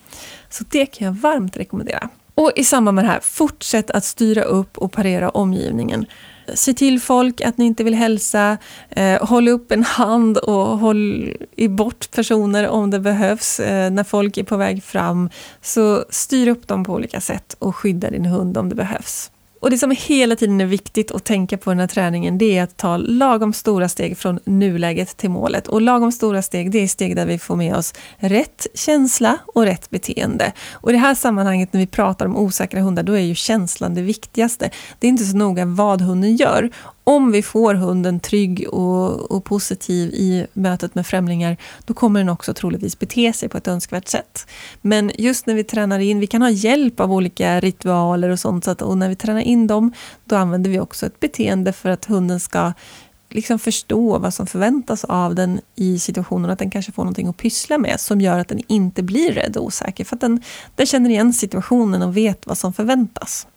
Så 0.49 0.63
det 0.69 0.85
kan 0.85 1.05
jag 1.05 1.13
varmt 1.13 1.57
rekommendera. 1.57 2.09
Och 2.41 2.51
i 2.55 2.63
samband 2.63 2.95
med 2.95 3.05
det 3.05 3.09
här, 3.09 3.19
fortsätt 3.19 3.91
att 3.91 4.05
styra 4.05 4.43
upp 4.43 4.77
och 4.77 4.91
parera 4.91 5.29
omgivningen. 5.29 6.05
Se 6.53 6.73
till 6.73 7.01
folk 7.01 7.41
att 7.41 7.57
ni 7.57 7.65
inte 7.65 7.83
vill 7.83 7.93
hälsa, 7.93 8.57
eh, 8.89 9.27
håll 9.27 9.47
upp 9.47 9.71
en 9.71 9.83
hand 9.83 10.37
och 10.37 10.79
håll 10.79 11.33
i 11.55 11.67
bort 11.67 12.11
personer 12.11 12.67
om 12.67 12.89
det 12.89 12.99
behövs 12.99 13.59
eh, 13.59 13.91
när 13.91 14.03
folk 14.03 14.37
är 14.37 14.43
på 14.43 14.57
väg 14.57 14.83
fram. 14.83 15.29
Så 15.61 16.05
styr 16.09 16.47
upp 16.47 16.67
dem 16.67 16.83
på 16.83 16.93
olika 16.93 17.21
sätt 17.21 17.55
och 17.59 17.75
skydda 17.75 18.09
din 18.09 18.25
hund 18.25 18.57
om 18.57 18.69
det 18.69 18.75
behövs. 18.75 19.31
Och 19.61 19.69
det 19.69 19.77
som 19.77 19.91
hela 19.91 20.35
tiden 20.35 20.61
är 20.61 20.65
viktigt 20.65 21.11
att 21.11 21.23
tänka 21.23 21.57
på 21.57 21.71
i 21.71 21.73
den 21.73 21.79
här 21.79 21.87
träningen, 21.87 22.37
det 22.37 22.57
är 22.57 22.63
att 22.63 22.77
ta 22.77 22.97
lagom 22.97 23.53
stora 23.53 23.89
steg 23.89 24.17
från 24.17 24.39
nuläget 24.45 25.17
till 25.17 25.29
målet. 25.29 25.67
Och 25.67 25.81
lagom 25.81 26.11
stora 26.11 26.41
steg, 26.41 26.71
det 26.71 26.79
är 26.79 26.87
steg 26.87 27.15
där 27.15 27.25
vi 27.25 27.39
får 27.39 27.55
med 27.55 27.75
oss 27.75 27.93
rätt 28.17 28.67
känsla 28.73 29.37
och 29.47 29.63
rätt 29.63 29.89
beteende. 29.89 30.51
Och 30.71 30.89
i 30.89 30.93
det 30.93 30.99
här 30.99 31.15
sammanhanget 31.15 31.73
när 31.73 31.79
vi 31.79 31.87
pratar 31.87 32.25
om 32.25 32.37
osäkra 32.37 32.81
hundar, 32.81 33.03
då 33.03 33.13
är 33.13 33.19
ju 33.19 33.35
känslan 33.35 33.93
det 33.93 34.01
viktigaste. 34.01 34.69
Det 34.99 35.07
är 35.07 35.09
inte 35.09 35.23
så 35.23 35.37
noga 35.37 35.65
vad 35.65 36.01
hunden 36.01 36.35
gör 36.35 36.69
om 37.03 37.31
vi 37.31 37.41
får 37.41 37.73
hunden 37.73 38.19
trygg 38.19 38.67
och, 38.69 39.31
och, 39.31 39.43
positiv 39.43 40.13
i 40.13 40.47
mötet 40.53 40.95
med 40.95 41.07
främlingar, 41.07 41.57
då 41.85 41.93
kommer 41.93 42.19
den 42.19 42.29
också 42.29 42.53
troligtvis 42.53 42.99
bete 42.99 43.33
sig 43.33 43.49
på 43.49 43.57
ett 43.57 43.67
önskvärt 43.67 44.07
sätt. 44.07 44.47
Men 44.81 45.11
just 45.17 45.45
när 45.45 45.55
vi 45.55 45.63
tränar 45.63 45.99
in, 45.99 46.19
vi 46.19 46.27
kan 46.27 46.41
ha 46.41 46.49
hjälp 46.49 46.99
av 46.99 47.13
olika 47.13 47.59
ritualer 47.59 48.29
och 48.29 48.39
sånt, 48.39 48.65
så 48.65 48.71
att, 48.71 48.81
och 48.81 48.97
när 48.97 49.09
vi 49.09 49.15
tränar 49.15 49.41
in 49.41 49.67
dem, 49.67 49.93
då 50.25 50.35
använder 50.35 50.69
vi 50.69 50.79
också 50.79 51.05
ett 51.05 51.19
beteende 51.19 51.73
för 51.73 51.89
att 51.89 52.05
hunden 52.05 52.39
ska 52.39 52.73
liksom 53.29 53.59
förstå 53.59 54.17
vad 54.17 54.33
som 54.33 54.47
förväntas 54.47 55.03
av 55.03 55.35
den 55.35 55.59
i 55.75 55.99
situationen, 55.99 56.49
att 56.49 56.59
den 56.59 56.71
kanske 56.71 56.91
får 56.91 57.03
någonting 57.03 57.27
att 57.27 57.37
pyssla 57.37 57.77
med 57.77 57.99
som 57.99 58.21
gör 58.21 58.39
att 58.39 58.47
den 58.47 58.61
inte 58.67 59.03
blir 59.03 59.31
rädd 59.31 59.57
och 59.57 59.65
osäker, 59.65 60.05
för 60.05 60.15
att 60.15 60.21
den, 60.21 60.41
den 60.75 60.85
känner 60.85 61.09
igen 61.09 61.33
situationen 61.33 62.01
och 62.01 62.17
vet 62.17 62.47
vad 62.47 62.57
som 62.57 62.73
förväntas. 62.73 63.47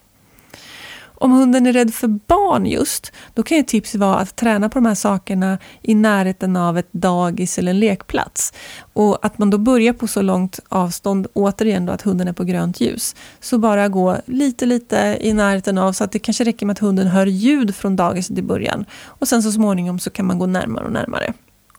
Om 1.14 1.32
hunden 1.32 1.66
är 1.66 1.72
rädd 1.72 1.94
för 1.94 2.08
barn 2.08 2.66
just, 2.66 3.12
då 3.34 3.42
kan 3.42 3.56
ju 3.56 3.62
tips 3.62 3.94
vara 3.94 4.16
att 4.16 4.36
träna 4.36 4.68
på 4.68 4.78
de 4.78 4.86
här 4.86 4.94
sakerna 4.94 5.58
i 5.82 5.94
närheten 5.94 6.56
av 6.56 6.78
ett 6.78 6.92
dagis 6.92 7.58
eller 7.58 7.70
en 7.70 7.80
lekplats. 7.80 8.52
Och 8.92 9.26
att 9.26 9.38
man 9.38 9.50
då 9.50 9.58
börjar 9.58 9.92
på 9.92 10.06
så 10.06 10.22
långt 10.22 10.60
avstånd, 10.68 11.26
återigen 11.32 11.86
då 11.86 11.92
att 11.92 12.02
hunden 12.02 12.28
är 12.28 12.32
på 12.32 12.44
grönt 12.44 12.80
ljus. 12.80 13.16
Så 13.40 13.58
bara 13.58 13.88
gå 13.88 14.16
lite, 14.26 14.66
lite 14.66 15.18
i 15.20 15.32
närheten 15.32 15.78
av 15.78 15.92
så 15.92 16.04
att 16.04 16.12
det 16.12 16.18
kanske 16.18 16.44
räcker 16.44 16.66
med 16.66 16.72
att 16.72 16.78
hunden 16.78 17.06
hör 17.06 17.26
ljud 17.26 17.74
från 17.74 17.96
dagiset 17.96 18.38
i 18.38 18.42
början. 18.42 18.84
Och 19.04 19.28
sen 19.28 19.42
så 19.42 19.52
småningom 19.52 19.98
så 19.98 20.10
kan 20.10 20.26
man 20.26 20.38
gå 20.38 20.46
närmare 20.46 20.84
och 20.84 20.92
närmare. 20.92 21.34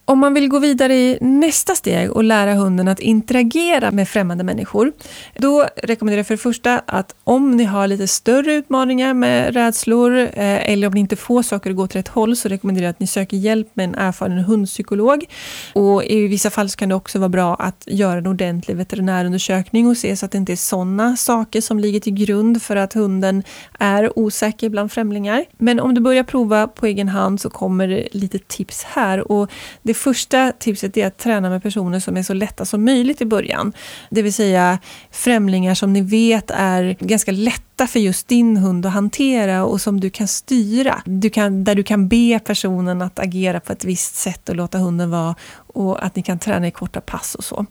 Om 0.07 0.19
man 0.19 0.33
vill 0.33 0.47
gå 0.47 0.59
vidare 0.59 0.95
i 0.95 1.17
nästa 1.21 1.75
steg 1.75 2.11
och 2.11 2.23
lära 2.23 2.53
hunden 2.53 2.87
att 2.87 2.99
interagera 2.99 3.91
med 3.91 4.09
främmande 4.09 4.43
människor, 4.43 4.91
då 5.37 5.67
rekommenderar 5.83 6.19
jag 6.19 6.27
för 6.27 6.33
det 6.33 6.41
första 6.41 6.81
att 6.85 7.15
om 7.23 7.51
ni 7.51 7.63
har 7.63 7.87
lite 7.87 8.07
större 8.07 8.53
utmaningar 8.53 9.13
med 9.13 9.53
rädslor 9.53 10.17
eh, 10.17 10.71
eller 10.71 10.87
om 10.87 10.93
ni 10.93 10.99
inte 10.99 11.15
får 11.15 11.41
saker 11.41 11.69
att 11.69 11.75
gå 11.75 11.87
till 11.87 11.99
rätt 11.99 12.07
håll 12.07 12.35
så 12.35 12.49
rekommenderar 12.49 12.85
jag 12.85 12.89
att 12.89 12.99
ni 12.99 13.07
söker 13.07 13.37
hjälp 13.37 13.67
med 13.73 13.83
en 13.83 13.95
erfaren 13.95 14.37
hundpsykolog. 14.37 15.25
Och 15.73 16.03
I 16.03 16.27
vissa 16.27 16.49
fall 16.49 16.69
så 16.69 16.77
kan 16.77 16.89
det 16.89 16.95
också 16.95 17.19
vara 17.19 17.29
bra 17.29 17.55
att 17.55 17.83
göra 17.87 18.17
en 18.17 18.27
ordentlig 18.27 18.75
veterinärundersökning 18.75 19.87
och 19.87 19.97
se 19.97 20.15
så 20.15 20.25
att 20.25 20.31
det 20.31 20.37
inte 20.37 20.51
är 20.51 20.55
sådana 20.55 21.17
saker 21.17 21.61
som 21.61 21.79
ligger 21.79 21.99
till 21.99 22.13
grund 22.13 22.61
för 22.61 22.75
att 22.75 22.93
hunden 22.93 23.43
är 23.79 24.19
osäker 24.19 24.69
bland 24.69 24.91
främlingar. 24.91 25.45
Men 25.57 25.79
om 25.79 25.93
du 25.93 26.01
börjar 26.01 26.23
prova 26.23 26.67
på 26.67 26.85
egen 26.85 27.09
hand 27.09 27.41
så 27.41 27.49
kommer 27.49 27.87
det 27.87 28.07
lite 28.11 28.39
tips 28.39 28.83
här. 28.83 29.31
Och 29.31 29.51
det 29.81 29.94
första 29.95 30.51
tipset 30.51 30.97
är 30.97 31.07
att 31.07 31.17
träna 31.17 31.49
med 31.49 31.63
personer 31.63 31.99
som 31.99 32.17
är 32.17 32.23
så 32.23 32.33
lätta 32.33 32.65
som 32.65 32.85
möjligt 32.85 33.21
i 33.21 33.25
början. 33.25 33.73
Det 34.09 34.21
vill 34.21 34.33
säga 34.33 34.79
främlingar 35.11 35.75
som 35.75 35.93
ni 35.93 36.01
vet 36.01 36.51
är 36.51 36.97
ganska 36.99 37.31
lätta 37.31 37.87
för 37.87 37.99
just 37.99 38.27
din 38.27 38.57
hund 38.57 38.85
att 38.85 38.93
hantera 38.93 39.65
och 39.65 39.81
som 39.81 39.99
du 39.99 40.09
kan 40.09 40.27
styra. 40.27 41.01
Du 41.05 41.29
kan, 41.29 41.63
där 41.63 41.75
du 41.75 41.83
kan 41.83 42.07
be 42.07 42.39
personen 42.39 43.01
att 43.01 43.19
agera 43.19 43.59
på 43.59 43.73
ett 43.73 43.85
visst 43.85 44.15
sätt 44.15 44.49
och 44.49 44.55
låta 44.55 44.77
hunden 44.77 45.09
vara 45.09 45.35
och 45.75 46.05
att 46.05 46.15
ni 46.15 46.21
kan 46.21 46.39
träna 46.39 46.67
i 46.67 46.71
korta 46.71 47.01
pass 47.01 47.35
och 47.35 47.43
så. 47.43 47.65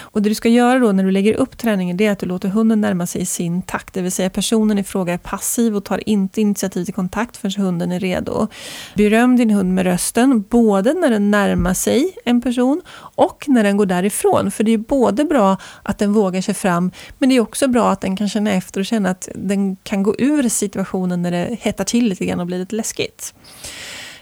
Och 0.00 0.22
det 0.22 0.28
du 0.28 0.34
ska 0.34 0.48
göra 0.48 0.78
då 0.78 0.92
när 0.92 1.04
du 1.04 1.10
lägger 1.10 1.34
upp 1.34 1.58
träningen 1.58 1.96
det 1.96 2.06
är 2.06 2.12
att 2.12 2.18
du 2.18 2.26
låter 2.26 2.48
hunden 2.48 2.80
närma 2.80 3.06
sig 3.06 3.20
i 3.20 3.26
sin 3.26 3.62
takt, 3.62 3.94
det 3.94 4.02
vill 4.02 4.12
säga 4.12 4.30
personen 4.30 4.78
i 4.78 4.84
fråga 4.84 5.12
är 5.12 5.18
passiv 5.18 5.76
och 5.76 5.84
tar 5.84 6.08
inte 6.08 6.40
initiativ 6.40 6.84
till 6.84 6.94
kontakt 6.94 7.36
förrän 7.36 7.64
hunden 7.64 7.92
är 7.92 8.00
redo. 8.00 8.46
Beröm 8.94 9.36
din 9.36 9.50
hund 9.50 9.74
med 9.74 9.84
rösten, 9.84 10.44
både 10.48 10.92
när 10.94 11.10
den 11.10 11.30
närmar 11.30 11.74
sig 11.74 12.16
en 12.24 12.40
person 12.40 12.82
och 13.16 13.44
när 13.48 13.64
den 13.64 13.76
går 13.76 13.86
därifrån. 13.86 14.50
För 14.50 14.64
det 14.64 14.72
är 14.72 14.78
både 14.78 15.24
bra 15.24 15.56
att 15.82 15.98
den 15.98 16.12
vågar 16.12 16.40
sig 16.40 16.54
fram, 16.54 16.90
men 17.18 17.28
det 17.28 17.36
är 17.36 17.40
också 17.40 17.68
bra 17.68 17.90
att 17.90 18.00
den 18.00 18.16
kan 18.16 18.28
känna 18.28 18.52
efter 18.52 18.80
och 18.80 18.86
känna 18.86 19.10
att 19.10 19.28
den 19.34 19.76
kan 19.76 20.02
gå 20.02 20.14
ur 20.18 20.48
situationen 20.48 21.22
när 21.22 21.30
det 21.30 21.58
hettar 21.60 21.84
till 21.84 22.08
lite 22.08 22.24
grann 22.24 22.40
och 22.40 22.46
blir 22.46 22.58
lite 22.58 22.76
läskigt. 22.76 23.34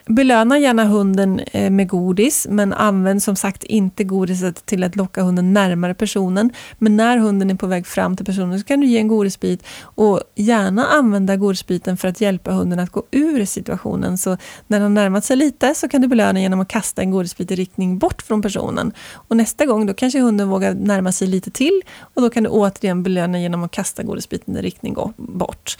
Belöna 0.08 0.58
gärna 0.58 0.84
hunden 0.84 1.40
eh, 1.40 1.70
med 1.70 1.88
godis, 1.88 2.46
men 2.50 2.72
använd 2.72 3.22
som 3.22 3.36
sagt 3.36 3.64
inte 3.64 4.04
godiset 4.04 4.66
till 4.66 4.84
att 4.84 4.96
locka 4.96 5.22
hunden 5.22 5.52
närmare 5.52 5.94
personen. 5.94 6.50
Men 6.78 6.96
när 6.96 7.18
hunden 7.18 7.50
är 7.50 7.54
på 7.54 7.66
väg 7.66 7.86
fram 7.86 8.16
till 8.16 8.26
personen 8.26 8.60
så 8.60 8.64
kan 8.64 8.80
du 8.80 8.86
ge 8.86 8.98
en 8.98 9.08
godisbit 9.08 9.62
och 9.80 10.20
gärna 10.34 10.86
använda 10.86 11.36
godisbiten 11.36 11.96
för 11.96 12.08
att 12.08 12.20
hjälpa 12.20 12.52
hunden 12.52 12.78
att 12.78 12.90
gå 12.90 13.02
ur 13.10 13.44
situationen. 13.44 14.18
Så 14.18 14.36
när 14.66 14.80
den 14.80 14.94
närmat 14.94 15.24
sig 15.24 15.36
lite 15.36 15.74
så 15.74 15.88
kan 15.88 16.00
du 16.00 16.08
belöna 16.08 16.40
genom 16.40 16.60
att 16.60 16.68
kasta 16.68 17.02
en 17.02 17.10
godisbit 17.10 17.50
i 17.50 17.54
riktning 17.54 17.98
bort 17.98 18.22
från 18.22 18.42
personen. 18.42 18.92
Och 19.12 19.36
nästa 19.36 19.66
gång 19.66 19.86
då 19.86 19.94
kanske 19.94 20.20
hunden 20.20 20.48
vågar 20.48 20.74
närma 20.74 21.12
sig 21.12 21.28
lite 21.28 21.50
till 21.50 21.82
och 22.14 22.22
då 22.22 22.30
kan 22.30 22.42
du 22.42 22.48
återigen 22.48 23.02
belöna 23.02 23.40
genom 23.40 23.64
att 23.64 23.70
kasta 23.70 24.02
godisbiten 24.02 24.56
i 24.56 24.62
riktning 24.62 24.96
bort. 25.16 25.76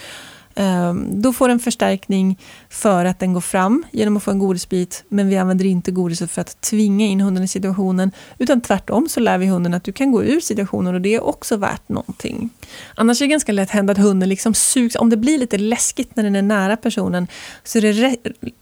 Ehm, 0.58 1.22
då 1.22 1.32
får 1.32 1.48
den 1.48 1.58
förstärkning 1.58 2.38
för 2.68 3.04
att 3.04 3.18
den 3.18 3.32
går 3.32 3.40
fram 3.40 3.84
genom 3.90 4.16
att 4.16 4.22
få 4.22 4.30
en 4.30 4.38
godisbit, 4.38 5.04
men 5.08 5.28
vi 5.28 5.38
använder 5.38 5.64
inte 5.64 5.90
godiset 5.90 6.30
för 6.30 6.40
att 6.40 6.60
tvinga 6.60 7.06
in 7.06 7.20
hunden 7.20 7.44
i 7.44 7.48
situationen, 7.48 8.12
utan 8.38 8.60
tvärtom 8.60 9.08
så 9.08 9.20
lär 9.20 9.38
vi 9.38 9.46
hunden 9.46 9.74
att 9.74 9.84
du 9.84 9.92
kan 9.92 10.12
gå 10.12 10.24
ur 10.24 10.40
situationen 10.40 10.94
och 10.94 11.00
det 11.00 11.14
är 11.14 11.24
också 11.24 11.56
värt 11.56 11.88
någonting. 11.88 12.50
Annars 12.94 13.20
är 13.20 13.26
det 13.26 13.30
ganska 13.30 13.52
lätt 13.52 13.70
hänt 13.70 13.90
att 13.90 13.98
hunden 13.98 14.28
liksom 14.28 14.54
sugs, 14.54 14.96
om 14.96 15.10
det 15.10 15.16
blir 15.16 15.38
lite 15.38 15.58
läskigt 15.58 16.16
när 16.16 16.24
den 16.24 16.36
är 16.36 16.42
nära 16.42 16.76
personen, 16.76 17.26
så 17.64 17.78
är 17.78 17.82
det 17.82 18.16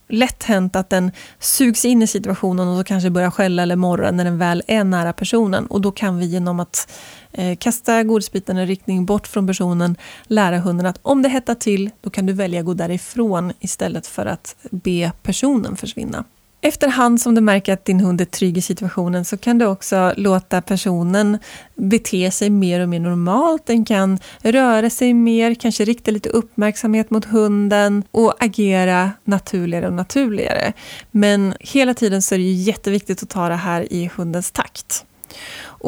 lätt 0.08 0.42
hänt 0.42 0.76
att 0.76 0.90
den 0.90 1.10
sugs 1.40 1.84
in 1.84 2.02
i 2.02 2.06
situationen 2.06 2.68
och 2.68 2.78
så 2.78 2.84
kanske 2.84 3.10
börjar 3.10 3.30
skälla 3.30 3.62
eller 3.62 3.76
morra 3.76 4.10
när 4.10 4.24
den 4.24 4.38
väl 4.38 4.62
är 4.66 4.84
nära 4.84 5.12
personen. 5.12 5.66
Och 5.66 5.80
då 5.80 5.92
kan 5.92 6.18
vi 6.18 6.26
genom 6.26 6.60
att 6.60 6.92
Eh, 7.38 7.56
kasta 7.56 8.02
godisbiten 8.02 8.58
i 8.58 8.66
riktning 8.66 9.06
bort 9.06 9.26
från 9.26 9.46
personen 9.46 9.96
lära 10.26 10.58
hunden 10.58 10.86
att 10.86 10.98
om 11.02 11.22
det 11.22 11.28
hettar 11.28 11.54
till, 11.54 11.90
då 12.00 12.10
kan 12.10 12.26
du 12.26 12.32
välja 12.32 12.60
att 12.60 12.66
gå 12.66 12.74
därifrån 12.74 13.52
istället 13.60 14.06
för 14.06 14.26
att 14.26 14.56
be 14.70 15.12
personen 15.22 15.76
försvinna. 15.76 16.24
Efterhand 16.60 17.20
som 17.20 17.34
du 17.34 17.40
märker 17.40 17.72
att 17.72 17.84
din 17.84 18.00
hund 18.00 18.20
är 18.20 18.24
trygg 18.24 18.58
i 18.58 18.62
situationen 18.62 19.24
så 19.24 19.36
kan 19.36 19.58
du 19.58 19.66
också 19.66 20.12
låta 20.16 20.62
personen 20.62 21.38
bete 21.74 22.30
sig 22.30 22.50
mer 22.50 22.80
och 22.80 22.88
mer 22.88 23.00
normalt. 23.00 23.66
Den 23.66 23.84
kan 23.84 24.18
röra 24.42 24.90
sig 24.90 25.14
mer, 25.14 25.54
kanske 25.54 25.84
rikta 25.84 26.10
lite 26.10 26.28
uppmärksamhet 26.28 27.10
mot 27.10 27.24
hunden 27.24 28.02
och 28.10 28.44
agera 28.44 29.10
naturligare 29.24 29.86
och 29.86 29.92
naturligare. 29.92 30.72
Men 31.10 31.54
hela 31.60 31.94
tiden 31.94 32.22
så 32.22 32.34
är 32.34 32.38
det 32.38 32.44
jätteviktigt 32.44 33.22
att 33.22 33.28
ta 33.30 33.48
det 33.48 33.54
här 33.54 33.92
i 33.92 34.10
hundens 34.16 34.50
takt. 34.50 35.04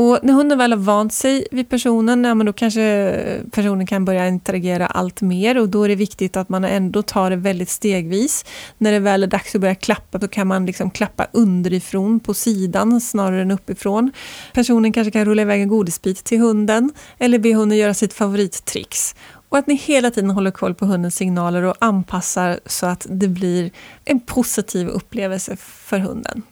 Och 0.00 0.18
när 0.22 0.32
hunden 0.34 0.58
väl 0.58 0.72
har 0.72 0.78
vant 0.78 1.12
sig 1.12 1.46
vid 1.50 1.68
personen, 1.68 2.24
ja, 2.24 2.34
men 2.34 2.46
då 2.46 2.52
kanske 2.52 3.14
personen 3.52 3.86
kan 3.86 4.04
börja 4.04 4.28
interagera 4.28 4.86
allt 4.86 5.20
mer 5.20 5.58
och 5.58 5.68
då 5.68 5.82
är 5.82 5.88
det 5.88 5.94
viktigt 5.94 6.36
att 6.36 6.48
man 6.48 6.64
ändå 6.64 7.02
tar 7.02 7.30
det 7.30 7.36
väldigt 7.36 7.68
stegvis. 7.68 8.44
När 8.78 8.92
det 8.92 8.98
väl 8.98 9.22
är 9.22 9.26
dags 9.26 9.54
att 9.54 9.60
börja 9.60 9.74
klappa, 9.74 10.18
då 10.18 10.28
kan 10.28 10.46
man 10.46 10.66
liksom 10.66 10.90
klappa 10.90 11.26
underifrån 11.32 12.20
på 12.20 12.34
sidan 12.34 13.00
snarare 13.00 13.42
än 13.42 13.50
uppifrån. 13.50 14.12
Personen 14.54 14.92
kanske 14.92 15.10
kan 15.10 15.24
rulla 15.24 15.42
iväg 15.42 15.62
en 15.62 15.68
godisbit 15.68 16.24
till 16.24 16.40
hunden 16.40 16.92
eller 17.18 17.38
be 17.38 17.54
hunden 17.54 17.78
göra 17.78 17.94
sitt 17.94 18.12
favorittricks. 18.12 19.14
Och 19.48 19.58
att 19.58 19.66
ni 19.66 19.74
hela 19.74 20.10
tiden 20.10 20.30
håller 20.30 20.50
koll 20.50 20.74
på 20.74 20.86
hundens 20.86 21.16
signaler 21.16 21.62
och 21.62 21.76
anpassar 21.78 22.60
så 22.66 22.86
att 22.86 23.06
det 23.10 23.28
blir 23.28 23.70
en 24.04 24.20
positiv 24.20 24.88
upplevelse 24.88 25.56
för 25.56 25.98
hunden. 25.98 26.42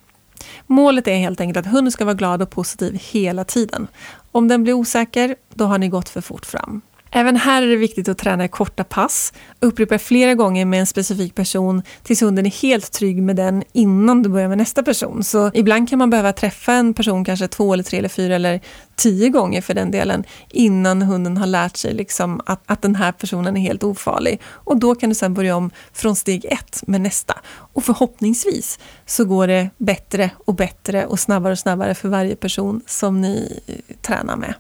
Målet 0.66 1.08
är 1.08 1.16
helt 1.16 1.40
enkelt 1.40 1.66
att 1.66 1.72
hunden 1.72 1.92
ska 1.92 2.04
vara 2.04 2.14
glad 2.14 2.42
och 2.42 2.50
positiv 2.50 2.98
hela 3.02 3.44
tiden. 3.44 3.88
Om 4.32 4.48
den 4.48 4.62
blir 4.62 4.72
osäker, 4.72 5.36
då 5.54 5.64
har 5.64 5.78
ni 5.78 5.88
gått 5.88 6.08
för 6.08 6.20
fort 6.20 6.46
fram. 6.46 6.80
Även 7.16 7.36
här 7.36 7.62
är 7.62 7.66
det 7.66 7.76
viktigt 7.76 8.08
att 8.08 8.18
träna 8.18 8.44
i 8.44 8.48
korta 8.48 8.84
pass. 8.84 9.32
Upprepa 9.60 9.98
flera 9.98 10.34
gånger 10.34 10.64
med 10.64 10.80
en 10.80 10.86
specifik 10.86 11.34
person 11.34 11.82
tills 12.02 12.22
hunden 12.22 12.46
är 12.46 12.50
helt 12.50 12.92
trygg 12.92 13.22
med 13.22 13.36
den 13.36 13.62
innan 13.72 14.22
du 14.22 14.28
börjar 14.28 14.48
med 14.48 14.58
nästa 14.58 14.82
person. 14.82 15.24
Så 15.24 15.50
ibland 15.54 15.88
kan 15.88 15.98
man 15.98 16.10
behöva 16.10 16.32
träffa 16.32 16.72
en 16.72 16.94
person 16.94 17.24
kanske 17.24 17.48
två, 17.48 17.72
eller 17.72 17.82
tre, 17.82 17.98
eller 17.98 18.08
fyra 18.08 18.34
eller 18.34 18.60
tio 18.96 19.28
gånger 19.28 19.60
för 19.60 19.74
den 19.74 19.90
delen 19.90 20.24
innan 20.50 21.02
hunden 21.02 21.36
har 21.36 21.46
lärt 21.46 21.76
sig 21.76 21.94
liksom 21.94 22.40
att, 22.46 22.62
att 22.66 22.82
den 22.82 22.94
här 22.94 23.12
personen 23.12 23.56
är 23.56 23.60
helt 23.60 23.84
ofarlig. 23.84 24.40
Och 24.46 24.76
då 24.76 24.94
kan 24.94 25.08
du 25.08 25.14
sedan 25.14 25.34
börja 25.34 25.56
om 25.56 25.70
från 25.92 26.16
steg 26.16 26.44
ett 26.44 26.82
med 26.86 27.00
nästa. 27.00 27.38
Och 27.48 27.84
förhoppningsvis 27.84 28.78
så 29.06 29.24
går 29.24 29.46
det 29.46 29.70
bättre 29.78 30.30
och 30.44 30.54
bättre 30.54 31.06
och 31.06 31.20
snabbare 31.20 31.52
och 31.52 31.58
snabbare 31.58 31.94
för 31.94 32.08
varje 32.08 32.36
person 32.36 32.80
som 32.86 33.20
ni 33.20 33.60
tränar 34.02 34.36
med. 34.36 34.54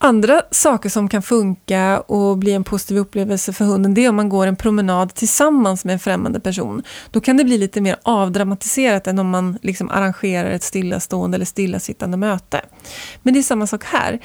Andra 0.00 0.42
saker 0.50 0.88
som 0.88 1.08
kan 1.08 1.22
funka 1.22 2.00
och 2.00 2.38
bli 2.38 2.52
en 2.52 2.64
positiv 2.64 2.98
upplevelse 2.98 3.52
för 3.52 3.64
hunden 3.64 3.94
det 3.94 4.04
är 4.04 4.08
om 4.08 4.16
man 4.16 4.28
går 4.28 4.46
en 4.46 4.56
promenad 4.56 5.14
tillsammans 5.14 5.84
med 5.84 5.92
en 5.92 5.98
främmande 5.98 6.40
person. 6.40 6.82
Då 7.10 7.20
kan 7.20 7.36
det 7.36 7.44
bli 7.44 7.58
lite 7.58 7.80
mer 7.80 7.96
avdramatiserat 8.02 9.06
än 9.06 9.18
om 9.18 9.30
man 9.30 9.58
liksom 9.62 9.90
arrangerar 9.90 10.50
ett 10.50 10.62
stillastående 10.62 11.36
eller 11.36 11.44
stillasittande 11.44 12.16
möte. 12.16 12.60
Men 13.22 13.34
det 13.34 13.40
är 13.40 13.42
samma 13.42 13.66
sak 13.66 13.84
här. 13.84 14.18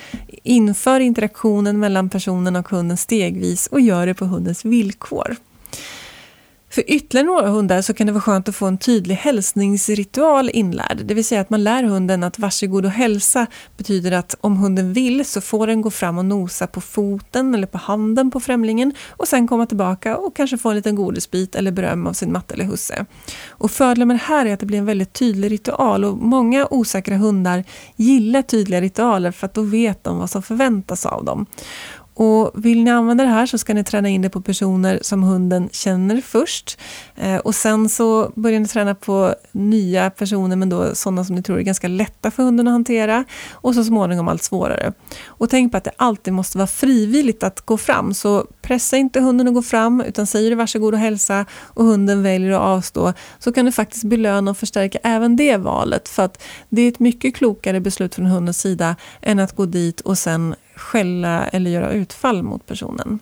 Inför 0.43 0.99
interaktionen 0.99 1.79
mellan 1.79 2.09
personen 2.09 2.55
och 2.55 2.69
hunden 2.69 2.97
stegvis 2.97 3.67
och 3.67 3.81
gör 3.81 4.05
det 4.05 4.13
på 4.13 4.25
hundens 4.25 4.65
villkor. 4.65 5.35
För 6.73 6.83
ytterligare 6.91 7.27
några 7.27 7.49
hundar 7.49 7.81
så 7.81 7.93
kan 7.93 8.07
det 8.07 8.13
vara 8.13 8.21
skönt 8.21 8.49
att 8.49 8.55
få 8.55 8.65
en 8.65 8.77
tydlig 8.77 9.15
hälsningsritual 9.15 10.49
inlärd. 10.53 11.01
Det 11.05 11.13
vill 11.13 11.25
säga 11.25 11.41
att 11.41 11.49
man 11.49 11.63
lär 11.63 11.83
hunden 11.83 12.23
att 12.23 12.39
varsågod 12.39 12.85
och 12.85 12.91
hälsa 12.91 13.47
betyder 13.77 14.11
att 14.11 14.35
om 14.41 14.57
hunden 14.57 14.93
vill 14.93 15.25
så 15.25 15.41
får 15.41 15.67
den 15.67 15.81
gå 15.81 15.89
fram 15.91 16.17
och 16.17 16.25
nosa 16.25 16.67
på 16.67 16.81
foten 16.81 17.55
eller 17.55 17.67
på 17.67 17.77
handen 17.77 18.31
på 18.31 18.39
främlingen 18.39 18.93
och 19.09 19.27
sen 19.27 19.47
komma 19.47 19.65
tillbaka 19.65 20.17
och 20.17 20.35
kanske 20.35 20.57
få 20.57 20.69
en 20.69 20.75
liten 20.75 20.95
godisbit 20.95 21.55
eller 21.55 21.71
beröm 21.71 22.07
av 22.07 22.13
sin 22.13 22.31
matte 22.31 22.53
eller 22.53 22.65
husse. 22.65 23.05
Och 23.47 23.71
fördelen 23.71 24.07
med 24.07 24.17
det 24.17 24.23
här 24.23 24.45
är 24.45 24.53
att 24.53 24.59
det 24.59 24.65
blir 24.65 24.77
en 24.77 24.85
väldigt 24.85 25.13
tydlig 25.13 25.51
ritual 25.51 26.05
och 26.05 26.17
många 26.17 26.67
osäkra 26.71 27.17
hundar 27.17 27.63
gillar 27.95 28.41
tydliga 28.41 28.81
ritualer 28.81 29.31
för 29.31 29.45
att 29.45 29.53
då 29.53 29.61
vet 29.61 30.03
de 30.03 30.17
vad 30.17 30.29
som 30.29 30.43
förväntas 30.43 31.05
av 31.05 31.25
dem. 31.25 31.45
Och 32.13 32.51
vill 32.65 32.83
ni 32.83 32.91
använda 32.91 33.23
det 33.23 33.29
här 33.29 33.45
så 33.45 33.57
ska 33.57 33.73
ni 33.73 33.83
träna 33.83 34.09
in 34.09 34.21
det 34.21 34.29
på 34.29 34.41
personer 34.41 34.99
som 35.01 35.23
hunden 35.23 35.69
känner 35.71 36.21
först. 36.21 36.79
Eh, 37.15 37.37
och 37.37 37.55
sen 37.55 37.89
så 37.89 38.31
börjar 38.35 38.59
ni 38.59 38.67
träna 38.67 38.95
på 38.95 39.35
nya 39.51 40.09
personer, 40.09 40.55
men 40.55 40.69
då 40.69 40.95
sådana 40.95 41.25
som 41.25 41.35
ni 41.35 41.43
tror 41.43 41.57
är 41.57 41.61
ganska 41.61 41.87
lätta 41.87 42.31
för 42.31 42.43
hunden 42.43 42.67
att 42.67 42.71
hantera. 42.71 43.23
Och 43.51 43.75
så 43.75 43.83
småningom 43.83 44.27
allt 44.27 44.43
svårare. 44.43 44.93
Och 45.25 45.49
tänk 45.49 45.71
på 45.71 45.77
att 45.77 45.83
det 45.83 45.91
alltid 45.97 46.33
måste 46.33 46.57
vara 46.57 46.67
frivilligt 46.67 47.43
att 47.43 47.61
gå 47.61 47.77
fram. 47.77 48.13
Så 48.13 48.45
pressa 48.61 48.97
inte 48.97 49.19
hunden 49.19 49.47
att 49.47 49.53
gå 49.53 49.61
fram, 49.61 50.01
utan 50.01 50.27
säger 50.27 50.49
du 50.49 50.55
varsågod 50.55 50.93
och 50.93 50.99
hälsa 50.99 51.45
och 51.61 51.85
hunden 51.85 52.23
väljer 52.23 52.51
att 52.51 52.61
avstå, 52.61 53.13
så 53.39 53.53
kan 53.53 53.65
du 53.65 53.71
faktiskt 53.71 54.03
belöna 54.03 54.51
och 54.51 54.57
förstärka 54.57 54.99
även 55.03 55.35
det 55.35 55.57
valet. 55.57 56.09
För 56.09 56.23
att 56.23 56.43
det 56.69 56.81
är 56.81 56.87
ett 56.87 56.99
mycket 56.99 57.35
klokare 57.35 57.79
beslut 57.79 58.15
från 58.15 58.25
hundens 58.25 58.59
sida 58.59 58.95
än 59.21 59.39
att 59.39 59.55
gå 59.55 59.65
dit 59.65 60.01
och 60.01 60.17
sen 60.17 60.55
skälla 60.75 61.47
eller 61.47 61.71
göra 61.71 61.91
utfall 61.91 62.43
mot 62.43 62.65
personen. 62.65 63.19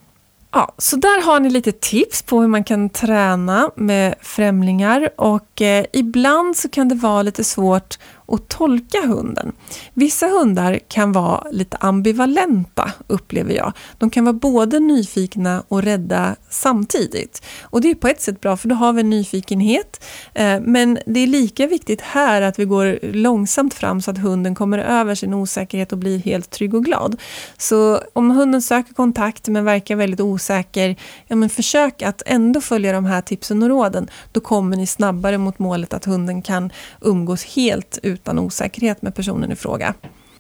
Ja, 0.54 0.74
så 0.78 0.96
där 0.96 1.26
har 1.26 1.40
ni 1.40 1.50
lite 1.50 1.72
tips 1.72 2.22
på 2.22 2.42
hur 2.42 2.48
man 2.48 2.64
kan 2.64 2.90
träna 2.90 3.72
med 3.76 4.16
främlingar 4.22 5.10
och 5.18 5.62
eh, 5.62 5.86
ibland 5.94 6.58
så 6.58 6.70
kan 6.70 6.90
det 6.90 6.96
vara 6.96 7.22
lite 7.22 7.44
svårt 7.44 8.00
och 8.32 8.48
tolka 8.48 8.98
hunden. 9.08 9.52
Vissa 9.94 10.28
hundar 10.28 10.80
kan 10.88 11.12
vara 11.12 11.44
lite 11.52 11.78
ambivalenta, 11.78 12.92
upplever 13.08 13.54
jag. 13.54 13.74
De 13.98 14.10
kan 14.10 14.26
vara 14.26 14.34
både 14.34 14.80
nyfikna 14.80 15.64
och 15.68 15.84
rädda 15.84 16.36
samtidigt. 16.50 17.44
Och 17.62 17.82
det 17.82 17.90
är 17.90 17.96
på 17.96 18.08
ett 18.08 18.22
sätt 18.22 18.42
bra, 18.42 18.58
för 18.58 18.68
då 18.68 18.76
har 18.76 18.94
vi 18.94 19.02
en 19.02 19.10
nyfikenhet. 19.10 20.04
Eh, 20.34 20.60
men 20.62 21.00
det 21.06 21.20
är 21.20 21.28
lika 21.28 21.68
viktigt 21.68 22.02
här 22.02 22.42
att 22.42 22.60
vi 22.60 22.66
går 22.66 23.00
långsamt 23.14 23.74
fram 23.74 24.02
så 24.02 24.12
att 24.12 24.18
hunden 24.18 24.56
kommer 24.56 24.78
över 24.78 25.16
sin 25.16 25.34
osäkerhet 25.34 25.92
och 25.92 25.98
blir 25.98 26.20
helt 26.20 26.50
trygg 26.50 26.74
och 26.74 26.86
glad. 26.86 27.22
Så 27.58 28.00
om 28.14 28.32
hunden 28.32 28.62
söker 28.62 28.94
kontakt 28.94 29.48
men 29.48 29.66
verkar 29.66 29.96
väldigt 29.96 30.20
osäker, 30.20 30.96
ja 31.28 31.36
men 31.36 31.50
försök 31.50 32.02
att 32.02 32.22
ändå 32.26 32.62
följa 32.62 32.94
de 32.94 33.06
här 33.06 33.22
tipsen 33.22 33.64
och 33.64 33.70
råden. 33.70 34.10
Då 34.32 34.40
kommer 34.40 34.78
ni 34.78 34.88
snabbare 34.88 35.38
mot 35.38 35.60
målet 35.60 35.94
att 35.94 36.06
hunden 36.06 36.42
kan 36.42 36.72
umgås 37.02 37.44
helt 37.44 38.00
ut 38.04 38.21
utan 38.22 38.40
osäkerhet 38.40 39.02
med 39.02 39.16
personen 39.16 39.52
i 39.52 39.56
fråga. 39.56 39.94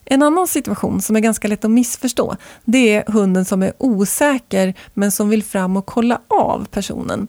En 0.05 0.23
annan 0.23 0.47
situation 0.47 1.01
som 1.01 1.15
är 1.15 1.19
ganska 1.19 1.47
lätt 1.47 1.65
att 1.65 1.71
missförstå, 1.71 2.35
det 2.65 2.95
är 2.95 3.11
hunden 3.11 3.45
som 3.45 3.63
är 3.63 3.73
osäker 3.77 4.73
men 4.93 5.11
som 5.11 5.29
vill 5.29 5.43
fram 5.43 5.77
och 5.77 5.85
kolla 5.85 6.21
av 6.27 6.65
personen. 6.71 7.27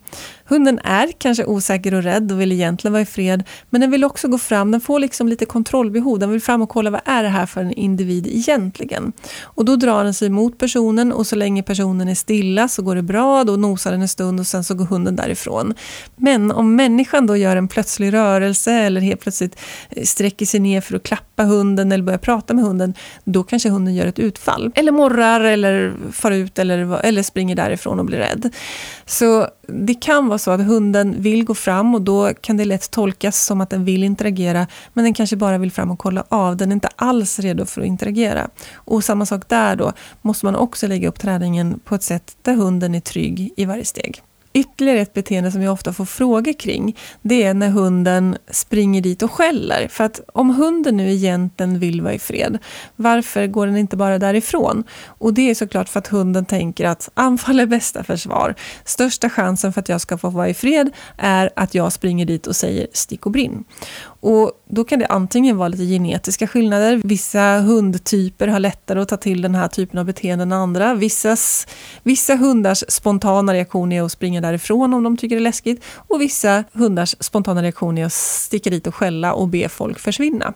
Hunden 0.53 0.79
är 0.85 1.13
kanske 1.19 1.45
osäker 1.45 1.95
och 1.95 2.03
rädd 2.03 2.33
och 2.33 2.41
vill 2.41 2.53
egentligen 2.53 2.93
vara 2.93 3.03
i 3.03 3.07
fred, 3.07 3.45
men 3.71 3.81
den 3.81 3.91
vill 3.91 4.05
också 4.05 4.29
gå 4.29 4.39
fram, 4.39 4.71
den 4.71 4.81
får 4.81 4.99
liksom 4.99 5.29
lite 5.29 5.47
kontrollbehov, 5.47 6.19
den 6.19 6.31
vill 6.31 6.43
fram 6.43 6.63
och 6.63 6.69
kolla 6.69 6.91
vad 6.91 7.01
är 7.05 7.23
det 7.23 7.29
här 7.29 7.47
för 7.47 7.61
en 7.61 7.73
individ 7.73 8.27
egentligen. 8.27 9.13
Och 9.43 9.65
då 9.65 9.77
drar 9.77 10.05
den 10.05 10.15
sig 10.15 10.31
mot 10.31 10.59
personen 10.59 11.13
och 11.13 11.27
så 11.27 11.37
länge 11.37 11.63
personen 11.63 12.09
är 12.09 12.15
stilla 12.15 12.69
så 12.69 12.83
går 12.83 12.97
det 12.97 13.03
bra, 13.03 13.45
då 13.45 13.57
nosar 13.57 13.91
den 13.91 14.03
en 14.03 14.09
stund 14.09 14.41
och 14.41 14.47
sen 14.47 14.65
så 14.65 14.75
går 14.75 14.85
hunden 14.85 15.17
därifrån. 15.17 15.75
Men 16.17 16.51
om 16.51 16.77
människan 16.77 17.27
då 17.27 17.37
gör 17.37 17.57
en 17.57 17.69
plötslig 17.69 18.13
rörelse 18.13 18.73
eller 18.73 19.01
helt 19.01 19.21
plötsligt 19.21 19.57
eh, 19.91 20.05
sträcker 20.05 20.47
sig 20.47 20.61
ner 20.61 20.81
för 20.81 20.97
att 20.97 21.03
klappa 21.03 21.45
hunden 21.45 21.93
eller 21.93 22.05
börjar 22.05 22.19
prata 22.19 22.55
med 22.55 22.65
hunden, 22.65 22.95
då 23.25 23.43
kanske 23.43 23.69
hunden 23.69 23.95
gör 23.95 24.07
ett 24.07 24.19
utfall. 24.19 24.73
Eller 24.75 24.93
morrar 24.93 25.41
eller 25.41 25.95
far 26.13 26.31
ut 26.31 26.59
eller, 26.59 27.01
eller 27.05 27.23
springer 27.23 27.57
därifrån 27.57 27.99
och 27.99 28.05
blir 28.05 28.19
rädd. 28.19 28.55
Så 29.07 29.47
det 29.67 29.95
kan 29.95 30.29
vara 30.29 30.39
så 30.43 30.51
att 30.51 30.67
hunden 30.67 31.23
vill 31.23 31.45
gå 31.45 31.55
fram 31.55 31.95
och 31.95 32.03
då 32.03 32.35
kan 32.41 32.57
det 32.57 32.65
lätt 32.65 32.91
tolkas 32.91 33.45
som 33.45 33.61
att 33.61 33.71
den 33.71 33.85
vill 33.85 34.05
interagera 34.05 34.67
men 34.93 35.05
den 35.05 35.15
kanske 35.15 35.37
bara 35.37 35.59
vill 35.59 35.73
fram 35.73 35.91
och 35.91 35.99
kolla 35.99 36.25
av. 36.29 36.57
Den 36.57 36.69
är 36.69 36.75
inte 36.75 36.89
alls 36.97 37.39
redo 37.39 37.65
för 37.65 37.81
att 37.81 37.87
interagera. 37.87 38.49
Och 38.75 39.05
samma 39.05 39.27
sak 39.27 39.49
där 39.49 39.77
då, 39.77 39.93
måste 40.23 40.47
man 40.47 40.57
också 40.57 40.87
lägga 40.87 41.09
upp 41.09 41.19
träningen 41.19 41.81
på 41.85 41.95
ett 41.95 42.03
sätt 42.03 42.37
där 42.43 42.55
hunden 42.55 42.95
är 42.95 43.01
trygg 43.01 43.53
i 43.57 43.65
varje 43.65 43.85
steg. 43.85 44.23
Ytterligare 44.55 45.01
ett 45.01 45.15
beteende 45.15 45.51
som 45.53 45.63
jag 45.63 45.73
ofta 45.73 45.93
får 45.93 46.05
frågor 46.05 46.53
kring, 46.53 46.97
det 47.23 47.43
är 47.43 47.55
när 47.55 47.69
hunden 47.69 48.37
springer 48.51 49.01
dit 49.01 49.23
och 49.23 49.33
skäller. 49.33 49.89
För 49.89 50.05
att 50.05 50.21
om 50.33 50.51
hunden 50.51 50.97
nu 50.97 51.13
egentligen 51.13 51.79
vill 51.79 52.01
vara 52.01 52.15
i 52.15 52.19
fred, 52.19 52.59
varför 52.97 53.47
går 53.47 53.67
den 53.67 53.77
inte 53.77 53.97
bara 53.97 54.19
därifrån? 54.19 54.85
Och 55.07 55.35
det 55.35 55.51
är 55.51 55.55
såklart 55.55 55.89
för 55.89 55.99
att 55.99 56.07
hunden 56.07 56.45
tänker 56.45 56.87
att 56.87 57.09
anfall 57.15 57.61
är 57.61 57.67
bästa 57.67 58.05
försvar. 58.05 58.55
Största 58.85 59.31
chansen 59.31 59.73
för 59.73 59.81
att 59.81 59.89
jag 59.89 60.01
ska 60.01 60.19
få 60.19 60.31
vara 60.31 60.49
i 60.49 60.55
fred 60.55 60.91
är 61.17 61.51
att 61.57 61.75
jag 61.75 61.93
springer 61.93 62.27
dit 62.27 62.47
och 62.47 62.57
säger 62.57 62.87
stick 62.93 63.27
och 63.27 63.33
brinn. 63.33 63.65
Och 64.23 64.53
då 64.69 64.85
kan 64.85 64.99
det 64.99 65.07
antingen 65.07 65.57
vara 65.57 65.69
lite 65.69 65.85
genetiska 65.85 66.47
skillnader. 66.47 67.01
Vissa 67.05 67.61
hundtyper 67.61 68.49
har 68.49 68.61
lättare 68.61 69.01
att 69.01 69.09
ta 69.09 69.17
till 69.17 69.43
den 69.43 69.55
här 69.55 69.69
typen 69.69 69.99
av 69.99 70.05
beteenden 70.05 70.53
än 70.53 70.59
andra. 70.59 70.95
Vissas, 70.95 71.67
vissa 72.03 72.37
hundars 72.37 72.85
spontana 72.89 73.55
reaktion 73.55 73.93
är 73.93 74.03
att 74.03 74.13
springa 74.13 74.41
därifrån 74.41 74.95
om 74.95 75.03
de 75.03 75.17
tycker 75.17 75.37
det 75.37 75.41
är 75.41 75.43
läskigt. 75.43 75.85
Och 75.95 76.21
vissa 76.21 76.65
hundars 76.73 77.17
spontana 77.21 77.63
reaktion 77.63 77.99
är 77.99 78.07
att 78.07 78.13
sticka 78.13 78.71
dit 78.71 78.87
och 78.87 78.95
skälla 78.95 79.33
och 79.33 79.49
be 79.49 79.69
folk 79.69 79.99
försvinna. 79.99 80.53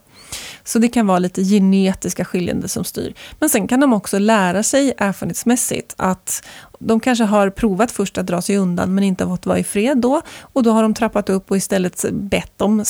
Så 0.64 0.79
det 0.79 0.89
kan 0.89 1.07
vara 1.07 1.19
lite 1.19 1.43
genetiska 1.43 2.25
skillnader 2.25 2.69
som 2.69 2.85
styr. 2.85 3.14
Men 3.39 3.49
sen 3.49 3.69
kan 3.69 3.81
de 3.81 3.93
också 3.93 4.19
lära 4.19 4.62
sig 4.62 4.95
erfarenhetsmässigt 4.99 5.95
att 5.97 6.47
de 6.79 7.01
kanske 7.01 7.25
har 7.25 7.51
provat 7.51 7.93
först 7.93 8.19
att 8.19 8.27
dra 8.27 8.43
sig 8.43 8.57
undan 8.57 8.95
men 8.95 9.05
inte 9.05 9.27
fått 9.27 9.47
vara 9.47 9.59
i 9.59 9.64
fred 9.64 9.99
då. 9.99 10.23
Och 10.41 10.62
då 10.62 10.71
har 10.71 10.83
de 10.83 10.95
trappat 10.95 11.31
upp 11.31 11.51
och 11.51 11.57
istället 11.57 12.05
bett 12.12 12.62
om 12.62 12.85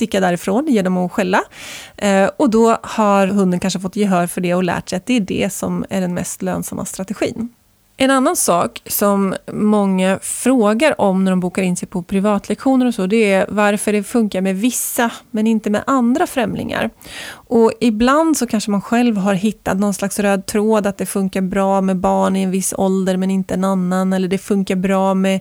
sticka 0.00 0.20
därifrån 0.20 0.66
genom 0.68 0.96
att 0.96 1.12
skälla. 1.12 1.42
Eh, 1.96 2.30
och 2.36 2.50
då 2.50 2.78
har 2.82 3.26
hunden 3.26 3.60
kanske 3.60 3.80
fått 3.80 3.96
gehör 3.96 4.26
för 4.26 4.40
det 4.40 4.54
och 4.54 4.64
lärt 4.64 4.88
sig 4.88 4.96
att 4.96 5.06
det 5.06 5.16
är 5.16 5.20
det 5.20 5.52
som 5.52 5.84
är 5.90 6.00
den 6.00 6.14
mest 6.14 6.42
lönsamma 6.42 6.84
strategin. 6.84 7.48
En 8.02 8.10
annan 8.10 8.36
sak 8.36 8.82
som 8.86 9.34
många 9.52 10.18
frågar 10.22 11.00
om 11.00 11.24
när 11.24 11.32
de 11.32 11.40
bokar 11.40 11.62
in 11.62 11.76
sig 11.76 11.88
på 11.88 12.02
privatlektioner 12.02 12.86
och 12.86 12.94
så, 12.94 13.06
det 13.06 13.32
är 13.32 13.46
varför 13.48 13.92
det 13.92 14.02
funkar 14.02 14.40
med 14.40 14.56
vissa 14.56 15.10
men 15.30 15.46
inte 15.46 15.70
med 15.70 15.82
andra 15.86 16.26
främlingar. 16.26 16.90
Och 17.32 17.72
ibland 17.80 18.36
så 18.36 18.46
kanske 18.46 18.70
man 18.70 18.82
själv 18.82 19.16
har 19.16 19.34
hittat 19.34 19.78
någon 19.78 19.94
slags 19.94 20.18
röd 20.18 20.46
tråd 20.46 20.86
att 20.86 20.98
det 20.98 21.06
funkar 21.06 21.40
bra 21.40 21.80
med 21.80 21.96
barn 21.96 22.36
i 22.36 22.42
en 22.42 22.50
viss 22.50 22.74
ålder 22.76 23.16
men 23.16 23.30
inte 23.30 23.54
en 23.54 23.64
annan, 23.64 24.12
eller 24.12 24.28
det 24.28 24.38
funkar 24.38 24.76
bra 24.76 25.14
med 25.14 25.40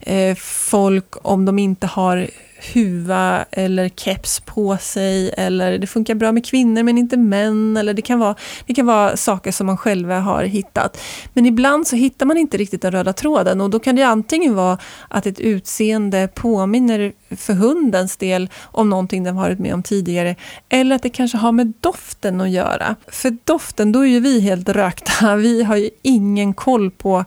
eh, 0.00 0.34
folk 0.36 1.14
om 1.22 1.44
de 1.44 1.58
inte 1.58 1.86
har 1.86 2.30
huva 2.74 3.44
eller 3.50 3.88
keps 3.88 4.40
på 4.40 4.76
sig 4.76 5.30
eller 5.36 5.78
det 5.78 5.86
funkar 5.86 6.14
bra 6.14 6.32
med 6.32 6.46
kvinnor 6.46 6.82
men 6.82 6.98
inte 6.98 7.16
män 7.16 7.76
eller 7.76 7.94
det 7.94 8.02
kan 8.02 8.18
vara, 8.18 8.34
det 8.66 8.74
kan 8.74 8.86
vara 8.86 9.16
saker 9.16 9.52
som 9.52 9.66
man 9.66 9.76
själva 9.76 10.20
har 10.20 10.42
hittat. 10.42 11.00
Men 11.32 11.46
ibland 11.46 11.86
så 11.86 11.96
hittar 11.96 12.26
man 12.26 12.36
inte 12.36 12.56
riktigt 12.56 12.82
den 12.82 12.92
röda 12.92 13.12
tråden 13.12 13.60
och 13.60 13.70
då 13.70 13.78
kan 13.78 13.96
det 13.96 14.02
antingen 14.02 14.54
vara 14.54 14.78
att 15.08 15.26
ett 15.26 15.40
utseende 15.40 16.28
påminner 16.34 17.12
för 17.36 17.52
hundens 17.52 18.16
del 18.16 18.50
om 18.62 18.90
någonting 18.90 19.24
den 19.24 19.36
varit 19.36 19.58
med 19.58 19.74
om 19.74 19.82
tidigare 19.82 20.36
eller 20.68 20.96
att 20.96 21.02
det 21.02 21.10
kanske 21.10 21.38
har 21.38 21.52
med 21.52 21.72
doften 21.80 22.40
att 22.40 22.50
göra. 22.50 22.96
För 23.08 23.36
doften, 23.44 23.92
då 23.92 24.00
är 24.00 24.08
ju 24.08 24.20
vi 24.20 24.40
helt 24.40 24.68
rökta. 24.68 25.36
Vi 25.40 25.62
har 25.62 25.76
ju 25.76 25.90
ingen 26.02 26.54
koll 26.54 26.90
på 26.90 27.24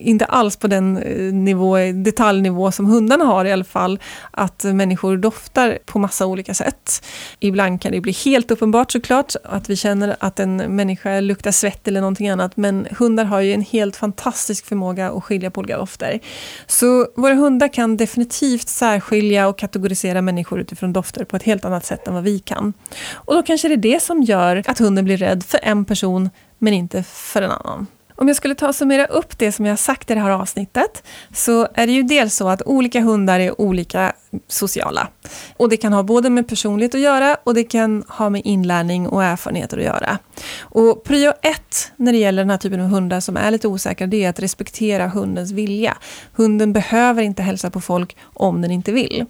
inte 0.00 0.24
alls 0.24 0.56
på 0.56 0.66
den 0.66 0.96
eh, 0.96 1.32
nivå, 1.32 1.76
detaljnivå 1.94 2.72
som 2.72 2.86
hundarna 2.86 3.24
har 3.24 3.44
i 3.44 3.52
alla 3.52 3.64
fall, 3.64 3.98
att 4.30 4.64
människor 4.64 5.16
doftar 5.16 5.78
på 5.86 5.98
massa 5.98 6.26
olika 6.26 6.54
sätt. 6.54 7.04
Ibland 7.40 7.82
kan 7.82 7.92
det 7.92 8.00
bli 8.00 8.12
helt 8.12 8.50
uppenbart 8.50 8.92
såklart, 8.92 9.34
att 9.44 9.70
vi 9.70 9.76
känner 9.76 10.16
att 10.20 10.40
en 10.40 10.56
människa 10.56 11.20
luktar 11.20 11.50
svett 11.50 11.88
eller 11.88 12.00
någonting 12.00 12.28
annat, 12.28 12.56
men 12.56 12.86
hundar 12.98 13.24
har 13.24 13.40
ju 13.40 13.52
en 13.52 13.62
helt 13.62 13.96
fantastisk 13.96 14.66
förmåga 14.66 15.10
att 15.10 15.24
skilja 15.24 15.50
på 15.50 15.58
olika 15.58 15.78
dofter. 15.78 16.20
Så 16.66 17.06
våra 17.16 17.34
hundar 17.34 17.68
kan 17.68 17.96
definitivt 17.96 18.68
särskilja 18.68 19.48
och 19.48 19.58
kategorisera 19.58 20.22
människor 20.22 20.60
utifrån 20.60 20.92
dofter 20.92 21.24
på 21.24 21.36
ett 21.36 21.42
helt 21.42 21.64
annat 21.64 21.84
sätt 21.84 22.08
än 22.08 22.14
vad 22.14 22.22
vi 22.22 22.38
kan. 22.38 22.72
Och 23.12 23.34
då 23.34 23.42
kanske 23.42 23.68
det 23.68 23.74
är 23.74 23.92
det 23.92 24.02
som 24.02 24.22
gör 24.22 24.62
att 24.66 24.78
hunden 24.78 25.04
blir 25.04 25.16
rädd 25.16 25.44
för 25.44 25.60
en 25.62 25.84
person, 25.84 26.30
men 26.58 26.74
inte 26.74 27.02
för 27.02 27.42
en 27.42 27.50
annan. 27.50 27.86
Om 28.20 28.28
jag 28.28 28.36
skulle 28.36 28.54
ta 28.54 28.68
och 28.68 28.74
summera 28.74 29.06
upp 29.06 29.38
det 29.38 29.52
som 29.52 29.66
jag 29.66 29.78
sagt 29.78 30.10
i 30.10 30.14
det 30.14 30.20
här 30.20 30.30
avsnittet, 30.30 31.02
så 31.34 31.68
är 31.74 31.86
det 31.86 31.92
ju 31.92 32.02
dels 32.02 32.34
så 32.34 32.48
att 32.48 32.62
olika 32.62 33.00
hundar 33.00 33.40
är 33.40 33.60
olika 33.60 34.12
sociala. 34.48 35.08
Och 35.56 35.68
det 35.68 35.76
kan 35.76 35.92
ha 35.92 36.02
både 36.02 36.30
med 36.30 36.48
personlighet 36.48 36.94
att 36.94 37.00
göra 37.00 37.36
och 37.44 37.54
det 37.54 37.64
kan 37.64 38.04
ha 38.08 38.30
med 38.30 38.42
inlärning 38.44 39.08
och 39.08 39.24
erfarenheter 39.24 39.78
att 39.78 39.84
göra. 39.84 40.18
Och 40.60 41.04
prio 41.04 41.32
ett 41.42 41.92
när 41.96 42.12
det 42.12 42.18
gäller 42.18 42.42
den 42.42 42.50
här 42.50 42.58
typen 42.58 42.80
av 42.80 42.86
hundar 42.86 43.20
som 43.20 43.36
är 43.36 43.50
lite 43.50 43.68
osäkra, 43.68 44.06
det 44.06 44.24
är 44.24 44.30
att 44.30 44.40
respektera 44.40 45.08
hundens 45.08 45.50
vilja. 45.50 45.96
Hunden 46.32 46.72
behöver 46.72 47.22
inte 47.22 47.42
hälsa 47.42 47.70
på 47.70 47.80
folk 47.80 48.16
om 48.22 48.62
den 48.62 48.70
inte 48.70 48.92
vill. 48.92 49.26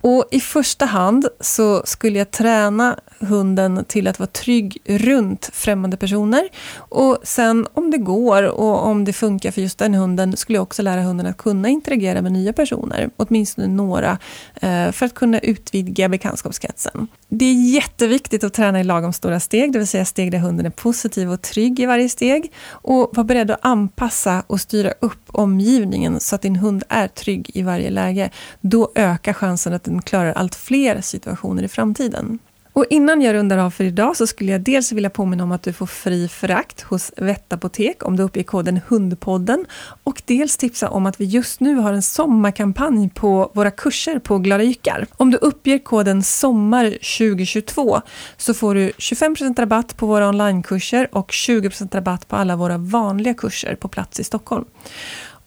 Och 0.00 0.24
i 0.30 0.40
första 0.40 0.84
hand 0.84 1.28
så 1.40 1.82
skulle 1.84 2.18
jag 2.18 2.30
träna 2.30 2.96
hunden 3.18 3.84
till 3.88 4.08
att 4.08 4.18
vara 4.18 4.26
trygg 4.26 4.78
runt 4.84 5.50
främmande 5.52 5.96
personer. 5.96 6.48
Och 6.76 7.18
sen 7.22 7.66
om 7.74 7.90
det 7.90 7.98
går 7.98 8.42
och 8.42 8.86
om 8.86 9.04
det 9.04 9.12
funkar 9.12 9.50
för 9.50 9.60
just 9.60 9.78
den 9.78 9.94
hunden 9.94 10.36
skulle 10.36 10.56
jag 10.56 10.62
också 10.62 10.82
lära 10.82 11.02
hunden 11.02 11.26
att 11.26 11.36
kunna 11.36 11.68
interagera 11.68 12.22
med 12.22 12.32
nya 12.32 12.52
personer, 12.52 13.10
åtminstone 13.16 13.66
några, 13.66 14.18
Eh, 14.54 14.92
för 14.92 15.06
att 15.06 15.14
kunna 15.14 15.38
utvidga 15.38 16.08
bekantskapskretsen. 16.08 17.08
Det 17.28 17.44
är 17.44 17.72
jätteviktigt 17.74 18.44
att 18.44 18.54
träna 18.54 18.80
i 18.80 18.84
lagom 18.84 19.12
stora 19.12 19.40
steg, 19.40 19.72
det 19.72 19.78
vill 19.78 19.88
säga 19.88 20.04
steg 20.04 20.32
där 20.32 20.38
hunden 20.38 20.66
är 20.66 20.70
positiv 20.70 21.32
och 21.32 21.42
trygg 21.42 21.80
i 21.80 21.86
varje 21.86 22.08
steg. 22.08 22.52
Och 22.68 23.10
var 23.12 23.24
beredd 23.24 23.50
att 23.50 23.58
anpassa 23.62 24.42
och 24.46 24.60
styra 24.60 24.92
upp 25.00 25.22
omgivningen 25.26 26.20
så 26.20 26.34
att 26.34 26.42
din 26.42 26.56
hund 26.56 26.84
är 26.88 27.08
trygg 27.08 27.50
i 27.54 27.62
varje 27.62 27.90
läge. 27.90 28.30
Då 28.60 28.92
ökar 28.94 29.32
chansen 29.32 29.72
att 29.72 29.84
den 29.84 30.02
klarar 30.02 30.32
allt 30.32 30.54
fler 30.54 31.00
situationer 31.00 31.62
i 31.62 31.68
framtiden. 31.68 32.38
Och 32.72 32.86
innan 32.90 33.22
jag 33.22 33.34
rundar 33.34 33.58
av 33.58 33.70
för 33.70 33.84
idag 33.84 34.16
så 34.16 34.26
skulle 34.26 34.52
jag 34.52 34.60
dels 34.60 34.92
vilja 34.92 35.10
påminna 35.10 35.44
om 35.44 35.52
att 35.52 35.62
du 35.62 35.72
får 35.72 35.86
fri 35.86 36.28
frakt 36.28 36.80
hos 36.80 37.12
Vettapotek 37.16 38.04
om 38.06 38.16
du 38.16 38.22
uppger 38.22 38.42
koden 38.42 38.80
Hundpodden 38.88 39.66
och 40.04 40.22
dels 40.24 40.56
tipsa 40.56 40.88
om 40.88 41.06
att 41.06 41.20
vi 41.20 41.24
just 41.24 41.60
nu 41.60 41.74
har 41.74 41.92
en 41.92 42.02
sommarkampanj 42.02 43.10
på 43.14 43.50
våra 43.54 43.70
kurser 43.70 44.18
på 44.18 44.38
Glada 44.38 44.64
Jyckar. 44.64 45.06
Om 45.16 45.30
du 45.30 45.36
uppger 45.36 45.78
koden 45.78 46.20
SOMMAR2022 46.20 48.02
så 48.36 48.54
får 48.54 48.74
du 48.74 48.90
25% 48.90 49.60
rabatt 49.60 49.96
på 49.96 50.06
våra 50.06 50.28
onlinekurser 50.28 51.08
och 51.12 51.30
20% 51.30 51.94
rabatt 51.94 52.28
på 52.28 52.36
alla 52.36 52.56
våra 52.56 52.78
vanliga 52.78 53.34
kurser 53.34 53.74
på 53.74 53.88
plats 53.88 54.20
i 54.20 54.24
Stockholm. 54.24 54.64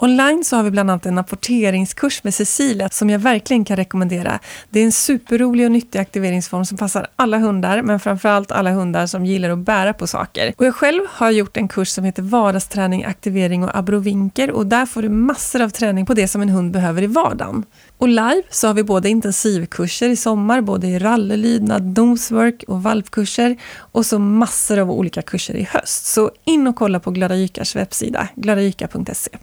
Online 0.04 0.43
så 0.43 0.56
har 0.56 0.64
vi 0.64 0.72
bland 0.72 0.91
annat 0.91 1.06
en 1.06 1.18
apporteringskurs 1.18 2.24
med 2.24 2.34
Cecilia 2.34 2.89
som 2.89 3.10
jag 3.10 3.20
verkligen 3.20 3.66
kan 3.66 3.78
rekommendera. 3.78 4.39
Det 4.70 4.80
är 4.80 4.86
en 4.86 4.91
superrolig 4.91 5.66
och 5.66 5.72
nyttig 5.72 5.99
aktiveringsform 5.99 6.66
som 6.66 6.78
passar 6.78 7.08
alla 7.16 7.38
hundar, 7.38 7.82
men 7.82 7.99
framförallt 7.99 8.51
alla 8.51 8.72
hundar 8.72 9.08
som 9.08 9.26
gillar 9.26 9.49
att 9.49 9.58
bära 9.58 9.93
på 9.93 10.08
saker. 10.08 10.54
Och 10.58 10.66
jag 10.66 10.76
själv 10.76 11.01
har 11.10 11.32
gjort 11.32 11.58
en 11.58 11.68
kurs 11.68 11.88
som 11.88 12.04
heter 12.04 12.22
Vardagsträning, 12.22 13.04
aktivering 13.04 13.64
och 13.64 13.78
abrovinker 13.78 14.51
och 14.51 14.66
där 14.66 14.86
får 14.86 15.01
du 15.01 15.10
massor 15.10 15.62
av 15.62 15.70
träning 15.70 16.06
på 16.06 16.14
det 16.14 16.28
som 16.28 16.41
en 16.41 16.49
hund 16.49 16.72
behöver 16.72 17.01
i 17.01 17.08
vardagen. 17.08 17.66
Och 17.97 18.08
live 18.08 18.43
så 18.49 18.68
har 18.68 18.74
vi 18.74 18.84
både 18.84 19.10
intensivkurser 19.10 20.10
i 20.10 20.16
sommar, 20.16 20.62
både 20.62 20.88
i 20.88 20.99
rallelydnad, 20.99 21.97
nosework 21.97 22.64
och 22.68 22.84
valpkurser 22.84 23.58
och 23.78 24.06
så 24.06 24.20
massor 24.20 24.80
av 24.80 24.91
olika 24.91 25.22
kurser 25.22 25.54
i 25.54 25.64
höst. 25.64 26.06
Så 26.06 26.32
in 26.45 26.68
och 26.68 26.76
kolla 26.76 26.99
på 26.99 27.12
Glada 27.12 27.36
Jykars 27.36 27.76
webbsida, 27.76 28.28
gladajyka.se. 28.36 29.38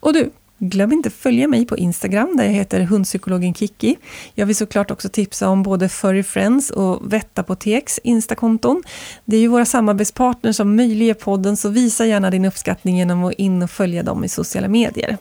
Och 0.00 0.12
du, 0.12 0.30
glöm 0.58 0.92
inte 0.92 1.10
följa 1.10 1.48
mig 1.48 1.66
på 1.66 1.76
Instagram 1.76 2.36
där 2.36 2.44
jag 2.44 2.52
heter 2.52 2.80
hundpsykologen 2.80 3.54
Kiki. 3.54 3.96
Jag 4.34 4.46
vill 4.46 4.56
såklart 4.56 4.90
också 4.90 5.08
tipsa 5.08 5.48
om 5.48 5.62
både 5.62 5.88
Furry 5.88 6.22
Friends 6.22 6.70
och 6.70 7.12
Vettapoteks 7.12 8.00
Instakonton. 8.04 8.82
Det 9.24 9.36
är 9.36 9.40
ju 9.40 9.48
våra 9.48 9.64
samarbetspartners 9.64 10.56
som 10.56 10.76
möjliggör 10.76 11.14
podden 11.14 11.56
så 11.56 11.68
visa 11.68 12.06
gärna 12.06 12.30
din 12.30 12.44
uppskattning 12.44 12.98
genom 12.98 13.24
att 13.24 13.34
in 13.34 13.62
och 13.62 13.70
följa 13.70 14.02
dem 14.02 14.24
i 14.24 14.28
sociala 14.28 14.68
medier. 14.68 15.18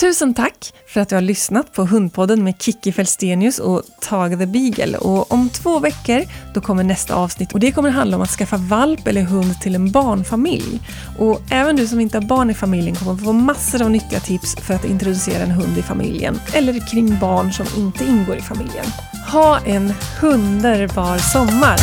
Tusen 0.00 0.34
tack 0.34 0.74
för 0.86 1.00
att 1.00 1.08
du 1.08 1.14
har 1.14 1.22
lyssnat 1.22 1.72
på 1.72 1.84
Hundpodden 1.84 2.44
med 2.44 2.62
Kiki 2.62 2.92
Felstenius 2.92 3.58
och 3.58 3.82
Tage 4.00 4.38
the 4.38 4.46
Beagle. 4.46 4.98
Och 4.98 5.32
om 5.32 5.48
två 5.48 5.78
veckor 5.78 6.24
då 6.54 6.60
kommer 6.60 6.84
nästa 6.84 7.14
avsnitt 7.14 7.52
och 7.52 7.60
det 7.60 7.72
kommer 7.72 7.90
handla 7.90 8.16
om 8.16 8.22
att 8.22 8.30
skaffa 8.30 8.56
valp 8.56 9.06
eller 9.06 9.22
hund 9.22 9.60
till 9.60 9.74
en 9.74 9.90
barnfamilj. 9.90 10.80
Och 11.18 11.40
även 11.50 11.76
du 11.76 11.86
som 11.86 12.00
inte 12.00 12.18
har 12.18 12.22
barn 12.22 12.50
i 12.50 12.54
familjen 12.54 12.96
kommer 12.96 13.16
få 13.16 13.32
massor 13.32 13.82
av 13.82 13.90
nyttiga 13.90 14.20
tips 14.20 14.56
för 14.56 14.74
att 14.74 14.84
introducera 14.84 15.42
en 15.42 15.50
hund 15.50 15.78
i 15.78 15.82
familjen 15.82 16.40
eller 16.52 16.90
kring 16.90 17.18
barn 17.18 17.52
som 17.52 17.66
inte 17.76 18.04
ingår 18.04 18.36
i 18.36 18.42
familjen. 18.42 18.86
Ha 19.32 19.60
en 19.60 19.92
underbar 20.22 21.18
sommar! 21.18 21.78